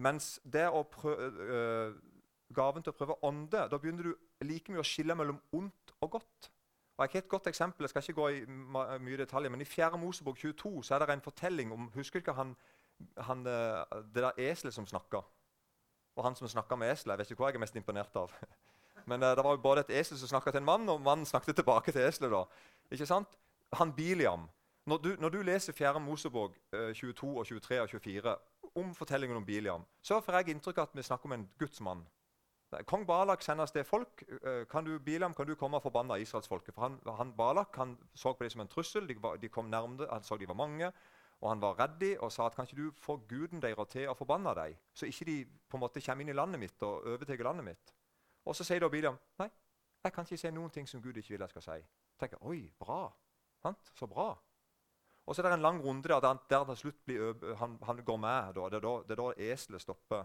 Mens 0.02 0.36
det 0.44 0.66
å 0.68 0.82
prøve, 0.92 1.30
øh, 1.40 1.94
gaven 2.54 2.84
til 2.84 2.92
å 2.92 2.96
prøve 2.96 3.16
ånde, 3.24 3.68
da 3.70 3.78
begynner 3.80 4.10
du 4.10 4.44
like 4.44 4.72
mye 4.72 4.84
å 4.84 4.86
skille 4.86 5.16
mellom 5.16 5.40
ondt 5.56 5.94
og 6.04 6.10
godt. 6.18 6.50
Og 6.96 7.04
jeg 7.04 7.12
har 7.12 7.24
et 7.24 7.28
godt 7.28 7.46
eksempel, 7.46 7.84
jeg 7.84 7.90
skal 7.90 8.02
ikke 8.02 8.20
gå 8.20 8.28
i 8.28 8.44
mye 9.04 9.16
detaljer, 9.20 9.52
men 9.52 9.60
I 9.60 9.68
4. 9.68 9.98
Mosebok 10.00 10.38
22 10.40 10.84
så 10.84 10.94
er 10.94 11.04
det 11.04 11.16
en 11.16 11.24
fortelling 11.24 11.72
om 11.72 11.90
Husker 11.94 12.20
du 12.20 12.24
ikke 12.24 12.36
han, 12.36 12.54
han, 13.18 13.46
eh, 13.46 14.00
det 14.14 14.22
der 14.24 14.40
eselet 14.50 14.74
som 14.74 14.86
snakka? 14.86 15.20
Og 16.16 16.24
han 16.24 16.36
som 16.36 16.48
snakka 16.48 16.76
med 16.76 16.92
eselet. 16.92 17.12
Jeg 17.12 17.18
vet 17.18 17.30
ikke 17.30 17.42
hva 17.42 17.50
jeg 17.50 17.58
er 17.58 17.64
mest 17.66 17.76
imponert 17.76 18.16
av. 18.16 18.32
Men 19.10 19.22
uh, 19.22 19.34
det 19.36 19.44
var 19.44 19.52
jo 19.52 19.60
både 19.62 19.84
et 19.84 19.92
esel 20.00 20.18
som 20.18 20.28
snakka 20.28 20.50
til 20.50 20.62
en 20.62 20.64
mann, 20.64 20.88
og 20.88 21.02
mannen 21.04 21.26
snakket 21.28 21.58
tilbake 21.60 21.92
til 21.92 22.06
eselet. 22.08 22.32
da. 22.32 22.44
Ikke 22.90 23.06
sant? 23.06 23.36
Han 23.76 23.92
Biliam. 23.92 24.48
Når 24.86 24.98
du, 24.98 25.16
når 25.20 25.28
du 25.28 25.42
leser 25.42 25.72
4. 25.76 26.00
Mosebok 26.00 26.56
uh, 26.72 26.94
22, 26.94 27.38
og 27.38 27.46
23 27.46 27.80
og 27.82 27.88
24 27.90 28.36
om 28.76 28.92
fortellingen 28.94 29.36
om 29.38 29.46
Biliam, 29.46 29.84
så 30.02 30.20
får 30.20 30.40
jeg 30.40 30.56
inntrykk 30.56 30.78
av 30.78 30.90
at 30.90 30.96
vi 30.96 31.04
snakker 31.06 31.30
om 31.30 31.36
en 31.36 31.48
gudsmann. 31.58 32.04
Kong 32.86 33.06
Balak 33.06 33.42
sender 33.42 33.66
sted 33.70 33.84
folk. 33.86 34.24
Eh, 34.42 34.64
kan 34.68 34.84
du, 34.84 34.98
Biliam, 34.98 35.34
kan 35.34 35.46
du 35.46 35.54
komme 35.54 35.78
og 35.78 35.84
forbanne 35.84 36.18
israelsfolket? 36.20 36.74
For 36.74 36.82
han, 36.82 36.98
han, 37.18 37.32
Balak 37.36 37.76
han 37.76 37.94
så 38.14 38.32
på 38.32 38.44
dem 38.44 38.50
som 38.50 38.60
en 38.64 38.68
trussel. 38.68 39.06
De, 39.08 39.16
de 39.42 39.48
kom 39.48 39.70
nærmere, 39.70 40.08
han 40.12 40.26
så 40.26 40.36
de 40.36 40.48
var 40.48 40.58
mange. 40.58 40.90
Og 41.40 41.50
han 41.50 41.60
var 41.60 41.76
redd 41.78 42.02
og 42.24 42.32
sa 42.32 42.46
at 42.46 42.56
kan 42.56 42.66
ikke 42.66 42.80
du 42.80 42.90
få 42.96 43.18
guden 43.28 43.62
deres 43.62 43.92
til 43.92 44.08
å 44.08 44.16
forbanne 44.16 44.54
dem, 44.56 44.76
så 44.96 45.06
ikke 45.06 45.26
de 45.28 45.36
på 45.68 45.76
en 45.76 45.82
måte 45.84 46.00
kommer 46.00 46.24
inn 46.24 46.32
i 46.32 46.36
landet 46.36 46.60
mitt 46.60 46.82
og 46.82 47.04
overtar 47.12 47.44
landet 47.44 47.64
mitt. 47.64 47.92
Og 48.46 48.56
så 48.56 48.64
sier 48.64 48.80
da 48.80 48.88
Biliam 48.88 49.18
nei, 49.38 49.50
jeg 50.04 50.14
kan 50.14 50.24
ikke 50.24 50.38
si 50.40 50.50
noen 50.54 50.72
ting 50.72 50.88
som 50.88 51.02
Gud 51.02 51.16
ikke 51.16 51.34
vil 51.34 51.44
jeg 51.44 51.52
skal 51.52 51.62
si. 51.62 51.78
tenker, 52.18 52.40
oi, 52.40 52.72
bra? 52.78 53.12
Så 53.94 54.06
bra. 54.06 54.30
Og 55.26 55.34
så 55.34 55.42
er 55.42 55.48
det 55.48 55.56
en 55.58 55.62
lang 55.62 55.84
runde 55.84 56.08
der, 56.08 56.20
der, 56.20 56.38
der 56.50 56.64
til 56.64 56.76
slutt 56.76 57.04
blir, 57.04 57.54
han, 57.56 57.78
han, 57.82 58.04
går 58.04 58.16
med. 58.16 58.54
Da. 58.54 58.68
Det 58.70 58.78
er 58.78 58.84
da, 58.84 58.96
det 59.08 59.18
er 59.18 59.22
da 59.22 59.52
eselet 59.52 59.82
stopper 59.82 60.24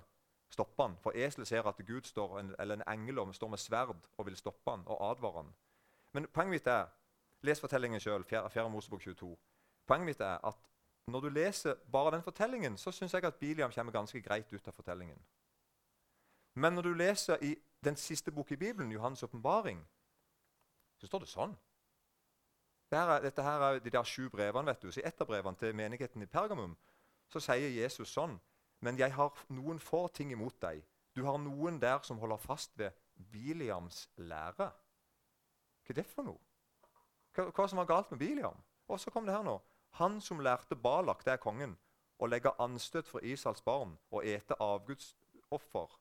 stopper, 0.51 0.83
han. 0.83 0.97
For 1.01 1.11
eselet 1.15 1.47
ser 1.47 1.67
at 1.67 1.81
Gud 1.87 2.01
står, 2.01 2.39
eller 2.59 2.75
en 2.75 2.99
engel 2.99 3.33
står 3.33 3.47
med 3.47 3.57
sverd 3.57 4.07
og 4.17 4.25
vil 4.25 4.35
stoppe 4.37 4.71
han 4.71 4.83
og 4.85 5.11
advare 5.11 5.43
han. 5.43 5.53
Men 6.13 6.27
poenget 6.27 6.51
mitt 6.51 6.67
er 6.67 6.89
Les 7.41 7.59
fortellingen 7.59 7.99
sjøl, 7.99 8.23
4. 8.23 8.69
Mosebok 8.69 9.01
22. 9.01 9.37
Poenget 9.87 10.05
mitt 10.05 10.19
er 10.21 10.37
at 10.45 10.57
når 11.07 11.19
du 11.19 11.29
leser 11.29 11.75
bare 11.91 12.11
den 12.11 12.23
fortellingen, 12.23 12.77
så 12.77 12.91
syns 12.91 13.13
jeg 13.13 13.23
at 13.25 13.35
Biliam 13.35 13.71
kommer 13.71 13.93
ganske 13.93 14.21
greit 14.21 14.53
ut 14.53 14.67
av 14.67 14.73
fortellingen. 14.73 15.17
Men 16.55 16.73
når 16.73 16.81
du 16.81 16.93
leser 16.93 17.41
i 17.41 17.55
den 17.83 17.95
siste 17.95 18.31
boka 18.31 18.53
i 18.53 18.57
Bibelen, 18.57 18.91
Johans' 18.91 19.23
åpenbaring, 19.23 19.81
så 20.99 21.07
står 21.07 21.19
det 21.19 21.31
sånn. 21.31 21.57
Dette, 22.91 23.21
dette 23.23 23.43
her 23.43 23.63
er 23.65 23.79
de 23.79 23.89
der 23.89 24.03
sju 24.03 24.29
brevene. 24.29 24.65
vet 24.65 24.81
du. 24.81 24.91
Så 24.91 24.99
I 24.99 25.07
ett 25.07 25.21
av 25.21 25.27
brevene 25.27 25.57
til 25.57 25.75
menigheten 25.75 26.21
i 26.21 26.27
Pergamum 26.27 26.75
så 27.31 27.39
sier 27.39 27.69
Jesus 27.71 28.11
sånn 28.11 28.39
Men 28.81 28.97
jeg 28.97 29.13
har 29.13 29.31
noen 29.49 29.79
få 29.79 30.07
ting 30.07 30.31
imot 30.31 30.57
deg. 30.61 30.81
Du 31.15 31.23
har 31.23 31.37
noen 31.37 31.79
der 31.79 31.99
som 32.03 32.17
holder 32.17 32.37
fast 32.37 32.77
ved 32.77 32.91
Biliams 33.15 34.09
lære. 34.17 34.71
Hva 35.85 35.93
er 35.93 35.99
det 35.99 36.05
for 36.05 36.25
noe? 36.25 36.39
Hva, 37.35 37.51
hva 37.51 37.67
som 37.67 37.77
var 37.77 37.85
galt 37.85 38.11
med 38.11 38.19
Biliam? 38.19 38.57
Og 38.87 38.99
så 38.99 39.11
kom 39.13 39.25
det 39.25 39.35
her 39.35 39.45
nå. 39.45 39.59
Han 39.99 40.21
som 40.21 40.39
lærte 40.39 40.75
Balak, 40.75 41.25
det 41.25 41.33
er 41.35 41.43
kongen, 41.43 41.77
å 42.17 42.27
legge 42.27 42.53
anstøt 42.59 43.07
for 43.07 43.23
Isals 43.23 43.61
barn 43.61 43.93
og 44.09 44.25
ete 44.25 44.57
avgudsoffer 44.59 45.97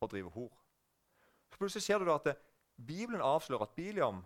og 0.00 0.10
drive 0.10 0.32
hor. 0.34 0.52
Så 1.50 1.60
plutselig 1.60 1.86
ser 1.86 1.98
du 1.98 2.08
da 2.08 2.16
at 2.18 2.26
det, 2.30 2.36
Bibelen 2.76 3.22
avslører 3.24 3.68
at 3.68 3.76
Biliam 3.76 4.24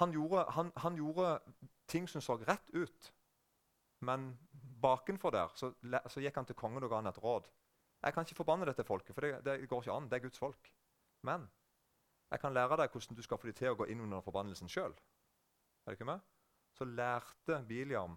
han 0.00 0.12
gjorde, 0.12 0.44
han, 0.56 0.72
han 0.76 0.96
gjorde, 0.96 1.40
ting 1.86 2.08
som 2.08 2.22
så 2.24 2.36
rett 2.36 2.70
ut. 2.72 3.12
Men 4.00 4.32
bakenfor 4.82 5.30
der 5.30 5.52
så, 5.54 5.72
så, 6.08 6.20
gikk 6.20 6.36
han 6.40 6.48
til 6.48 6.58
kongen 6.58 6.82
og 6.82 6.90
ga 6.90 7.02
han 7.02 7.10
et 7.10 7.20
råd. 7.22 7.50
Jeg 8.02 8.14
kan 8.14 8.26
ikke 8.26 8.40
forbanne 8.40 8.66
dette 8.66 8.84
folket, 8.84 9.14
for 9.14 9.26
det, 9.26 9.44
det, 9.46 9.68
går 9.70 9.84
ikke 9.84 9.94
an. 9.94 10.08
Det 10.10 10.18
er 10.18 10.24
Guds 10.24 10.40
folk. 10.42 10.72
Men 11.22 11.46
jeg 12.32 12.40
kan 12.40 12.54
lære 12.54 12.80
deg 12.80 12.90
hvordan 12.90 13.16
du 13.16 13.22
skal 13.22 13.38
få 13.38 13.46
dem 13.46 13.58
til 13.58 13.70
å 13.70 13.78
gå 13.78 13.86
inn 13.92 14.02
under 14.02 14.24
forbannelsen 14.24 14.70
sjøl. 14.72 14.94
Så 16.72 16.86
lærte 16.88 17.60
Biliam 17.68 18.16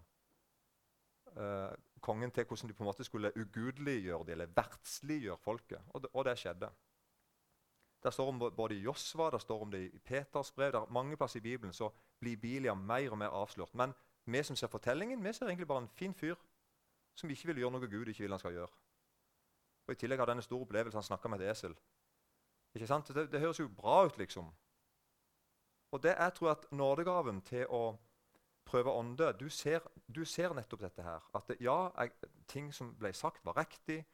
eh, 1.36 1.72
kongen 2.00 2.32
til 2.32 2.46
hvordan 2.48 2.70
de 2.70 2.74
på 2.74 2.84
en 2.84 2.88
måte 2.88 3.04
skulle 3.04 3.34
ugudeliggjøre 3.36 4.24
dem, 4.24 4.32
eller 4.32 4.54
verdsliggjøre 4.56 5.42
folket. 5.44 5.82
Og 5.94 6.02
det, 6.02 6.10
og 6.14 6.24
det 6.24 6.36
skjedde. 6.40 6.70
Det 8.06 8.12
står 8.14 8.28
om 8.28 8.38
både 8.38 8.74
i 8.76 8.84
Josva 8.84 9.32
det 9.34 9.40
står 9.42 9.62
om 9.62 9.70
det 9.70 9.80
i 9.82 9.98
Peters 9.98 10.52
brev. 10.54 10.72
det 10.72 10.78
er 10.78 10.92
mange 10.94 11.16
plasser 11.16 11.40
i 11.40 11.42
Bibelen 11.42 11.72
så 11.72 11.88
blir 12.20 12.36
Biliam 12.36 12.78
mer 12.78 13.10
og 13.10 13.18
mer 13.18 13.34
avslørt. 13.34 13.74
Men 13.74 13.94
vi 14.24 14.42
som 14.42 14.56
ser 14.56 14.70
fortellingen, 14.70 15.24
vi 15.24 15.32
ser 15.32 15.46
egentlig 15.46 15.66
bare 15.66 15.82
en 15.82 15.88
fin 15.88 16.14
fyr 16.14 16.36
som 17.14 17.30
ikke 17.30 17.48
vil 17.50 17.58
gjøre 17.64 17.72
noe 17.74 17.88
Gud 17.90 18.08
ikke 18.08 18.22
vil 18.22 18.30
han 18.30 18.38
skal 18.38 18.54
gjøre. 18.54 18.70
Og 19.88 19.92
I 19.92 19.98
tillegg 19.98 20.22
har 20.22 20.30
denne 20.30 20.44
store 20.46 20.62
opplevelsen 20.68 21.00
han 21.00 21.08
snakka 21.08 21.28
med 21.28 21.42
et 21.42 21.50
esel. 21.50 21.74
Ikke 22.74 22.86
sant? 22.86 23.10
Det, 23.14 23.26
det, 23.32 23.40
høres 23.40 23.58
jo 23.58 23.68
bra 23.68 24.04
ut, 24.06 24.18
liksom. 24.18 24.54
Og 25.90 26.02
det 26.02 26.14
er 26.14 26.30
tror 26.30 26.48
jeg, 26.48 26.56
at 26.60 26.72
nådegaven 26.72 27.42
til 27.42 27.66
å 27.66 27.84
prøve 28.66 28.94
ånde 28.94 29.32
du 29.40 29.48
ser, 29.50 29.82
du 30.06 30.24
ser 30.24 30.54
nettopp 30.54 30.86
dette 30.86 31.02
her. 31.02 31.26
At 31.34 31.48
det, 31.48 31.58
ja, 31.60 31.90
jeg, 31.98 32.34
ting 32.46 32.70
som 32.74 32.94
ble 32.98 33.10
sagt, 33.14 33.42
var 33.46 33.58
riktig. 33.58 34.04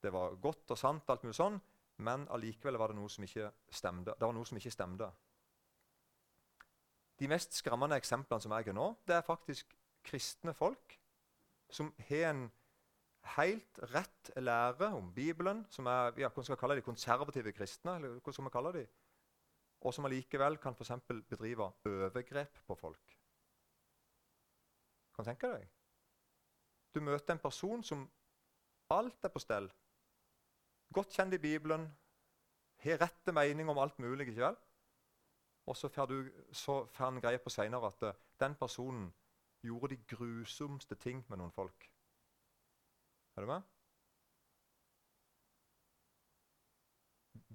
Det 0.00 0.12
var 0.12 0.40
godt 0.40 0.72
og 0.72 0.78
sant, 0.78 1.08
alt 1.10 1.24
mulig 1.24 1.36
sånn. 1.36 1.60
Men 1.96 2.26
allikevel 2.28 2.76
var 2.78 2.92
det 2.92 2.98
noe 2.98 3.10
som 3.12 3.24
ikke 3.24 3.48
stemte. 3.72 4.14
Det 4.18 4.26
var 4.26 4.34
noe 4.36 4.48
som 4.48 4.58
ikke 4.58 4.74
stemte. 4.74 5.08
De 7.16 7.28
mest 7.32 7.56
skremmende 7.56 7.96
eksemplene 7.96 8.44
som 8.44 8.52
jeg 8.52 8.68
har 8.68 8.76
nå, 8.76 8.90
det 9.08 9.16
er 9.16 9.24
faktisk 9.24 9.72
kristne 10.06 10.52
folk 10.54 10.98
som 11.72 11.88
har 12.08 12.28
en 12.30 12.44
helt 13.36 13.80
rett 13.94 14.30
lære 14.36 14.92
om 14.94 15.08
Bibelen, 15.14 15.64
som 15.70 15.88
er 15.90 16.12
ja, 16.20 16.28
hvordan 16.28 16.44
skal 16.44 16.56
vi 16.56 16.60
kalle 16.60 16.76
de, 16.78 16.84
konservative 16.86 17.52
kristne, 17.56 17.96
eller 17.96 18.20
hvordan 18.20 18.36
skal 18.36 18.46
vi 18.46 18.52
kalle 18.54 18.72
de, 18.76 18.84
og 19.80 19.94
som 19.94 20.06
allikevel 20.06 20.60
kan 20.62 20.76
for 20.76 21.00
bedrive 21.30 21.70
overgrep 21.88 22.60
på 22.66 22.74
folk. 22.74 23.16
Kan 25.14 25.24
du 25.24 25.30
tenke 25.30 25.50
deg? 25.56 25.66
Du 26.94 27.00
møter 27.00 27.34
en 27.34 27.42
person 27.42 27.82
som 27.84 28.04
alt 28.92 29.24
er 29.24 29.32
på 29.32 29.42
stell 29.42 29.70
godt 30.96 31.12
kjent 31.12 31.36
i 31.36 31.42
Bibelen, 31.42 31.86
har 32.84 33.00
rette 33.02 33.32
mening 33.32 33.68
om 33.70 33.78
alt 33.78 33.98
mulig. 33.98 34.28
ikke 34.28 34.40
vel? 34.40 34.56
Og 35.66 35.76
så 35.76 35.88
får, 35.88 36.06
du, 36.06 36.30
så 36.52 36.86
han 36.96 37.20
greie 37.20 37.38
på 37.42 37.50
seinere 37.50 37.86
at 37.86 38.02
uh, 38.02 38.12
den 38.40 38.54
personen 38.54 39.14
gjorde 39.62 39.96
de 39.96 40.02
grusomste 40.16 40.94
ting 40.94 41.24
med 41.28 41.38
noen 41.38 41.52
folk. 41.52 41.90
Er 43.36 43.40
du 43.40 43.46
med? 43.46 43.62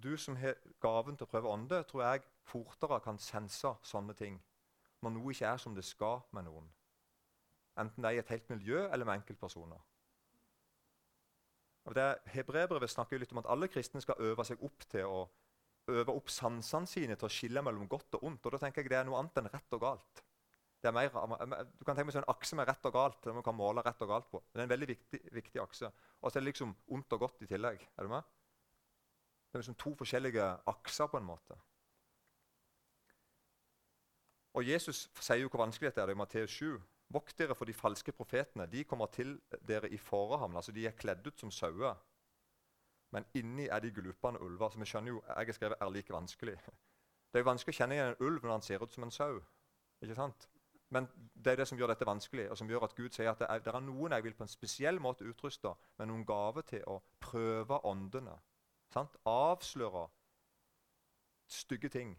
Du 0.03 0.17
som 0.17 0.35
har 0.35 0.57
gaven 0.81 1.17
til 1.17 1.25
å 1.25 1.29
prøve 1.29 1.49
ånde, 1.49 1.83
tror 1.83 2.03
jeg 2.03 2.25
fortere 2.51 2.99
kan 3.05 3.19
sense 3.21 3.75
sånne 3.85 4.17
ting 4.17 4.41
når 5.01 5.13
noe 5.15 5.33
ikke 5.33 5.49
er 5.49 5.61
som 5.61 5.75
det 5.77 5.85
skal 5.85 6.21
med 6.33 6.45
noen. 6.45 6.67
Enten 7.79 8.03
det 8.03 8.09
er 8.09 8.17
i 8.17 8.21
et 8.21 8.33
helt 8.33 8.49
miljø 8.49 8.83
eller 8.87 9.05
med 9.05 9.21
enkeltpersoner. 9.21 9.79
Hebreerbrevet 11.85 12.91
snakker 12.91 13.17
jo 13.17 13.21
litt 13.23 13.31
om 13.33 13.41
at 13.41 13.49
alle 13.49 13.69
kristne 13.71 14.01
skal 14.03 14.19
øve 14.21 14.45
seg 14.45 14.61
opp 14.63 14.85
til 14.91 15.07
å 15.09 15.21
øve 15.89 16.13
opp 16.13 16.29
sansene 16.29 16.87
sine 16.87 17.15
til 17.17 17.25
å 17.25 17.31
skille 17.33 17.63
mellom 17.65 17.87
godt 17.89 18.19
og 18.19 18.27
ondt. 18.29 18.45
Og 18.45 18.53
da 18.53 18.59
tenker 18.61 18.83
jeg 18.83 18.91
Det 18.91 18.99
er 18.99 19.07
noe 19.07 19.19
annet 19.19 19.41
enn 19.41 19.49
rett 19.49 19.77
og 19.77 19.81
galt. 19.81 20.21
Mer, 20.81 21.09
du 21.77 21.83
kan 21.85 21.93
tenke 21.93 22.07
meg 22.09 22.15
sånn 22.15 22.25
En 22.25 22.33
akse 22.33 22.57
med 22.57 22.65
rett 22.65 22.85
og 22.89 22.93
galt 22.95 23.19
der 23.21 23.35
man 23.37 23.45
kan 23.45 23.57
måle 23.57 23.83
rett 23.85 24.01
og 24.01 24.09
galt 24.09 24.29
på. 24.31 24.41
Det 24.49 24.61
er 24.61 24.65
en 24.65 24.71
veldig 24.71 24.87
viktig, 24.89 25.19
viktig 25.33 25.61
akse. 25.61 25.91
Og 26.21 26.29
så 26.29 26.39
er 26.39 26.41
det 26.41 26.51
liksom 26.51 26.73
ondt 26.89 27.17
og 27.17 27.25
godt 27.25 27.43
i 27.45 27.49
tillegg. 27.49 27.83
Er 27.97 28.07
du 28.07 28.13
med? 28.13 28.31
Det 29.51 29.57
er 29.57 29.63
liksom 29.63 29.77
to 29.77 29.93
forskjellige 29.99 30.47
akser 30.71 31.09
på 31.11 31.19
en 31.19 31.27
måte. 31.27 31.57
Og 34.57 34.67
Jesus 34.67 35.05
sier 35.19 35.43
jo 35.43 35.51
hvor 35.51 35.63
vanskelig 35.63 35.91
dette 35.91 36.03
er 36.03 36.11
i 36.11 36.17
Matteus 36.17 36.51
7. 36.57 36.73
Vokt 37.11 37.37
dere 37.39 37.55
for 37.57 37.67
de 37.67 37.75
falske 37.75 38.13
profetene. 38.15 38.67
De 38.71 38.83
kommer 38.87 39.11
til 39.11 39.35
dere 39.67 39.89
i 39.89 39.97
fårehamn. 39.97 40.55
Altså 40.55 40.71
de 40.71 40.87
er 40.87 40.97
kledd 40.97 41.27
ut 41.27 41.39
som 41.39 41.51
sauer. 41.51 41.99
Men 43.11 43.25
inni 43.35 43.67
er 43.67 43.79
de 43.83 43.91
glupende 43.91 44.41
ulver. 44.41 44.69
Så 44.69 44.79
vi 44.79 44.87
skjønner 44.87 45.13
jo, 45.13 45.23
jeg 45.27 45.51
har 45.51 45.57
skrevet 45.57 45.81
er 45.81 45.91
like 45.91 46.13
vanskelig. 46.13 46.55
Det 47.31 47.39
er 47.39 47.43
jo 47.43 47.49
vanskelig 47.51 47.75
å 47.75 47.79
kjenne 47.79 47.95
igjen 47.95 48.13
en 48.13 48.25
ulv 48.27 48.45
når 48.45 48.57
han 48.57 48.65
ser 48.65 48.83
ut 48.83 48.93
som 48.93 49.03
en 49.07 49.13
sau. 49.15 49.41
Ikke 50.01 50.15
sant? 50.15 50.47
Men 50.91 51.07
det 51.35 51.53
er 51.53 51.61
det 51.61 51.67
som 51.69 51.79
gjør 51.79 51.93
dette 51.93 52.07
vanskelig, 52.07 52.49
og 52.51 52.57
som 52.59 52.67
gjør 52.67 52.83
at 52.83 52.95
Gud 52.97 53.13
sier 53.15 53.29
at 53.31 53.39
det 53.39 53.47
er, 53.47 53.61
det 53.63 53.71
er 53.71 53.83
noen 53.85 54.11
jeg 54.11 54.25
vil 54.25 54.33
på 54.35 54.43
en 54.43 54.51
spesiell 54.51 54.99
måte 54.99 55.23
utruste 55.23 55.71
med 55.99 56.09
noen 56.09 56.25
gave 56.27 56.65
til 56.67 56.83
å 56.91 56.97
prøve 57.23 57.79
åndene. 57.87 58.33
Sant? 58.91 59.15
Avsløre 59.23 60.09
stygge 61.51 61.91
ting. 61.91 62.11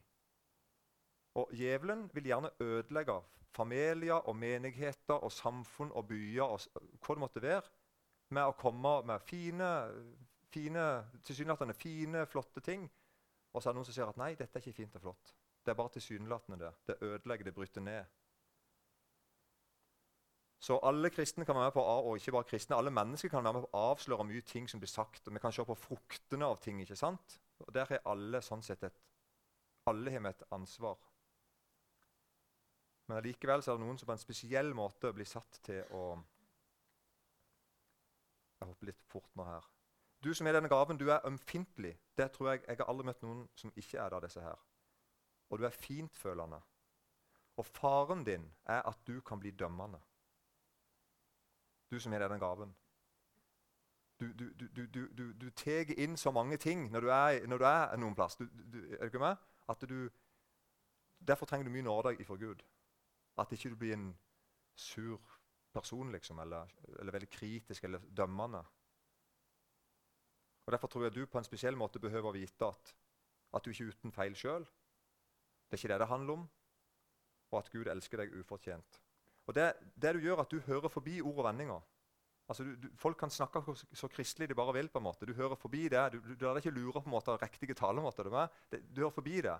Og 1.35 1.53
Djevelen 1.57 2.11
vil 2.13 2.25
gjerne 2.29 2.51
ødelegge 2.61 3.21
familier 3.53 4.15
og 4.29 4.37
menigheter 4.37 5.15
og 5.15 5.33
samfunn 5.33 5.93
og 5.93 6.07
byer 6.09 6.43
og 6.43 6.61
hva 7.01 7.15
det 7.15 7.21
måtte 7.21 7.43
være, 7.43 7.69
med 8.33 8.49
å 8.49 8.57
komme 8.57 8.95
med 9.09 9.21
fine, 9.29 9.69
fine 10.53 10.87
tilsynelatende 11.25 11.77
fine, 11.77 12.27
flotte 12.27 12.61
ting. 12.65 12.89
Og 13.53 13.61
så 13.63 13.69
er 13.69 13.73
det 13.73 13.81
noen 13.81 13.89
som 13.89 13.97
sier 13.97 14.09
at 14.09 14.21
nei, 14.21 14.33
dette 14.39 14.57
er 14.57 14.65
ikke 14.65 14.79
fint 14.81 14.97
og 14.97 15.05
flott. 15.05 15.35
Det 15.63 15.73
er 15.73 15.79
bare 15.79 15.93
tilsynelatende. 15.99 16.59
Det 16.59 16.73
Det 16.87 17.09
ødelegger, 17.09 17.45
det 17.45 17.55
bryter 17.55 17.81
ned. 17.81 18.05
Så 20.63 20.79
alle 20.83 21.11
kristne 21.11 21.45
kan 21.45 21.55
være 21.55 21.65
med 21.65 21.73
på 21.73 21.83
og 21.83 22.17
ikke 22.17 22.33
bare 22.33 22.45
kristne, 22.45 22.77
alle 22.77 22.91
mennesker 22.91 23.29
kan 23.29 23.45
være 23.45 23.53
med 23.53 23.65
på 23.65 23.71
å 23.73 23.87
avsløre 23.91 24.25
mye 24.25 24.41
ting 24.47 24.69
som 24.71 24.81
blir 24.81 24.89
sagt. 24.89 25.27
og 25.27 25.35
Vi 25.35 25.39
kan 25.39 25.53
se 25.53 25.65
på 25.65 25.75
fruktene 25.75 26.47
av 26.47 26.61
ting. 26.63 26.81
ikke 26.81 26.97
sant? 26.97 27.41
Og 27.59 27.75
Der 27.75 27.85
har 27.85 28.01
alle 28.07 28.41
sånn 28.41 28.63
sett 28.63 28.83
et, 28.83 29.01
alle 29.87 30.11
har 30.11 30.29
et 30.29 30.43
ansvar. 30.51 30.97
Men 33.13 33.19
allikevel 33.21 33.61
er 33.61 33.77
det 33.77 33.85
noen 33.85 33.99
som 34.01 34.09
på 34.09 34.15
en 34.15 34.21
spesiell 34.23 34.71
måte 34.73 35.11
blir 35.13 35.29
satt 35.29 35.59
til 35.67 35.83
å 35.93 36.15
Jeg 38.63 38.71
hopper 38.71 38.89
litt 38.89 39.03
fort 39.05 39.35
nå 39.37 39.45
her. 39.45 39.67
Du 40.25 40.31
som 40.33 40.49
er 40.49 40.57
denne 40.57 40.71
gaven, 40.73 40.97
du 40.97 41.11
er 41.11 41.27
ømfintlig. 41.29 41.93
Det 42.17 42.31
tror 42.33 42.49
Jeg 42.53 42.63
jeg 42.69 42.79
har 42.79 42.89
aldri 42.89 43.07
møtt 43.11 43.23
noen 43.23 43.43
som 43.55 43.73
ikke 43.77 43.99
er 43.99 44.09
det 44.09 44.17
av 44.17 44.25
disse 44.25 44.41
her. 44.41 44.65
Og 45.51 45.59
du 45.59 45.67
er 45.67 45.77
fintfølende. 45.77 46.63
Og 47.61 47.67
faren 47.67 48.25
din 48.25 48.51
er 48.65 48.81
at 48.89 49.07
du 49.07 49.21
kan 49.21 49.41
bli 49.41 49.51
dømmende. 49.51 50.01
Du 51.91 52.01
som 52.01 52.13
er 52.13 52.19
denne 52.19 52.41
gaven. 52.41 52.75
Du, 54.21 54.33
du, 54.33 54.69
du, 54.87 55.09
du, 55.13 55.33
du 55.33 55.51
tar 55.51 55.93
inn 55.99 56.17
så 56.17 56.31
mange 56.31 56.57
ting 56.57 56.91
når 56.91 57.01
du 57.01 57.11
er, 57.11 57.47
når 57.47 57.59
du 57.59 57.65
er 57.65 57.97
noen 57.97 58.15
plass. 58.15 58.41
er 58.41 58.49
du 59.01 59.05
ikke 59.05 59.19
med? 59.19 59.37
At 59.69 59.85
du, 59.89 60.09
derfor 61.21 61.47
trenger 61.47 61.69
du 61.69 61.77
mye 61.77 61.83
nåde 61.83 62.17
ifra 62.17 62.37
Gud. 62.37 62.63
At 63.41 63.53
ikke 63.53 63.73
du 63.73 63.77
blir 63.81 63.97
en 63.97 64.11
sur 64.77 65.21
person 65.73 66.13
liksom, 66.13 66.39
eller, 66.39 66.69
eller, 66.99 67.13
veldig 67.13 67.31
kritisk 67.31 67.85
eller 67.85 68.03
dømmende. 68.17 68.63
Og 70.67 70.73
Derfor 70.73 70.89
tror 70.89 71.05
jeg 71.05 71.15
du 71.15 71.27
på 71.27 71.39
en 71.39 71.45
spesiell 71.49 71.77
måte 71.77 72.01
behøver 72.01 72.29
å 72.29 72.37
vite 72.37 72.69
at, 72.69 72.93
at 73.53 73.65
du 73.65 73.73
ikke 73.73 73.89
er 73.89 73.95
uten 73.97 74.13
feil 74.15 74.37
sjøl. 74.39 74.67
Det 75.67 75.79
er 75.79 75.81
ikke 75.81 75.95
det 75.95 76.03
det 76.05 76.11
handler 76.11 76.35
om. 76.41 76.45
Og 77.53 77.59
at 77.59 77.71
Gud 77.73 77.89
elsker 77.89 78.23
deg 78.23 78.37
ufortjent. 78.39 79.01
Og 79.49 79.57
det, 79.57 79.73
det 79.97 80.15
du 80.15 80.23
gjør, 80.23 80.45
at 80.45 80.53
du 80.53 80.61
hører 80.69 80.93
forbi 80.93 81.19
ord 81.21 81.43
og 81.43 81.49
vendinger. 81.49 81.81
Altså, 82.49 82.65
du, 82.67 82.75
du, 82.77 82.89
folk 82.99 83.17
kan 83.19 83.31
snakke 83.31 83.63
så, 83.75 84.09
kristelig 84.13 84.49
de 84.51 84.55
bare 84.55 84.75
vil. 84.77 84.89
på 84.89 85.01
en 85.01 85.07
måte. 85.09 85.27
Du 85.27 85.35
hører 85.35 85.57
forbi 85.57 85.89
det. 85.89 86.03
Du, 86.13 86.21
du, 86.21 86.35
du 86.35 86.45
lar 86.45 86.57
deg 86.57 86.67
ikke 86.67 86.79
lure 86.79 87.01
på 87.01 87.09
en 87.09 87.17
måte 87.17 87.33
av 87.33 87.43
riktige 87.43 87.75
talemåter. 87.75 88.29
Du, 88.29 88.79
du 88.79 89.01
hører 89.03 89.15
forbi 89.15 89.41
det. 89.41 89.57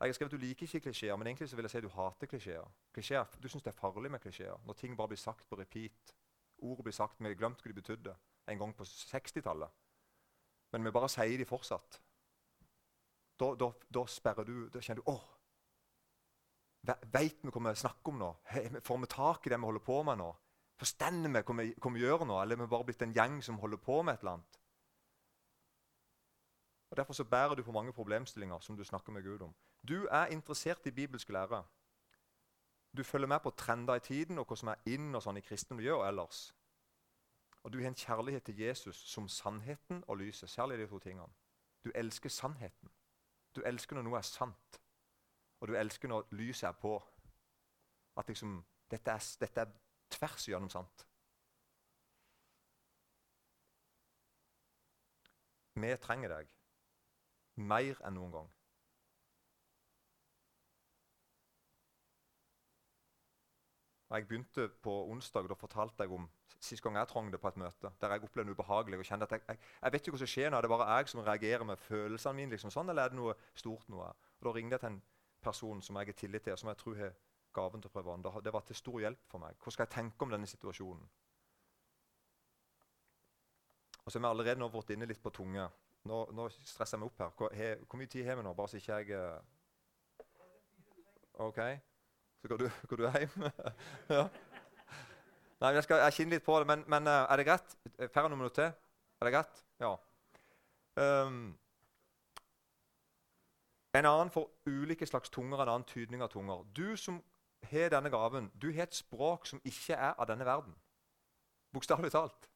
Jeg 0.00 0.08
har 0.08 0.12
skrevet 0.12 0.32
at 0.32 0.40
Du 0.40 0.46
liker 0.46 0.66
ikke 0.66 0.80
klisjeer, 0.80 1.16
men 1.16 1.26
egentlig 1.26 1.48
så 1.48 1.56
vil 1.56 1.64
jeg 1.64 1.70
si 1.70 1.78
at 1.78 1.86
du 1.86 1.94
hater 1.94 2.26
klisjeer. 2.26 2.70
Klisjeer, 2.92 3.24
Du 3.42 3.48
syns 3.48 3.62
det 3.62 3.72
er 3.72 3.78
farlig 3.78 4.10
med 4.10 4.20
klisjeer. 4.20 4.60
Når 4.66 4.74
ting 4.74 4.96
bare 4.96 5.08
blir 5.08 5.18
sagt 5.18 5.48
på 5.48 5.56
repeat 5.56 6.14
ordet 6.58 6.84
blir 6.84 6.92
sagt. 6.92 7.20
Vi 7.20 7.28
har 7.28 7.38
glemt 7.38 7.62
hva 7.62 7.70
de 7.70 7.80
betydde 7.80 8.16
en 8.48 8.58
gang 8.58 8.74
på 8.76 8.84
60-tallet. 8.84 9.70
Men 10.72 10.84
vi 10.84 10.92
bare 10.94 11.08
sier 11.12 11.38
de 11.38 11.46
fortsatt. 11.48 12.00
Da, 13.38 13.54
da, 13.58 13.70
da 13.90 14.04
sperrer 14.06 14.46
du 14.46 14.68
Da 14.70 14.78
kjenner 14.78 15.02
du 15.02 15.10
åh, 15.10 15.22
Veit 16.84 17.40
vi 17.40 17.50
hva 17.50 17.62
vi 17.64 17.78
snakker 17.80 18.12
om 18.12 18.18
nå? 18.20 18.30
Får 18.84 18.98
vi 19.00 19.08
tak 19.10 19.46
i 19.46 19.50
det 19.50 19.58
vi 19.58 19.68
holder 19.70 19.82
på 19.84 20.02
med 20.04 20.20
nå? 20.20 20.28
Forstår 20.78 21.16
vi 21.22 21.30
hva 21.32 21.56
vi, 21.62 21.70
hva 21.80 21.92
vi 21.94 22.02
gjør 22.02 22.26
nå? 22.28 22.36
Eller 22.42 22.58
er 22.58 22.66
vi 22.66 22.72
bare 22.74 22.86
blitt 22.90 23.02
en 23.06 23.14
gjeng 23.14 23.40
som 23.42 23.58
holder 23.62 23.80
på 23.80 24.02
med 24.02 24.14
et 24.14 24.24
eller 24.24 24.36
annet? 24.36 24.58
Og 26.94 26.96
Derfor 26.96 27.12
så 27.12 27.24
bærer 27.24 27.54
du 27.54 27.62
på 27.62 27.72
mange 27.72 27.92
problemstillinger 27.92 28.58
som 28.58 28.76
du 28.76 28.84
snakker 28.84 29.12
med 29.12 29.22
Gud 29.22 29.40
om. 29.40 29.54
Du 29.88 30.06
er 30.10 30.26
interessert 30.26 30.86
i 30.86 30.90
bibelsk 30.90 31.28
lære. 31.28 31.64
Du 32.96 33.02
følger 33.02 33.26
med 33.28 33.40
på 33.40 33.50
trender 33.50 33.94
i 33.94 34.00
tiden 34.00 34.38
og 34.38 34.46
hva 34.46 34.56
som 34.56 34.70
er 34.70 34.86
inn 34.86 35.08
og 35.14 35.24
sånn 35.24 35.40
i 35.40 35.42
kristne 35.42 35.74
du 35.82 35.90
og 35.90 36.04
ellers. 36.06 36.54
Og 37.64 37.72
du 37.72 37.80
har 37.80 37.90
en 37.90 37.98
kjærlighet 37.98 38.46
til 38.46 38.62
Jesus 38.62 39.02
som 39.10 39.26
sannheten 39.28 40.04
og 40.06 40.22
lyset. 40.22 40.50
Særlig 40.50 40.78
de 40.78 40.86
to 40.86 41.02
tingene. 41.02 41.34
Du 41.84 41.90
elsker 41.94 42.30
sannheten. 42.30 42.94
Du 43.56 43.62
elsker 43.66 43.98
når 43.98 44.06
noe 44.06 44.22
er 44.22 44.30
sant, 44.30 44.80
og 45.60 45.68
du 45.68 45.74
elsker 45.74 46.08
når 46.08 46.30
lyset 46.30 46.68
er 46.68 46.78
på. 46.78 47.02
At 48.16 48.28
liksom, 48.28 48.60
dette 48.90 49.10
er, 49.10 49.30
dette 49.40 49.60
er 49.60 49.78
tvers 50.10 50.46
igjennom 50.46 50.70
sant. 50.70 51.08
Vi 55.74 55.96
trenger 55.98 56.38
deg 56.38 56.60
mer 57.56 58.00
enn 58.04 58.16
noen 58.18 58.32
gang. 58.34 58.52
Jeg 64.14 64.28
begynte 64.28 64.68
på 64.82 64.92
onsdag, 65.10 65.48
da 65.50 65.56
fortalte 65.58 66.04
jeg 66.04 66.12
om 66.14 66.28
sist 66.62 66.82
gang 66.82 66.96
jeg 66.96 67.08
trong 67.10 67.30
det 67.32 67.40
på 67.40 67.48
et 67.48 67.56
møte. 67.56 67.90
Der 68.00 68.12
jeg 68.14 68.22
opplevde 68.22 68.50
noe 68.50 68.54
ubehagelig. 68.54 68.98
og 68.98 69.04
kjente 69.04 69.24
at 69.24 69.32
jeg, 69.32 69.40
jeg, 69.48 69.58
jeg, 69.82 69.92
vet 69.92 70.06
ikke 70.06 70.14
hva 70.14 70.20
som 70.22 70.30
skjer 70.30 70.50
nå. 70.50 70.56
Er 70.56 70.62
det 70.62 70.70
bare 70.70 70.96
jeg 70.96 71.08
som 71.08 71.20
reagerer 71.20 71.64
med 71.64 71.76
følelsene 71.76 72.36
mine? 72.36 72.50
liksom 72.50 72.70
sånn, 72.70 72.88
Eller 72.88 73.02
er 73.02 73.08
det 73.08 73.18
noe 73.18 73.34
stort 73.54 73.88
noe? 73.88 74.12
Og 74.38 74.46
Da 74.46 74.52
ringte 74.54 74.74
jeg 74.74 74.80
til 74.80 74.92
en 74.92 75.02
person 75.42 75.82
som 75.82 75.96
jeg 75.96 76.06
har 76.06 76.18
tillit 76.20 76.42
til, 76.44 76.52
og 76.52 76.58
som 76.58 76.68
jeg 76.68 76.76
tror 76.76 76.96
har 76.96 77.12
gaven 77.54 77.82
til 77.82 77.90
å 77.90 77.92
prøve 77.92 78.12
andre. 78.12 78.40
Det 78.42 78.52
var 78.52 78.60
til 78.60 78.76
stor 78.76 79.00
hjelp 79.00 79.26
for 79.28 79.38
meg. 79.38 79.56
Hva 79.58 79.72
skal 79.72 79.86
jeg 79.86 79.94
tenke 79.96 80.22
om 80.22 80.30
denne 80.30 80.46
situasjonen? 80.46 81.08
Og 84.04 84.12
så 84.12 84.18
har 84.18 84.24
vi 84.24 84.30
allerede 84.30 84.60
nå 84.60 84.68
vært 84.68 84.90
inne 84.94 85.08
litt 85.08 85.22
på 85.22 85.32
tunge. 85.32 85.68
Nå, 86.04 86.20
nå 86.36 86.48
stresser 86.52 86.98
jeg 86.98 87.00
meg 87.00 87.08
opp 87.08 87.22
her. 87.22 87.34
Hvor, 87.38 87.52
he, 87.56 87.70
hvor 87.88 88.00
mye 88.00 88.10
tid 88.12 88.26
har 88.26 88.36
vi 88.36 88.44
nå? 88.44 88.52
Bare 88.56 88.68
så 88.68 88.76
ikke 88.76 88.98
jeg 89.00 89.16
uh... 89.16 89.40
OK? 91.46 91.60
Så 92.42 92.48
går 92.48 92.60
du, 92.60 92.70
går 92.88 93.00
du 93.00 93.04
hjem? 93.08 93.46
ja. 94.18 94.28
Nei, 95.60 95.70
jeg 95.78 95.86
skal 95.86 96.02
jeg 96.04 96.28
litt 96.28 96.44
på 96.44 96.58
det, 96.60 96.68
men, 96.68 96.84
men 96.92 97.08
uh, 97.08 97.24
er 97.24 97.40
det 97.40 97.46
greit? 97.48 97.76
Færre 98.12 98.28
noen 98.28 98.42
minutter 98.42 98.60
til? 98.60 98.80
Er 99.20 99.28
det 99.28 99.32
greit? 99.32 99.62
Ja. 99.80 99.94
Um, 101.00 101.54
en 103.94 104.06
annen 104.10 104.30
får 104.30 104.50
ulike 104.66 105.06
slags 105.06 105.30
tunger, 105.30 105.62
en 105.62 105.68
annen 105.68 105.88
tydning 105.88 106.22
av 106.22 106.28
tunger. 106.34 106.66
Du 106.76 106.96
som 107.00 107.22
har 107.70 107.88
denne 107.94 108.10
gaven, 108.12 108.50
du 108.60 108.68
har 108.74 108.90
et 108.90 108.94
språk 108.94 109.46
som 109.48 109.62
ikke 109.64 109.96
er 109.96 110.18
av 110.18 110.28
denne 110.28 110.44
verden. 110.44 110.74
Bokstavelig 111.72 112.12
talt. 112.12 112.50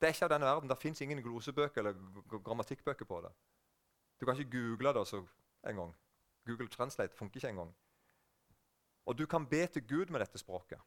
Det 0.00 0.08
er 0.08 0.14
ikke 0.14 0.24
av 0.24 0.32
denne 0.32 0.46
verden. 0.48 0.68
Det 0.70 0.78
fins 0.80 1.00
ingen 1.00 1.22
glosebøker 1.22 1.82
eller 1.82 2.40
grammatikkbøker 2.44 3.04
på 3.04 3.20
det. 3.20 3.32
Du 4.20 4.26
kan 4.26 4.36
ikke 4.36 4.50
google 4.50 4.94
det 4.94 5.24
engang. 5.68 5.96
Google 6.46 6.68
Translate 6.68 7.16
funker 7.16 7.36
ikke 7.36 7.48
engang. 7.48 7.74
Og 9.06 9.18
du 9.18 9.26
kan 9.26 9.46
be 9.46 9.66
til 9.66 9.88
Gud 9.88 10.06
med 10.06 10.20
dette 10.20 10.38
språket. 10.38 10.80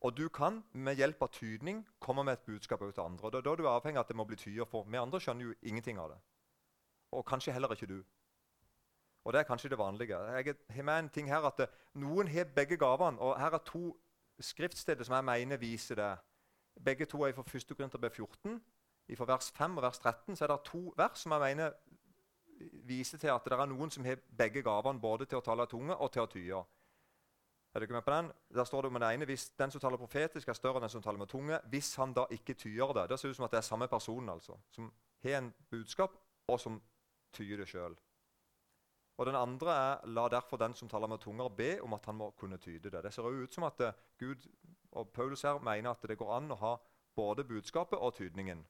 Og 0.00 0.16
du 0.16 0.28
kan 0.28 0.64
med 0.72 0.96
hjelp 0.96 1.22
av 1.22 1.28
tydning 1.32 1.80
komme 1.98 2.24
med 2.24 2.32
et 2.32 2.46
budskap 2.46 2.82
ut 2.82 2.94
til 2.94 3.02
andre. 3.02 3.26
Og 3.26 3.32
da, 3.32 3.40
du 3.40 3.64
er 3.64 3.72
avhengig 3.72 3.98
av 3.98 4.04
at 4.04 4.08
det 4.08 4.16
må 4.16 4.24
bli 4.24 4.36
tyder, 4.36 4.68
for 4.68 4.84
vi 4.84 5.00
andre 5.00 5.20
skjønner 5.20 5.48
jo 5.48 5.54
ingenting 5.62 5.98
av 5.98 6.12
det. 6.12 6.18
Og 7.12 7.24
kanskje 7.26 7.52
heller 7.52 7.72
ikke 7.72 7.88
du. 7.90 7.98
Og 9.24 9.32
det 9.32 9.40
er 9.40 9.48
kanskje 9.48 9.68
det 9.72 9.78
vanlige. 9.78 10.18
Jeg 10.36 10.56
har 10.70 10.82
med 10.82 10.98
en 10.98 11.08
ting 11.08 11.28
her 11.28 11.48
at 11.48 11.58
det, 11.58 11.68
Noen 11.94 12.28
har 12.28 12.44
begge 12.44 12.76
gavene. 12.76 13.18
og 13.18 13.40
Her 13.40 13.54
er 13.54 13.64
to 13.66 13.96
skriftsteder 14.40 15.04
som 15.04 15.14
jeg 15.14 15.24
mener 15.24 15.56
viser 15.56 15.94
det. 15.94 16.12
Begge 16.84 17.06
to 17.06 17.22
er 17.22 17.32
fra 17.32 17.44
1. 17.54 17.68
Korinterbrev 17.76 18.10
14. 18.10 18.60
Fra 19.16 19.24
vers 19.24 19.52
5 19.54 19.76
og 19.76 19.82
vers 19.82 19.98
13 19.98 20.36
så 20.36 20.44
er 20.44 20.48
det 20.52 20.64
to 20.64 20.92
vers 20.96 21.18
som 21.22 21.32
jeg 21.32 21.40
mener 21.40 21.72
viser 22.86 23.18
til 23.18 23.28
at 23.28 23.44
det 23.44 23.52
er 23.52 23.68
noen 23.68 23.90
som 23.90 24.04
har 24.04 24.18
begge 24.38 24.62
gavene, 24.62 25.00
både 25.00 25.26
til 25.26 25.38
å 25.38 25.44
tale 25.44 25.66
tunge 25.70 25.94
og 25.94 26.12
til 26.12 26.22
å 26.22 26.30
tyde. 26.30 26.62
Er 27.74 27.84
ikke 27.84 27.92
med 27.92 28.04
på 28.06 28.10
den? 28.14 28.30
Der 28.54 28.64
står 28.64 28.82
det 28.82 28.88
om 28.88 28.94
den 28.96 29.04
ene, 29.04 29.24
hvis 29.28 29.50
Den 29.58 29.70
som 29.70 29.80
taler 29.80 30.00
profetisk, 30.00 30.48
er 30.48 30.56
større 30.56 30.80
enn 30.80 30.86
den 30.86 30.90
som 30.90 31.02
taler 31.02 31.18
med 31.18 31.28
tunge. 31.28 31.60
Hvis 31.68 31.94
han 31.96 32.14
da 32.16 32.24
ikke 32.30 32.54
tyder 32.54 32.92
det. 32.92 33.10
Det 33.10 33.18
ser 33.20 33.28
ut 33.28 33.36
som 33.36 33.44
at 33.44 33.50
det 33.50 33.58
er 33.58 33.68
samme 33.68 33.88
person 33.88 34.28
altså, 34.28 34.56
som 34.70 34.92
har 35.22 35.38
en 35.38 35.54
budskap, 35.70 36.16
og 36.48 36.60
som 36.60 36.80
tyder 37.32 37.56
det 37.56 37.68
sjøl. 37.68 37.96
Og 39.16 39.26
den 39.26 39.36
andre 39.38 39.72
er 39.72 40.06
la 40.12 40.28
derfor 40.28 40.60
den 40.60 40.74
som 40.74 40.88
taler 40.88 41.08
med 41.08 41.18
tunger, 41.18 41.48
be 41.48 41.80
om 41.82 41.94
at 41.96 42.06
han 42.06 42.14
må 42.14 42.30
kunne 42.36 42.58
tyde 42.58 42.90
det. 42.90 43.04
Det 43.04 43.12
ser 43.14 43.22
jo 43.22 43.44
ut 43.44 43.54
som 43.54 43.64
at 43.64 43.80
Gud 44.18 44.46
og 44.92 45.08
Paulus 45.08 45.42
her 45.42 45.58
mener 45.58 45.90
at 45.90 46.08
det 46.08 46.18
går 46.18 46.36
an 46.36 46.52
å 46.52 46.60
ha 46.60 46.76
både 47.16 47.44
budskapet 47.44 47.98
og 47.98 48.14
tydningen. 48.14 48.64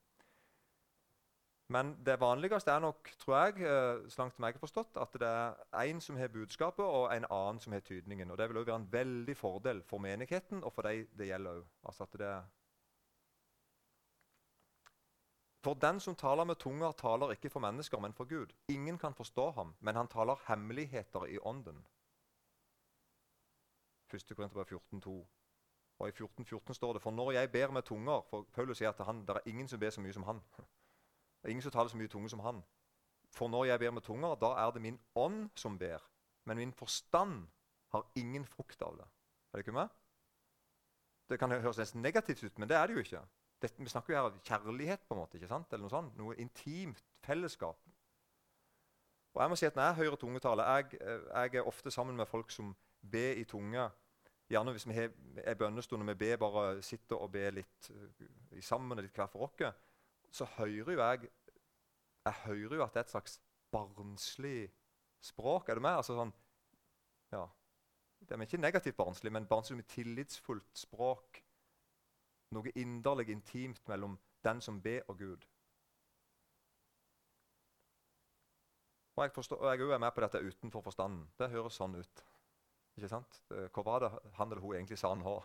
Men 1.69 1.97
det 2.07 2.21
vanligste 2.21 2.71
er 2.71 2.83
nok, 2.83 3.11
tror 3.19 3.35
jeg, 3.37 3.65
eh, 3.67 4.05
så 4.09 4.23
langt 4.23 4.37
jeg 4.39 4.55
har 4.55 4.63
forstått, 4.63 4.99
at 5.03 5.17
det 5.19 5.31
er 5.31 5.89
én 5.91 6.01
som 6.01 6.17
har 6.17 6.29
budskapet, 6.31 6.85
og 6.85 7.11
en 7.11 7.27
annen 7.31 7.59
som 7.61 7.73
har 7.73 7.81
tydningen. 7.81 8.31
Og 8.31 8.39
Det 8.39 8.49
vil 8.49 8.57
også 8.57 8.71
være 8.71 8.81
en 8.81 8.93
veldig 8.93 9.37
fordel 9.37 9.83
for 9.83 9.99
menigheten 9.99 10.63
og 10.65 10.73
for 10.73 10.83
de 10.83 11.07
det 11.19 11.27
gjelder 11.27 11.59
òg. 11.59 11.65
Altså 11.83 12.07
for 15.67 15.75
den 15.75 15.99
som 16.01 16.15
taler 16.15 16.45
med 16.47 16.61
tunger, 16.63 16.93
taler 16.93 17.33
ikke 17.35 17.51
for 17.51 17.61
mennesker, 17.61 17.99
men 17.99 18.13
for 18.15 18.25
Gud. 18.25 18.53
Ingen 18.69 18.99
kan 18.99 19.15
forstå 19.15 19.51
ham, 19.51 19.75
men 19.81 19.97
han 19.97 20.09
taler 20.09 20.39
hemmeligheter 20.47 21.25
i 21.27 21.39
ånden. 21.39 21.81
1. 24.15 24.37
Korinterbrev 24.37 24.79
14,2. 24.79 25.27
Og 25.99 26.09
I 26.09 26.13
14, 26.13 26.45
14 26.45 26.75
står 26.75 26.93
det 26.93 27.03
for 27.03 27.11
når 27.11 27.31
jeg 27.33 27.51
ber 27.51 27.71
med 27.71 27.83
tunger 27.83 28.21
For 28.31 28.47
Paulus 28.53 28.79
sier 28.79 28.93
at 28.93 29.01
han, 29.07 29.25
det 29.27 29.35
er 29.37 29.49
ingen 29.51 29.69
som 29.69 29.81
ber 29.81 29.91
så 29.91 30.01
mye 30.01 30.13
som 30.13 30.27
han. 30.29 30.43
Det 31.41 31.51
er 31.51 31.55
ingen 31.55 31.63
som 31.63 31.73
taler 31.73 31.91
så 31.91 31.97
mye 31.97 32.11
tunge 32.11 32.31
som 32.31 32.41
han. 32.41 32.63
For 33.31 33.49
når 33.49 33.65
jeg 33.65 33.79
ber 33.79 33.91
med 33.91 34.03
tunger, 34.03 34.35
da 34.35 34.53
er 34.67 34.71
det 34.75 34.83
min 34.83 34.99
ånd 35.15 35.51
som 35.55 35.79
ber. 35.79 36.03
Men 36.45 36.57
min 36.57 36.73
forstand 36.73 37.47
har 37.95 38.07
ingen 38.15 38.47
frukt 38.47 38.83
av 38.83 38.97
det. 38.99 39.07
Er 39.53 39.59
det 39.59 39.67
ikke 39.67 39.77
med? 39.77 39.89
Det 41.29 41.39
kan 41.39 41.51
høres 41.51 41.79
nesten 41.79 42.03
negativt 42.03 42.45
ut, 42.45 42.59
men 42.59 42.69
det 42.69 42.77
er 42.77 42.87
det 42.87 42.95
jo 42.95 43.05
ikke. 43.05 43.23
Dette, 43.63 43.83
vi 43.83 43.89
snakker 43.89 44.13
jo 44.13 44.19
her 44.19 44.31
om 44.31 44.41
kjærlighet, 44.45 45.05
på 45.09 45.15
en 45.15 45.21
måte, 45.23 45.39
ikke 45.39 45.49
sant? 45.49 45.73
eller 45.73 45.87
noe 45.87 45.93
sånt. 45.93 46.17
Noe 46.19 46.37
intimt 46.43 47.03
fellesskap. 47.25 47.79
Og 49.37 49.43
jeg 49.43 49.53
må 49.53 49.57
si 49.57 49.67
at 49.69 49.77
Når 49.77 49.83
jeg 49.83 49.95
hører 50.01 50.17
tungetale 50.17 50.65
jeg, 50.65 50.99
jeg 51.01 51.55
er 51.55 51.69
ofte 51.69 51.91
sammen 51.91 52.17
med 52.17 52.27
folk 52.27 52.51
som 52.51 52.77
ber 53.11 53.37
i 53.37 53.45
tunge 53.45 53.91
Gjerne 54.49 54.73
hvis 54.73 54.87
vi 54.87 54.95
en 55.03 55.59
bønnestund 55.59 56.03
og 56.05 56.09
vi 56.09 56.15
ber 56.15 56.37
bare 56.39 56.83
sitter 56.83 57.19
og 57.19 57.33
ber 57.35 57.51
litt 57.51 57.89
uh, 57.91 58.61
sammen 58.63 59.01
litt 59.03 59.17
hver 59.17 59.27
for 59.27 59.49
oss, 59.49 59.75
så 60.31 60.47
hører 60.57 60.93
jo 60.93 61.01
jeg 61.01 61.27
jeg 62.27 62.35
hører 62.45 62.77
jo 62.77 62.85
at 62.85 62.95
det 62.95 63.01
er 63.01 63.07
et 63.07 63.11
slags 63.11 63.41
barnslig 63.75 64.71
språk. 65.23 65.69
Er 65.69 65.79
du 65.79 65.83
med? 65.85 65.99
Altså 65.99 66.17
sånn, 66.17 66.33
ja, 67.35 67.45
Det 68.19 68.35
er 68.35 68.43
ikke 68.47 68.63
negativt 68.63 68.97
barnslig, 68.99 69.33
men 69.33 69.47
barnslig 69.47 69.77
med 69.81 69.89
tillitsfullt 69.93 70.79
språk. 70.79 71.43
Noe 72.57 72.73
inderlig 72.81 73.29
intimt 73.35 73.83
mellom 73.91 74.17
den 74.47 74.63
som 74.65 74.81
ber, 74.83 75.03
og 75.11 75.19
Gud. 75.21 75.45
Og 79.17 79.25
jeg, 79.25 79.33
forstår, 79.33 79.57
og 79.57 79.69
jeg 79.73 79.93
er 79.95 80.01
med 80.01 80.13
på 80.13 80.21
dette 80.25 80.41
utenfor 80.45 80.85
forstanden. 80.85 81.23
Det 81.39 81.49
høres 81.53 81.77
sånn 81.81 81.97
ut. 81.97 82.25
Ikke 82.97 83.09
sant? 83.13 83.39
Hva 83.49 83.85
var 83.85 84.05
det 84.05 84.11
han 84.37 84.51
eller 84.51 84.65
hun 84.65 84.77
egentlig 84.77 84.99
sa 85.01 85.13
nå? 85.17 85.37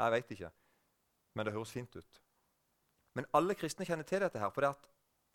Jeg 0.00 0.14
vet 0.14 0.32
ikke. 0.36 0.50
Men 1.36 1.46
det 1.46 1.52
høres 1.52 1.72
fint 1.72 1.96
ut. 1.96 2.20
Men 3.14 3.28
alle 3.36 3.56
kristne 3.58 3.86
kjenner 3.86 4.08
til 4.08 4.24
dette. 4.24 4.40
her, 4.40 4.50
for 4.50 4.64
det 4.64 4.72
at 4.72 4.88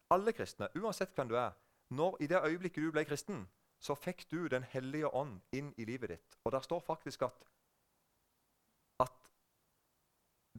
alle 0.10 0.34
kristne, 0.34 0.70
uansett 0.76 1.14
hvem 1.16 1.30
du 1.30 1.38
er, 1.38 1.54
når 1.90 2.18
I 2.20 2.28
det 2.28 2.42
øyeblikket 2.46 2.84
du 2.84 2.92
ble 2.92 3.06
kristen, 3.06 3.48
så 3.80 3.96
fikk 3.96 4.26
du 4.32 4.48
Den 4.48 4.64
hellige 4.64 5.08
ånd 5.08 5.40
inn 5.52 5.74
i 5.78 5.86
livet 5.86 6.10
ditt. 6.10 6.38
Og 6.44 6.52
der 6.52 6.60
står 6.60 6.80
faktisk 6.80 7.22
at 7.22 7.46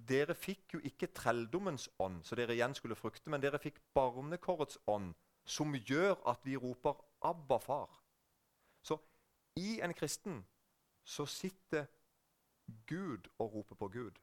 dere 0.09 0.35
fikk 0.35 0.75
jo 0.75 0.81
ikke 0.85 1.11
trelldommens 1.15 1.89
ånd, 1.99 2.23
så 2.25 2.37
dere 2.39 2.55
igjen 2.55 2.75
skulle 2.75 2.99
frukte, 2.99 3.31
men 3.31 3.43
dere 3.43 3.59
fikk 3.59 3.81
barnekårets 3.95 4.79
ånd, 4.87 5.13
som 5.45 5.75
gjør 5.75 6.17
at 6.31 6.45
vi 6.45 6.57
roper 6.57 6.95
'Abba, 7.23 7.59
far'. 7.59 8.01
Så 8.83 8.99
i 9.57 9.81
en 9.81 9.95
kristen 9.95 10.45
så 11.05 11.27
sitter 11.27 11.87
Gud 12.87 13.29
og 13.39 13.55
roper 13.55 13.75
på 13.75 13.89
Gud. 13.89 14.19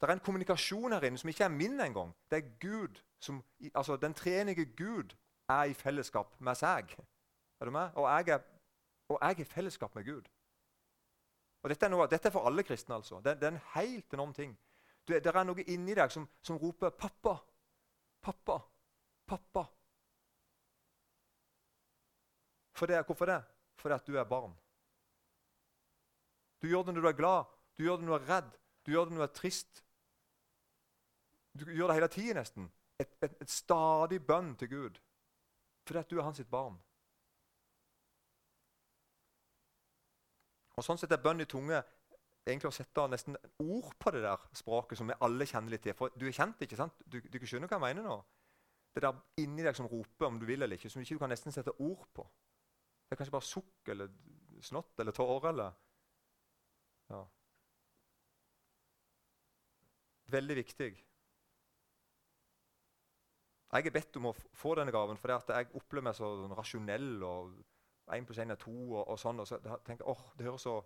Det 0.00 0.10
er 0.10 0.12
en 0.12 0.20
kommunikasjon 0.20 0.92
her 0.92 1.04
inne 1.06 1.18
som 1.18 1.28
ikke 1.28 1.44
er 1.44 1.48
min 1.48 1.80
engang. 1.80 2.14
Det 2.30 2.38
er 2.38 2.48
Gud 2.60 3.00
som, 3.20 3.44
altså 3.74 3.96
Den 3.96 4.14
treenige 4.14 4.64
Gud 4.64 5.14
er 5.48 5.64
i 5.64 5.72
fellesskap 5.72 6.40
med 6.40 6.54
seg. 6.54 6.96
Er 7.60 7.64
du 7.64 7.70
med? 7.70 7.90
Og 7.94 8.08
jeg 8.10 8.34
er, 8.34 8.42
og 9.08 9.18
jeg 9.22 9.30
er 9.30 9.40
i 9.40 9.44
fellesskap 9.44 9.94
med 9.94 10.04
Gud. 10.04 10.28
Og 11.64 11.70
Dette 11.72 11.86
er, 11.86 11.92
noe, 11.94 12.04
dette 12.12 12.28
er 12.28 12.32
for 12.32 12.44
alle 12.44 12.62
kristne. 12.62 12.98
altså. 12.98 13.22
Det, 13.24 13.38
det 13.40 13.46
er 13.48 13.54
en 13.54 13.62
helt 13.74 14.12
enorm 14.12 14.34
ting. 14.36 14.52
Det 15.08 15.20
er 15.26 15.44
noe 15.44 15.64
inni 15.72 15.94
deg 15.96 16.12
som, 16.12 16.26
som 16.44 16.58
roper 16.60 16.90
'pappa', 16.90 17.38
'pappa', 18.20 18.60
'pappa'. 19.26 19.64
For 22.74 22.86
det, 22.86 23.02
hvorfor 23.06 23.26
det? 23.26 23.42
Fordi 23.76 23.94
at 23.94 24.06
du 24.06 24.16
er 24.16 24.24
barn. 24.24 24.52
Du 26.62 26.68
gjør 26.68 26.82
det 26.82 26.94
når 26.94 27.00
du 27.00 27.08
er 27.08 27.16
glad, 27.16 27.44
du 27.78 27.82
gjør 27.82 27.96
det 27.96 28.04
når 28.04 28.18
du 28.18 28.24
er 28.24 28.36
redd, 28.36 28.50
du 28.86 28.90
gjør 28.92 29.04
det 29.04 29.12
når 29.12 29.18
du 29.18 29.22
er 29.22 29.34
trist. 29.40 29.84
Du 31.60 31.64
gjør 31.70 31.86
det 31.86 31.94
hele 31.94 32.08
tiden 32.08 32.36
nesten. 32.36 32.72
Et, 32.98 33.16
et, 33.22 33.36
et 33.40 33.50
stadig 33.50 34.26
bønn 34.26 34.56
til 34.56 34.68
Gud 34.68 35.00
fordi 35.84 35.98
at 35.98 36.10
du 36.10 36.18
er 36.18 36.24
hans 36.24 36.36
sitt 36.36 36.48
barn. 36.50 36.78
Og 40.74 40.86
Sånn 40.86 40.98
sett 40.98 41.12
er 41.14 41.22
bønn 41.22 41.42
i 41.44 41.48
tunge 41.50 41.82
egentlig 42.44 42.68
å 42.68 42.74
sette 42.74 43.04
nesten 43.08 43.36
ord 43.62 43.92
på 44.00 44.12
det 44.12 44.22
der 44.24 44.48
språket 44.56 45.00
som 45.00 45.08
vi 45.08 45.16
alle 45.24 45.46
kjenner 45.48 45.74
litt 45.74 45.84
til. 45.86 45.96
For 45.96 46.12
du 46.18 46.26
er 46.28 46.36
kjent, 46.36 46.60
ikke 46.64 46.78
sant? 46.78 47.04
Du, 47.06 47.20
du 47.20 47.38
skjønner 47.40 47.70
hva 47.70 47.78
jeg 47.78 47.86
mener 47.86 48.08
nå? 48.08 48.18
Det 48.94 49.02
der 49.02 49.22
inni 49.42 49.64
deg 49.64 49.76
som 49.76 49.88
roper 49.90 50.28
om 50.28 50.36
du 50.38 50.44
vil 50.46 50.62
eller 50.62 50.78
ikke, 50.78 50.90
som 50.92 51.00
du 51.00 51.06
ikke 51.06 51.22
kan 51.24 51.32
nesten 51.32 51.54
sette 51.54 51.74
ord 51.82 52.04
på. 52.14 52.26
Det 53.04 53.14
er 53.16 53.20
kanskje 53.20 53.36
bare 53.36 53.48
sukk 53.48 53.90
eller 53.94 54.12
snott 54.64 55.00
eller 55.02 55.16
tårer 55.16 55.50
eller 55.50 55.80
ja. 57.12 57.24
Veldig 60.34 60.56
viktig. 60.56 60.92
Jeg 63.74 63.88
er 63.90 63.94
bedt 63.94 64.16
om 64.20 64.30
å 64.30 64.36
få 64.54 64.76
denne 64.78 64.94
gaven 64.94 65.18
fordi 65.18 65.56
jeg 65.56 65.72
opplever 65.74 66.06
meg 66.06 66.16
så 66.16 66.30
rasjonell. 66.54 67.22
og 67.26 67.56
1 68.12 68.26
pluss 68.26 68.38
1 68.38 68.50
er 68.50 68.60
2 68.60 68.72
og, 68.92 69.08
og 69.08 69.18
sånn. 69.18 69.40
Og 69.40 69.48
så 69.48 69.58
tenker 69.58 70.04
jeg, 70.04 70.10
åh, 70.12 70.26
det 70.38 70.46
høres 70.46 70.66
så 70.68 70.82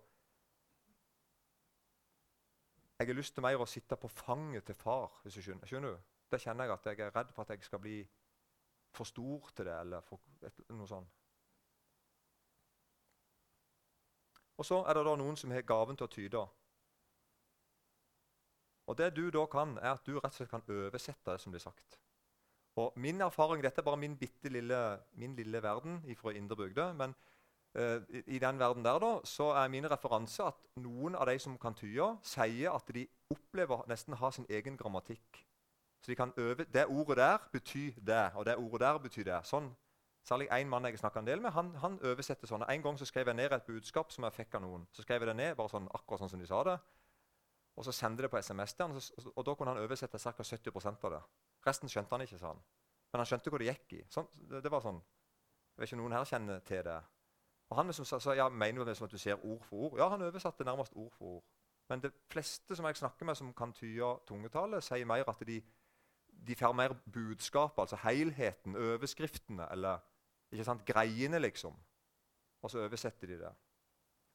Jeg 2.99 3.07
har 3.07 3.15
lyst 3.15 3.33
til 3.33 3.43
mer 3.43 3.61
å 3.63 3.65
sitte 3.65 3.95
på 3.95 4.07
fanget 4.11 4.65
til 4.67 4.75
far. 4.75 5.21
hvis 5.23 5.33
du 5.33 5.41
skjønner. 5.41 5.67
skjønner 5.67 5.93
du? 5.95 5.99
Da 6.31 6.37
kjenner 6.37 6.67
jeg 6.67 6.73
at 6.73 6.85
jeg 6.85 6.99
er 6.99 7.15
redd 7.15 7.31
for 7.31 7.41
at 7.41 7.49
jeg 7.49 7.63
skal 7.63 7.79
bli 7.79 7.99
for 8.91 9.07
stor 9.07 9.49
til 9.55 9.65
det. 9.65 9.79
eller 9.79 10.01
for, 10.01 10.19
et, 10.43 10.59
noe 10.69 10.87
sånt. 10.87 11.15
Og 14.57 14.65
så 14.65 14.81
er 14.83 14.93
det 14.93 15.05
da 15.05 15.15
noen 15.15 15.37
som 15.39 15.51
har 15.55 15.63
gaven 15.63 15.95
til 15.95 16.09
å 16.09 16.11
tyde. 16.11 16.43
Og 18.89 18.97
Det 18.97 19.15
du 19.15 19.29
da 19.29 19.45
kan, 19.45 19.77
er 19.77 19.93
at 19.93 20.05
du 20.05 20.17
rett 20.17 20.25
og 20.25 20.33
slett 20.33 20.49
kan 20.49 20.65
oversette 20.67 21.31
det 21.31 21.39
som 21.39 21.51
blir 21.51 21.61
sagt. 21.61 21.99
Og 22.79 22.93
Min 22.95 23.21
erfaring 23.21 23.63
Dette 23.63 23.81
er 23.81 23.87
bare 23.87 23.99
min 23.99 24.17
bitte 24.17 24.49
lille, 24.49 24.99
min 25.13 25.35
lille 25.35 25.63
verden 25.63 25.99
fra 26.17 26.31
indre 26.31 26.55
bygde. 26.55 26.93
Men 26.93 27.15
uh, 27.79 27.99
i, 28.09 28.23
i, 28.35 28.39
den 28.39 28.59
verden 28.59 28.85
der 28.85 28.99
da, 28.99 29.11
så 29.23 29.51
er 29.61 29.67
min 29.67 29.91
referanse 29.91 30.43
at 30.43 30.63
noen 30.75 31.15
av 31.15 31.27
de 31.27 31.39
som 31.39 31.57
kan 31.57 31.75
tyde, 31.75 32.07
sier 32.23 32.71
at 32.71 32.95
de 32.95 33.07
opplever 33.33 33.85
nesten 33.91 34.15
å 34.15 34.21
ha 34.23 34.31
sin 34.31 34.47
egen 34.49 34.77
grammatikk. 34.77 35.43
Så 35.99 36.11
de 36.11 36.15
kan 36.15 36.33
øve, 36.37 36.63
Det 36.63 36.85
ordet 36.87 37.17
der 37.17 37.37
betyr 37.51 37.99
det, 38.07 38.31
og 38.35 38.45
det 38.45 38.55
ordet 38.55 38.79
der 38.79 38.97
betyr 38.97 39.23
det. 39.23 39.39
Sånn, 39.43 39.75
Særlig 40.29 40.49
én 40.51 40.67
mann 40.69 40.85
jeg 40.85 40.99
snakka 40.99 41.19
en 41.19 41.27
del 41.27 41.41
med, 41.41 41.51
han, 41.55 41.71
han 41.81 41.95
oversetter 42.05 42.47
sånn. 42.47 42.65
En 42.69 42.83
gang 42.83 42.97
så 42.99 43.05
skrev 43.07 43.31
jeg 43.31 43.37
ned 43.39 43.53
et 43.55 43.65
budskap 43.65 44.11
som 44.11 44.27
jeg 44.27 44.35
fikk 44.35 44.57
av 44.59 44.61
noen. 44.61 44.83
Så 44.93 45.01
skrev 45.01 45.23
jeg 45.23 45.29
det 45.31 45.35
ned, 45.39 45.55
bare 45.57 45.71
sånn, 45.71 45.87
akkurat 45.95 46.21
sånn 46.21 46.33
som 46.33 46.43
de 46.43 46.49
sa 46.49 46.59
det. 46.67 46.75
Og 47.79 47.87
så 47.87 47.93
sendte 47.95 48.21
jeg 48.21 48.27
det 48.27 48.33
på 48.33 48.41
SMS 48.43 48.75
til 48.75 48.85
han, 48.85 48.99
og, 48.99 49.31
og 49.31 49.45
da 49.47 49.55
kunne 49.55 49.73
han 49.73 49.81
oversette 49.81 50.19
ca. 50.19 50.33
70% 50.43 51.07
av 51.07 51.15
det. 51.15 51.21
Resten 51.69 51.91
skjønte 51.91 52.15
han 52.15 52.25
ikke, 52.25 52.39
sa 52.41 52.53
han. 52.53 52.61
Men 53.11 53.23
han 53.23 53.29
skjønte 53.29 53.53
hvor 53.53 53.61
det 53.61 53.69
gikk 53.71 53.95
i. 53.99 54.01
Sånn, 54.13 54.27
det, 54.49 54.63
det, 54.65 54.73
var 54.73 54.83
sånn. 54.85 54.99
Jeg 54.99 55.81
vet 55.81 55.89
ikke 55.89 55.99
om 55.99 56.03
noen 56.03 56.17
her 56.17 56.29
kjenner 56.29 56.61
til 56.65 56.83
det. 56.85 56.97
Og 57.69 57.77
han 57.77 57.89
liksom 57.89 58.07
sa, 58.09 58.35
ja, 58.37 58.49
Mener 58.49 58.81
du 58.81 58.89
det 58.89 58.97
som 58.97 59.05
at 59.05 59.13
du 59.13 59.21
ser 59.21 59.41
ord 59.45 59.61
for 59.67 59.89
ord? 59.89 59.97
Ja, 60.01 60.09
han 60.13 60.25
oversatte 60.25 60.67
nærmest 60.67 60.95
ord 60.97 61.11
for 61.17 61.37
ord. 61.37 61.43
Men 61.89 62.03
de 62.03 62.11
fleste 62.29 62.77
som 62.77 62.85
jeg 62.85 62.99
snakker 62.99 63.25
med 63.25 63.37
som 63.37 63.53
kan 63.57 63.73
tyde 63.73 64.09
tungetale, 64.29 64.81
sier 64.85 65.07
mer 65.09 65.25
at 65.29 65.41
de, 65.47 65.57
de 66.49 66.57
får 66.57 66.75
mer 66.77 66.93
budskap, 67.13 67.79
altså 67.81 67.97
helheten, 68.03 68.77
overskriftene, 68.77 69.65
eller 69.73 70.03
ikke 70.53 70.67
sant, 70.67 70.85
greiene, 70.85 71.41
liksom. 71.41 71.73
Og 72.61 72.71
så 72.71 72.83
oversetter 72.85 73.31
de 73.31 73.39
det. 73.41 73.51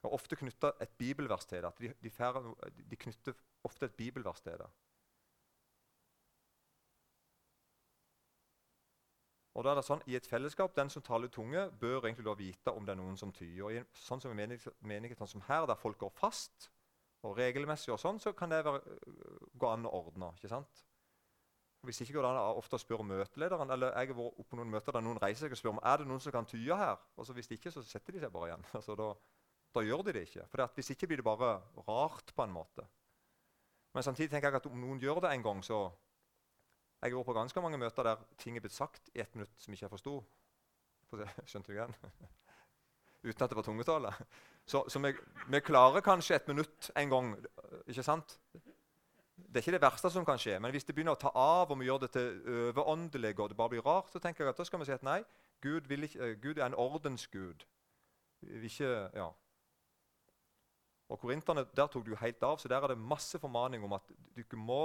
Og 0.04 0.16
ofte 0.18 0.36
knytter 0.36 0.74
et 0.82 0.90
bibelvers 0.98 1.46
til 1.46 1.62
det. 1.62 1.70
at 1.70 1.78
de, 1.80 1.92
de, 2.02 2.10
fær, 2.10 2.40
de 2.90 2.96
knytter 2.96 3.38
ofte 3.64 3.86
et 3.86 3.94
bibelvers 3.94 4.40
til 4.40 4.58
det. 4.60 4.68
Og 9.54 9.62
da 9.62 9.70
er 9.70 9.78
det 9.78 9.84
sånn, 9.86 10.02
I 10.10 10.16
et 10.18 10.26
fellesskap, 10.26 10.74
Den 10.74 10.90
som 10.90 11.02
taler 11.02 11.30
tunge, 11.30 11.68
bør 11.80 12.08
egentlig 12.08 12.26
da 12.26 12.34
vite 12.34 12.72
om 12.74 12.86
det 12.86 12.94
er 12.94 12.98
noen 12.98 13.16
som 13.16 13.32
tyer. 13.32 13.62
Og 13.62 13.72
i, 13.72 13.82
sånn 13.94 14.20
som 14.20 14.34
i 14.34 15.14
sånn 15.14 15.30
som 15.30 15.44
her, 15.46 15.66
der 15.66 15.78
folk 15.78 15.98
går 15.98 16.10
fast 16.10 16.70
og 17.24 17.38
regelmessig, 17.38 17.92
og 17.94 18.00
sånn, 18.00 18.18
så 18.20 18.34
kan 18.36 18.50
det 18.50 18.64
være, 18.64 18.82
øh, 18.82 19.46
gå 19.54 19.70
an 19.70 19.86
å 19.86 19.94
ordne. 19.94 20.32
ikke 20.36 20.50
sant? 20.50 20.82
Hvis 21.84 22.00
ikke 22.00 22.14
går 22.14 22.22
det 22.22 22.30
an 22.32 22.58
ofte 22.58 22.76
å 22.76 22.82
spørre 22.82 23.04
møtelederen. 23.04 23.70
eller 23.70 23.92
jeg 23.92 24.08
har 24.08 24.16
vært 24.16 24.48
på 24.48 24.56
noen 24.56 24.70
møter 24.70 24.92
der 24.92 25.00
noen 25.00 25.20
reiser 25.20 25.46
seg 25.46 25.52
og 25.52 25.58
spør 25.58 25.74
om 25.74 25.80
er 25.82 25.96
det 25.98 26.06
noen 26.06 26.20
som 26.20 26.32
kan 26.32 26.46
tye 26.46 26.76
her. 26.76 26.98
Og 27.16 27.26
så 27.26 27.32
Hvis 27.32 27.50
ikke, 27.50 27.70
så 27.70 27.82
setter 27.82 28.12
de 28.12 28.20
seg 28.20 28.32
bare 28.32 28.48
igjen. 28.48 28.64
Altså, 28.74 28.94
da, 28.94 29.14
da, 29.74 29.80
gjør 29.80 30.02
de 30.04 30.12
det 30.12 30.28
ikke. 30.28 30.46
For 30.48 30.66
Hvis 30.74 30.90
ikke 30.90 31.06
blir 31.06 31.16
det 31.16 31.24
bare 31.24 31.62
rart 31.88 32.34
på 32.34 32.42
en 32.42 32.52
måte. 32.52 32.86
Men 33.94 34.02
samtidig 34.02 34.30
tenker 34.30 34.48
jeg 34.50 34.56
at 34.56 34.66
om 34.66 34.80
noen 34.80 35.00
gjør 35.00 35.20
det 35.20 35.30
en 35.32 35.42
gang, 35.42 35.62
så 35.62 35.92
jeg 37.04 37.12
har 37.12 37.20
vært 37.20 37.28
på 37.28 37.36
ganske 37.36 37.60
mange 37.60 37.78
møter 37.80 38.06
der 38.06 38.20
ting 38.40 38.56
er 38.56 38.64
blitt 38.64 38.74
sagt 38.76 39.10
i 39.12 39.20
ett 39.20 39.34
minutt 39.36 39.52
som 39.60 39.74
ikke 39.74 39.84
jeg 39.84 39.92
forsto. 39.92 40.14
Skjønte 41.48 41.68
du 41.68 41.76
igjen? 41.76 41.92
Uten 43.28 43.44
at 43.44 43.50
det 43.50 43.58
var 43.58 43.66
tungetale. 43.66 44.12
Så, 44.64 44.86
så 44.88 45.00
vi, 45.04 45.12
vi, 45.52 45.60
klarer 45.60 46.04
kanskje 46.04 46.38
et 46.38 46.48
minutt 46.48 46.88
en 46.96 47.12
gang. 47.12 47.34
ikke 47.86 48.06
sant? 48.06 48.38
Det 49.36 49.60
er 49.60 49.62
ikke 49.66 49.76
det 49.76 49.82
verste 49.84 50.10
som 50.10 50.24
kan 50.24 50.40
skje, 50.40 50.56
men 50.62 50.72
hvis 50.72 50.86
det 50.88 50.94
begynner 50.96 51.16
å 51.16 51.20
ta 51.20 51.30
av, 51.34 51.70
og 51.70 51.78
vi 51.80 51.88
gjør 51.90 52.04
det 52.06 52.10
til 52.14 52.40
overåndelig, 52.70 53.34
og 53.38 53.50
det 53.50 53.58
bare 53.58 53.72
blir 53.74 53.84
rart, 53.84 54.08
så 54.12 54.22
tenker 54.22 54.44
jeg 54.44 54.54
at 54.54 54.60
da 54.62 54.66
skal 54.66 54.80
vi 54.80 54.88
si 54.88 54.94
at 54.96 55.04
nei, 55.06 55.20
Gud, 55.62 55.90
ikke, 55.90 56.34
Gud 56.40 56.58
er 56.58 56.66
en 56.66 56.78
ordensgud. 56.78 57.66
Ikke, 58.44 58.90
ja, 59.12 59.28
og 61.14 61.20
Korinterne 61.22 61.62
der 61.76 61.86
tok 61.86 62.02
du 62.06 62.16
helt 62.18 62.42
av, 62.42 62.58
så 62.58 62.68
der 62.68 62.82
er 62.82 62.90
det 62.90 62.98
masse 62.98 63.38
formaning 63.38 63.84
om 63.86 63.92
at 63.94 64.08
dere 64.34 64.58
må, 64.58 64.80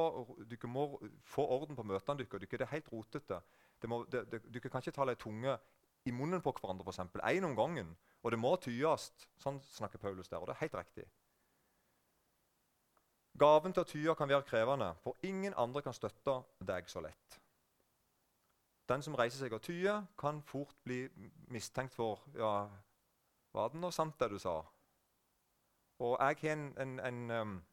dere 0.46 0.70
må 0.70 0.86
få 1.26 1.48
orden 1.58 1.78
på 1.78 1.86
møtene 1.90 2.22
deres. 2.22 2.46
Dere 2.46 2.68
er 2.68 2.74
helt 2.76 2.92
rotete. 2.94 3.40
Dere 3.82 4.70
kan 4.70 4.84
ikke 4.84 4.94
tale 4.94 5.18
tunge 5.18 5.58
i 6.06 6.14
munnen 6.14 6.44
på 6.46 6.54
hverandre, 6.54 6.86
f.eks. 6.86 7.18
Én 7.18 7.48
om 7.48 7.58
gangen. 7.58 7.96
Og 8.22 8.32
det 8.32 8.40
må 8.40 8.54
tyes. 8.62 9.10
Sånn 9.42 9.58
snakker 9.74 10.02
Paulus 10.02 10.30
der, 10.30 10.38
og 10.38 10.50
det 10.50 10.58
er 10.58 10.64
helt 10.68 10.78
riktig. 10.78 11.08
Gaven 13.40 13.74
til 13.74 13.86
å 13.86 13.90
tye 13.90 14.16
kan 14.20 14.30
være 14.30 14.46
krevende, 14.46 14.94
for 15.02 15.18
ingen 15.26 15.56
andre 15.58 15.82
kan 15.86 15.96
støtte 15.96 16.42
deg 16.66 16.90
så 16.92 17.02
lett. 17.06 17.40
Den 18.90 19.06
som 19.06 19.16
reiser 19.18 19.42
seg 19.42 19.54
og 19.56 19.64
tyer, 19.64 20.04
kan 20.20 20.42
fort 20.46 20.76
bli 20.86 21.06
mistenkt 21.54 21.96
for 21.96 22.22
ja, 22.38 22.68
Var 23.54 23.72
det 23.74 23.80
nå 23.82 23.90
sant, 23.90 24.18
det 24.20 24.30
du 24.30 24.38
sa? 24.42 24.60
Og 26.00 26.18
jeg 26.20 26.38
har 26.42 26.54
en, 26.54 26.74
en, 26.80 27.00
en 27.00 27.32
um, 27.32 27.64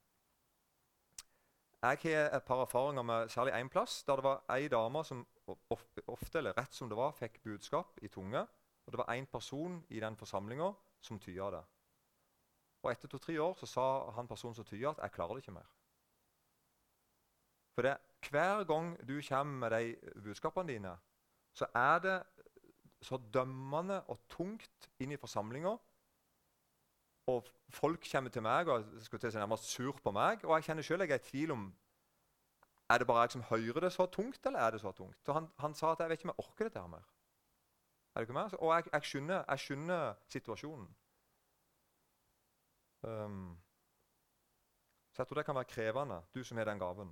jeg 1.82 1.98
har 2.02 2.36
et 2.36 2.42
par 2.42 2.62
erfaringer 2.62 3.02
med 3.02 3.28
særlig 3.28 3.52
én 3.54 3.68
plass 3.68 4.02
der 4.02 4.16
det 4.16 4.24
var 4.24 4.44
ei 4.50 4.68
dame 4.68 5.04
som 5.04 5.26
ofte, 6.08 6.38
eller 6.38 6.56
rett 6.58 6.74
som 6.74 6.88
det 6.88 6.96
var, 6.96 7.12
fikk 7.14 7.42
budskap 7.44 7.98
i 8.02 8.08
tunge. 8.08 8.40
Og 8.86 8.92
det 8.92 8.98
var 8.98 9.14
én 9.14 9.26
person 9.30 9.84
i 9.90 10.00
den 10.00 10.16
forsamlinga 10.16 10.72
som 11.00 11.18
tya 11.18 11.50
det. 11.50 11.62
Og 12.82 12.90
etter 12.90 13.08
to-tre 13.08 13.40
år 13.42 13.54
så 13.54 13.66
sa 13.66 14.10
han 14.10 14.28
personen 14.28 14.54
som 14.54 14.64
tya, 14.64 14.90
at 14.90 14.98
'jeg 14.98 15.12
klarer 15.12 15.34
det 15.34 15.42
ikke 15.42 15.58
mer'. 15.58 15.72
For 17.74 17.82
det, 17.82 17.96
hver 18.30 18.64
gang 18.64 19.08
du 19.08 19.20
kommer 19.28 19.68
med 19.68 19.70
de 19.70 19.96
budskapene 20.22 20.72
dine, 20.72 20.98
så 21.52 21.66
er 21.74 21.98
det 21.98 22.22
så 23.02 23.16
dømmende 23.16 24.02
og 24.02 24.18
tungt 24.28 24.90
inn 24.98 25.12
i 25.12 25.16
forsamlinga 25.16 25.76
og 27.26 27.48
folk 27.68 28.06
kommer 28.10 28.30
til 28.30 28.42
meg 28.42 28.68
og 28.70 28.84
skulle 29.02 29.20
til 29.20 29.32
seg 29.32 29.42
nærmest 29.42 29.70
sur 29.70 29.98
på 30.02 30.12
meg. 30.14 30.44
Og 30.44 30.54
jeg 30.56 30.68
kjenner 30.68 30.86
selv 30.86 31.02
jeg 31.02 31.10
er 31.10 31.22
i 31.22 31.30
tvil 31.30 31.50
om 31.56 31.66
er 32.90 32.98
det 32.98 33.06
bare 33.06 33.24
jeg 33.26 33.34
som 33.34 33.42
hører 33.42 33.80
det 33.80 33.92
så 33.92 34.06
tungt, 34.06 34.46
eller 34.46 34.60
er 34.60 34.70
det 34.70 34.80
så 34.80 34.92
tungt. 34.92 35.18
Så 35.26 35.32
han, 35.32 35.48
han 35.58 35.74
sa 35.74 35.92
at 35.92 36.00
jeg 36.00 36.08
vet 36.08 36.20
ikke 36.20 36.28
om 36.28 36.34
jeg 36.36 36.46
orker 36.46 36.68
dette 36.68 36.80
her 36.80 36.86
mer. 36.86 37.08
Er 38.14 38.20
det 38.20 38.28
ikke 38.28 38.38
mer? 38.38 38.54
Og 38.54 38.74
jeg, 38.74 38.84
jeg, 38.92 39.02
skjønner, 39.02 39.44
jeg 39.48 39.58
skjønner, 39.58 40.14
situasjonen. 40.28 40.86
Um, 43.02 43.58
så 45.12 45.22
jeg 45.22 45.28
tror 45.28 45.40
det 45.40 45.44
kan 45.44 45.58
være 45.58 45.64
krevende, 45.64 46.22
du 46.34 46.44
som 46.44 46.58
har 46.58 46.64
den 46.64 46.78
gaven. 46.78 47.10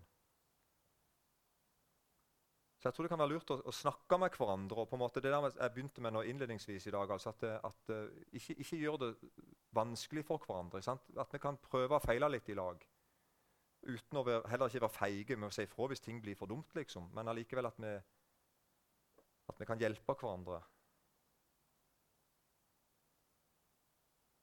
Så 2.85 2.91
jeg 2.91 2.97
tror 2.99 3.07
det 3.07 3.11
kan 3.15 3.21
være 3.23 3.33
lurt 3.33 3.51
å, 3.55 3.55
å 3.65 3.73
snakke 3.73 4.17
med 4.21 4.35
hverandre. 4.37 4.83
og 4.83 4.91
på 4.91 4.97
en 4.99 5.01
måte 5.01 5.21
Det 5.25 5.31
der 5.33 5.47
jeg 5.49 5.73
begynte 5.73 6.03
med 6.05 6.13
nå 6.13 6.21
innledningsvis 6.29 6.87
i 6.87 6.93
dag, 6.93 7.11
altså 7.15 7.31
at, 7.33 7.45
at 7.65 7.93
uh, 7.97 8.11
ikke, 8.29 8.59
ikke, 8.61 8.77
gjør 8.77 8.99
det 9.01 9.09
vanskelig 9.73 10.25
for 10.29 10.45
hverandre. 10.45 10.83
Sant? 10.85 11.07
At 11.17 11.33
vi 11.33 11.41
kan 11.41 11.57
prøve 11.65 11.97
å 11.97 12.05
feile 12.05 12.29
litt 12.29 12.53
i 12.53 12.59
lag. 12.59 12.85
Uten 13.89 14.21
å 14.21 14.27
være, 14.29 14.45
heller 14.53 14.69
ikke 14.69 14.85
være 14.85 14.97
feige 14.99 15.41
med 15.41 15.49
å 15.49 15.57
si 15.57 15.65
ifra 15.65 15.89
hvis 15.89 16.05
ting 16.05 16.21
blir 16.21 16.37
for 16.37 16.53
dumt. 16.53 16.77
liksom. 16.77 17.09
Men 17.17 17.33
allikevel 17.33 17.73
at 17.73 17.81
vi, 17.81 17.97
at 19.49 19.65
vi 19.65 19.73
kan 19.73 19.81
hjelpe 19.81 20.21
hverandre. 20.21 20.61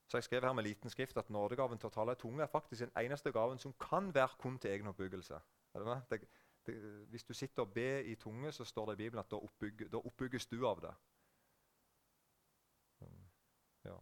Så 0.09 0.17
jeg 0.17 0.31
skrev 0.31 0.49
her 0.49 0.57
med 0.57 0.65
liten 0.65 0.89
skrift 0.89 1.21
at 1.21 1.29
nådegaven 1.29 1.77
til 1.77 1.93
å 1.93 1.97
tale 1.99 2.17
i 2.17 2.25
tunge 2.25 2.41
er 2.41 2.49
faktisk 2.49 2.87
den 2.87 2.97
eneste 3.05 3.29
gaven 3.37 3.61
som 3.61 3.77
kan 3.77 4.09
være 4.09 4.41
kun 4.41 4.57
til 4.57 4.73
egen 4.73 4.89
oppbyggelse. 4.89 5.45
Det, 6.09 6.25
det, 6.65 6.75
hvis 7.09 7.23
du 7.23 7.33
sitter 7.33 7.65
og 7.65 7.73
ber 7.73 8.05
i 8.05 8.15
tunge, 8.15 8.51
så 8.51 8.65
står 8.65 8.91
det 8.91 8.93
i 8.99 9.03
Bibelen 9.03 9.23
at 9.23 9.31
da, 9.31 9.39
oppbygg, 9.41 9.87
da 9.91 9.97
oppbygges 9.97 10.47
du 10.51 10.59
av 10.67 10.81
det. 10.83 10.93
Ja. 13.85 13.97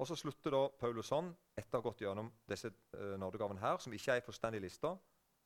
Og 0.00 0.06
Så 0.06 0.16
slutter 0.16 0.54
da 0.54 0.60
Paulus 0.80 1.10
sånn, 1.10 1.32
etter 1.58 1.76
å 1.76 1.80
ha 1.82 1.88
gått 1.90 2.04
gjennom 2.06 2.30
disse 2.48 2.70
uh, 2.70 3.16
nådegavene 3.20 3.60
her, 3.60 3.80
som 3.82 3.92
ikke 3.92 4.16
er 4.16 4.24
fullstendig 4.24 4.62
lista, 4.64 4.94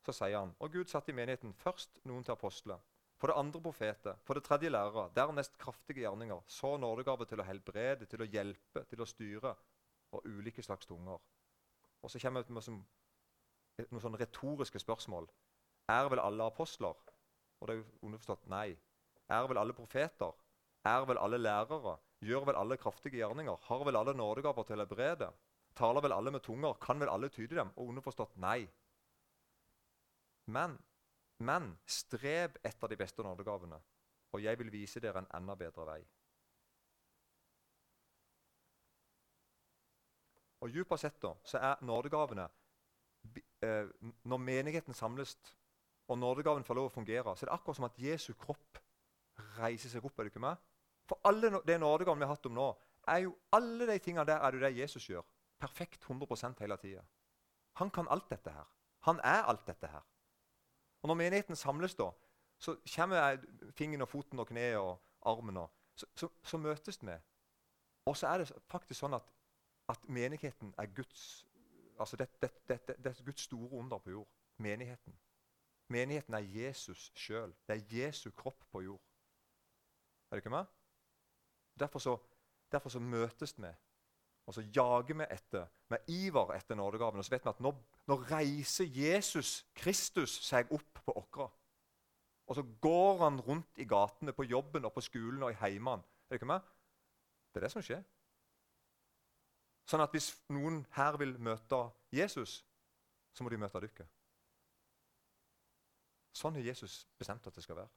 så 0.05 0.13
sier 0.13 0.37
han 0.37 0.53
og 0.61 0.71
Gud 0.71 0.91
satte 0.91 1.11
i 1.11 1.17
menigheten 1.17 1.55
først 1.59 1.99
noen 2.05 2.23
til 2.23 2.35
apostler, 2.35 2.79
for 3.19 3.31
det 3.31 3.39
andre 3.41 3.61
profeter, 3.63 4.19
for 4.23 4.37
det 4.37 4.45
tredje 4.45 4.69
lærere, 4.69 5.09
dernest 5.15 5.57
kraftige 5.59 6.05
gjerninger, 6.05 6.43
så 6.47 6.75
nådegave 6.77 7.27
til 7.27 7.41
å 7.41 7.47
helbrede, 7.47 8.07
til 8.11 8.21
å 8.21 8.29
hjelpe, 8.29 8.85
til 8.91 9.01
å 9.01 9.09
styre, 9.09 9.55
og 10.15 10.27
ulike 10.29 10.63
slags 10.63 10.87
tunger. 10.87 11.19
Og 12.05 12.11
så 12.13 12.21
kommer 12.21 12.45
vi 12.45 12.53
med 12.53 12.67
noen 13.89 14.03
sånne 14.03 14.21
retoriske 14.21 14.79
spørsmål. 14.83 15.25
Er 15.89 16.09
vel 16.13 16.21
alle 16.21 16.45
apostler? 16.45 16.97
Og 17.59 17.67
det 17.67 17.73
er 17.73 17.79
jo 17.79 18.05
underforstått 18.05 18.45
nei. 18.51 18.75
Er 19.33 19.47
vel 19.49 19.57
alle 19.57 19.73
profeter? 19.73 20.35
Er 20.85 21.07
vel 21.09 21.17
alle 21.17 21.39
lærere? 21.41 21.95
Gjør 22.25 22.45
vel 22.51 22.59
alle 22.61 22.77
kraftige 22.77 23.17
gjerninger? 23.17 23.57
Har 23.67 23.85
vel 23.87 23.97
alle 23.97 24.13
nådegaver 24.13 24.67
til 24.67 24.77
å 24.77 24.85
helbrede? 24.85 25.31
Taler 25.75 26.05
vel 26.05 26.13
alle 26.13 26.31
med 26.31 26.45
tunger? 26.45 26.77
Kan 26.81 27.01
vel 27.01 27.09
alle 27.09 27.29
tyde 27.33 27.57
dem? 27.57 27.73
Og 27.75 27.89
underforstått 27.89 28.37
nei. 28.41 28.67
Men, 30.53 30.77
men 31.41 31.71
streb 31.89 32.59
etter 32.63 32.91
de 32.91 32.99
beste 33.01 33.25
nådegavene, 33.25 33.79
og 34.31 34.43
jeg 34.43 34.59
vil 34.61 34.69
vise 34.69 35.01
dere 35.01 35.23
en 35.23 35.31
enda 35.39 35.55
bedre 35.57 35.87
vei. 35.89 36.03
Og 40.65 40.73
Dypere 40.73 40.97
sett 40.97 41.19
da, 41.21 41.35
så 41.45 41.59
er 41.61 41.83
nådegavene 41.85 42.47
eh, 43.61 43.91
Når 44.25 44.41
menigheten 44.41 44.97
samles 44.97 45.35
og 46.09 46.17
nådegaven 46.21 46.65
får 46.65 46.77
lov 46.77 46.89
å 46.89 46.93
fungere, 46.93 47.33
så 47.33 47.45
er 47.45 47.49
det 47.49 47.55
akkurat 47.55 47.77
som 47.79 47.87
at 47.87 47.99
Jesu 48.01 48.33
kropp 48.37 48.79
reiser 49.57 49.89
seg 49.89 50.05
opp. 50.05 50.19
er 50.19 50.27
det 50.27 50.33
ikke 50.33 50.43
med? 50.43 50.61
For 51.09 51.21
alle 51.25 51.61
det 51.65 51.79
nådegaven 51.81 52.21
vi 52.21 52.27
har 52.27 52.35
hatt 52.35 52.45
om 52.49 52.53
nå, 52.53 52.67
er 53.09 53.23
jo 53.25 53.33
alle 53.53 53.87
de 53.89 53.97
tingene 53.99 54.25
der 54.25 54.41
er 54.41 54.53
det 54.53 54.61
det 54.61 54.77
Jesus 54.77 55.07
gjør. 55.09 55.25
Perfekt 55.61 56.05
100% 56.05 56.61
hele 56.61 56.77
tida. 56.77 57.01
Han 57.81 57.89
kan 57.89 58.07
alt 58.09 58.29
dette 58.29 58.53
her. 58.53 58.67
Han 59.09 59.19
er 59.23 59.49
alt 59.49 59.65
dette 59.67 59.87
her. 59.87 60.05
Og 61.01 61.07
Når 61.07 61.15
menigheten 61.15 61.55
samles, 61.55 61.95
da, 61.95 62.11
så 62.57 62.77
kommer 62.95 63.37
fingeren 63.77 64.01
og 64.01 64.09
foten 64.09 64.39
og 64.39 64.47
kneet 64.47 64.77
og 64.77 65.01
armen. 65.21 65.57
Og, 65.57 65.71
så, 65.95 66.05
så, 66.15 66.29
så 66.43 66.57
møtes 66.57 67.01
vi. 67.01 67.17
Og 68.05 68.17
så 68.17 68.27
er 68.27 68.37
det 68.43 68.51
faktisk 68.69 68.99
sånn 68.99 69.17
at, 69.17 69.34
at 69.89 70.09
menigheten 70.09 70.73
er 70.77 70.85
Guds 70.85 71.45
altså 71.99 72.15
det, 72.15 72.41
det, 72.41 72.51
det, 72.67 72.87
det, 72.87 73.05
er 73.05 73.23
Guds 73.23 73.41
store 73.41 73.71
under 73.71 73.97
på 73.97 74.09
jord. 74.09 74.27
Menigheten. 74.57 75.19
Menigheten 75.87 76.33
er 76.33 76.39
Jesus 76.39 77.11
sjøl. 77.15 77.53
Det 77.67 77.75
er 77.75 77.97
Jesu 77.97 78.31
kropp 78.31 78.63
på 78.71 78.81
jord. 78.81 79.01
Er 80.31 80.35
det 80.35 80.37
ikke 80.37 80.49
med? 80.49 80.65
Derfor 81.79 81.99
så, 81.99 82.17
derfor 82.71 82.89
så 82.89 82.99
møtes 82.99 83.53
vi, 83.57 83.67
og 84.45 84.53
så 84.53 84.61
jager 84.75 85.13
vi 85.13 85.23
etter, 85.31 85.67
med 85.89 85.97
iver 86.07 86.53
etter 86.53 86.75
nådegaven. 86.75 87.19
Og 87.19 87.25
så 87.25 87.35
vet 87.35 87.45
vi 87.45 87.49
at 87.49 87.59
nå, 87.59 87.73
nå 88.07 88.15
reiser 88.15 88.85
Jesus 88.85 89.65
Kristus 89.75 90.39
seg 90.45 90.71
opp 90.71 91.01
på 91.05 91.11
åkra. 91.11 91.49
Og 92.47 92.55
så 92.55 92.63
går 92.81 93.23
han 93.23 93.39
rundt 93.41 93.77
i 93.77 93.85
gatene, 93.85 94.33
på 94.33 94.43
jobben 94.43 94.85
og 94.85 94.93
på 94.93 95.01
skolen 95.01 95.43
og 95.43 95.51
i 95.51 95.59
heimene. 95.59 96.01
Er 96.01 96.35
det 96.35 96.41
ikke 96.41 96.45
med? 96.53 96.59
Det 97.53 97.61
er 97.61 97.65
det 97.65 97.71
som 97.71 97.81
skjer. 97.81 98.03
Sånn 99.85 100.01
at 100.01 100.13
hvis 100.15 100.31
noen 100.49 100.81
her 100.95 101.17
vil 101.21 101.35
møte 101.37 101.81
Jesus, 102.13 102.63
så 103.33 103.43
må 103.43 103.51
de 103.53 103.59
møte 103.61 103.81
dere. 103.83 104.07
Sånn 106.35 106.57
har 106.57 106.65
Jesus 106.65 107.03
bestemt 107.19 107.45
at 107.47 107.55
det 107.55 107.63
skal 107.63 107.77
være. 107.79 107.91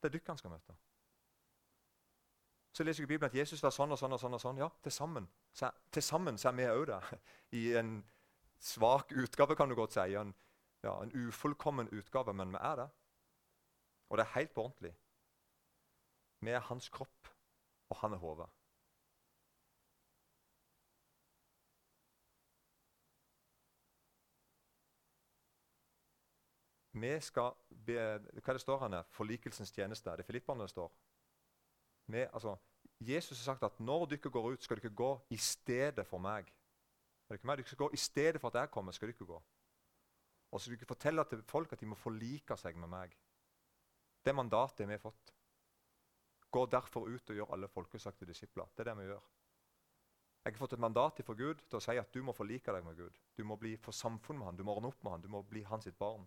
Det 0.00 0.10
er 0.10 0.16
dere 0.16 0.32
han 0.34 0.40
skal 0.40 0.52
møte. 0.52 0.74
Så 2.72 2.84
leser 2.84 3.02
jeg 3.02 3.10
i 3.10 3.12
Bibelen 3.12 3.28
at 3.30 3.36
Jesus 3.36 3.62
var 3.62 3.72
sånn 3.74 3.92
og 3.92 4.00
sånn 4.00 4.16
og 4.16 4.20
sånn. 4.20 4.34
og 4.34 4.40
sånn. 4.40 4.60
Ja, 4.60 4.68
Til 4.82 6.02
sammen 6.02 6.38
så, 6.38 6.48
er 6.48 6.56
vi 6.56 6.68
òg 6.72 6.86
det. 6.88 7.00
I 7.60 7.64
en 7.76 7.98
svak 8.58 9.12
utgave, 9.12 9.56
kan 9.56 9.68
du 9.68 9.76
godt 9.76 9.92
si. 9.92 10.14
En, 10.16 10.32
ja, 10.82 10.96
en 11.02 11.12
ufullkommen 11.12 11.92
utgave, 11.92 12.32
men 12.32 12.54
vi 12.54 12.60
er 12.60 12.80
det. 12.80 12.88
Og 14.08 14.18
det 14.18 14.24
er 14.24 14.34
helt 14.38 14.54
på 14.54 14.64
ordentlig. 14.64 14.94
Vi 16.40 16.50
er 16.50 16.64
hans 16.68 16.88
kropp, 16.88 17.28
og 17.92 18.00
han 18.00 18.16
er 18.16 18.24
hodet. 18.24 18.48
Vi 26.92 27.12
skal 27.20 27.54
be, 27.86 27.96
Hva 28.44 28.52
det 28.52 28.60
står 28.60 28.82
her? 28.84 29.02
Forlikelsens 29.16 29.72
tjeneste. 29.72 30.10
Det 30.10 30.24
er 30.24 30.28
Filipperne 30.28 30.66
det 30.66 30.70
står 30.70 30.92
Vi, 32.12 32.20
altså, 32.20 32.56
Jesus 33.00 33.38
har 33.38 33.54
sagt 33.54 33.62
at 33.62 33.80
når 33.80 34.06
dere 34.06 34.30
går 34.30 34.52
ut, 34.52 34.62
skal 34.62 34.80
dere 34.80 34.94
gå 34.94 35.12
i 35.30 35.36
stedet 35.36 36.06
for 36.06 36.18
meg. 36.18 36.52
Er 37.30 37.36
det 37.36 37.42
Dere 37.48 37.64
skal 37.66 37.78
gå 37.78 37.90
I 37.92 37.96
stedet 37.96 38.40
for 38.40 38.48
at 38.48 38.60
jeg 38.60 38.70
kommer, 38.70 38.92
skal 38.92 39.08
dere 39.08 39.26
gå. 39.26 39.42
Og 40.52 40.60
så 40.60 40.66
skal 40.66 40.78
dere 40.78 40.86
fortelle 40.86 41.24
til 41.24 41.42
folk 41.42 41.72
at 41.72 41.80
de 41.80 41.86
må 41.86 41.94
forlike 41.94 42.56
seg 42.56 42.76
med 42.76 42.88
meg. 42.88 43.16
Det 44.24 44.34
mandatet 44.34 44.86
vi 44.86 44.92
har 44.92 45.00
fått. 45.00 45.32
Gå 46.50 46.66
derfor 46.66 47.08
ut 47.08 47.30
og 47.30 47.36
gjør 47.36 47.54
alle 47.54 47.68
folkesagte 47.68 48.26
disipler. 48.28 48.68
Det 48.76 48.84
er 48.84 48.90
det 48.92 48.98
vi 48.98 49.08
gjør. 49.08 49.22
Jeg 50.44 50.52
har 50.52 50.58
fått 50.58 50.72
et 50.74 50.82
mandat 50.82 51.22
fra 51.24 51.34
Gud 51.38 51.62
til 51.70 51.78
å 51.78 51.80
si 51.80 51.94
at 51.96 52.12
du 52.12 52.22
må 52.22 52.34
forlike 52.34 52.72
deg 52.74 52.84
med 52.84 52.98
Gud. 52.98 53.18
Du 53.38 53.44
må 53.46 53.56
bli 53.56 53.76
for 53.80 53.94
samfunn 53.94 54.38
med 54.38 54.50
han, 54.50 54.56
du 54.58 54.64
må 54.66 54.74
ordne 54.74 54.90
opp 54.90 55.02
med 55.04 55.12
han, 55.14 55.22
du 55.22 55.30
må 55.30 55.42
bli 55.46 55.62
hans 55.62 55.86
sitt 55.86 55.98
barn. 55.98 56.26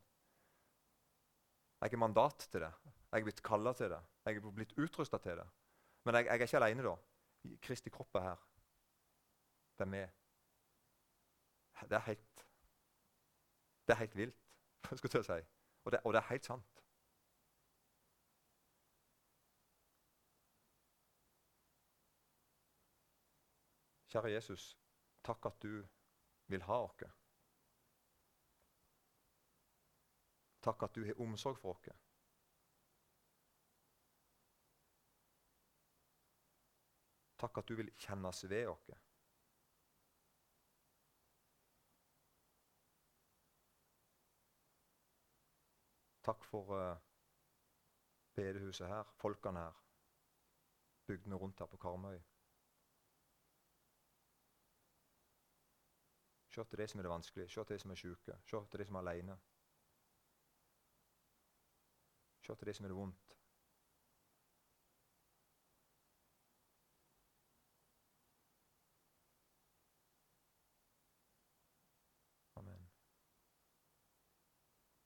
Jeg 1.82 1.90
har 1.92 1.98
mandat 1.98 2.48
til 2.52 2.62
det. 2.62 2.72
Jeg 3.12 3.20
er 3.20 3.24
blitt 3.24 3.44
kalla 3.44 3.74
til 3.74 3.90
det. 3.90 4.02
Jeg 4.26 4.36
er 4.36 4.52
blitt 4.52 4.74
utrusta 4.78 5.18
til 5.18 5.38
det. 5.38 5.48
Men 6.06 6.16
jeg, 6.16 6.26
jeg 6.26 6.40
er 6.40 6.48
ikke 6.48 6.58
alene, 6.58 6.84
da. 6.84 6.96
Kristi 7.62 7.90
kropp 7.90 8.16
er 8.16 8.30
her. 8.30 8.46
Det 9.78 9.86
er 9.86 9.92
med. 9.92 10.08
Det 11.82 11.92
er 11.92 12.00
helt 12.00 12.46
Det 13.88 13.94
er 13.94 14.00
helt 14.00 14.16
vilt, 14.18 14.38
skulle 14.98 15.20
jeg 15.20 15.26
si. 15.26 15.48
Og 15.86 15.92
det, 15.92 16.00
og 16.04 16.14
det 16.14 16.20
er 16.20 16.30
helt 16.30 16.46
sant. 16.46 16.82
Kjære 24.10 24.32
Jesus, 24.32 24.78
takk 25.24 25.46
at 25.46 25.62
du 25.62 25.86
vil 26.48 26.62
ha 26.66 26.80
oss. 26.88 27.25
Takk 30.66 30.84
at 30.84 30.96
du 30.96 31.04
har 31.06 31.20
omsorg 31.22 31.58
for 31.62 31.76
oss. 31.76 31.90
Takk 37.38 37.58
at 37.62 37.68
du 37.70 37.76
vil 37.78 37.92
kjennes 38.02 38.40
ved 38.50 38.68
oss. 38.72 38.90
Takk 46.26 46.46
for 46.50 46.74
uh, 46.74 46.98
bedehuset 48.34 48.88
her, 48.90 49.04
folkene 49.22 49.60
her, 49.68 49.84
bygdene 51.06 51.36
rundt 51.36 51.60
her 51.60 51.70
på 51.70 51.78
Karmøy. 51.78 52.18
Se 56.50 56.64
til 56.64 56.80
de 56.82 56.88
som 56.88 57.00
er 57.00 57.06
det 57.06 57.12
vanskelig, 57.12 57.52
se 57.52 57.64
til 57.64 57.76
de 57.76 57.84
som 57.84 57.92
er 57.92 58.02
syke, 58.02 58.40
se 58.50 58.64
til 58.72 58.80
de 58.82 58.86
som 58.90 58.96
er 58.96 59.06
alene. 59.06 59.38
Se 62.46 62.56
til 62.56 62.68
de 62.68 62.74
som 62.74 62.86
er 62.86 62.92
det 62.94 62.98
vondt. 62.98 63.35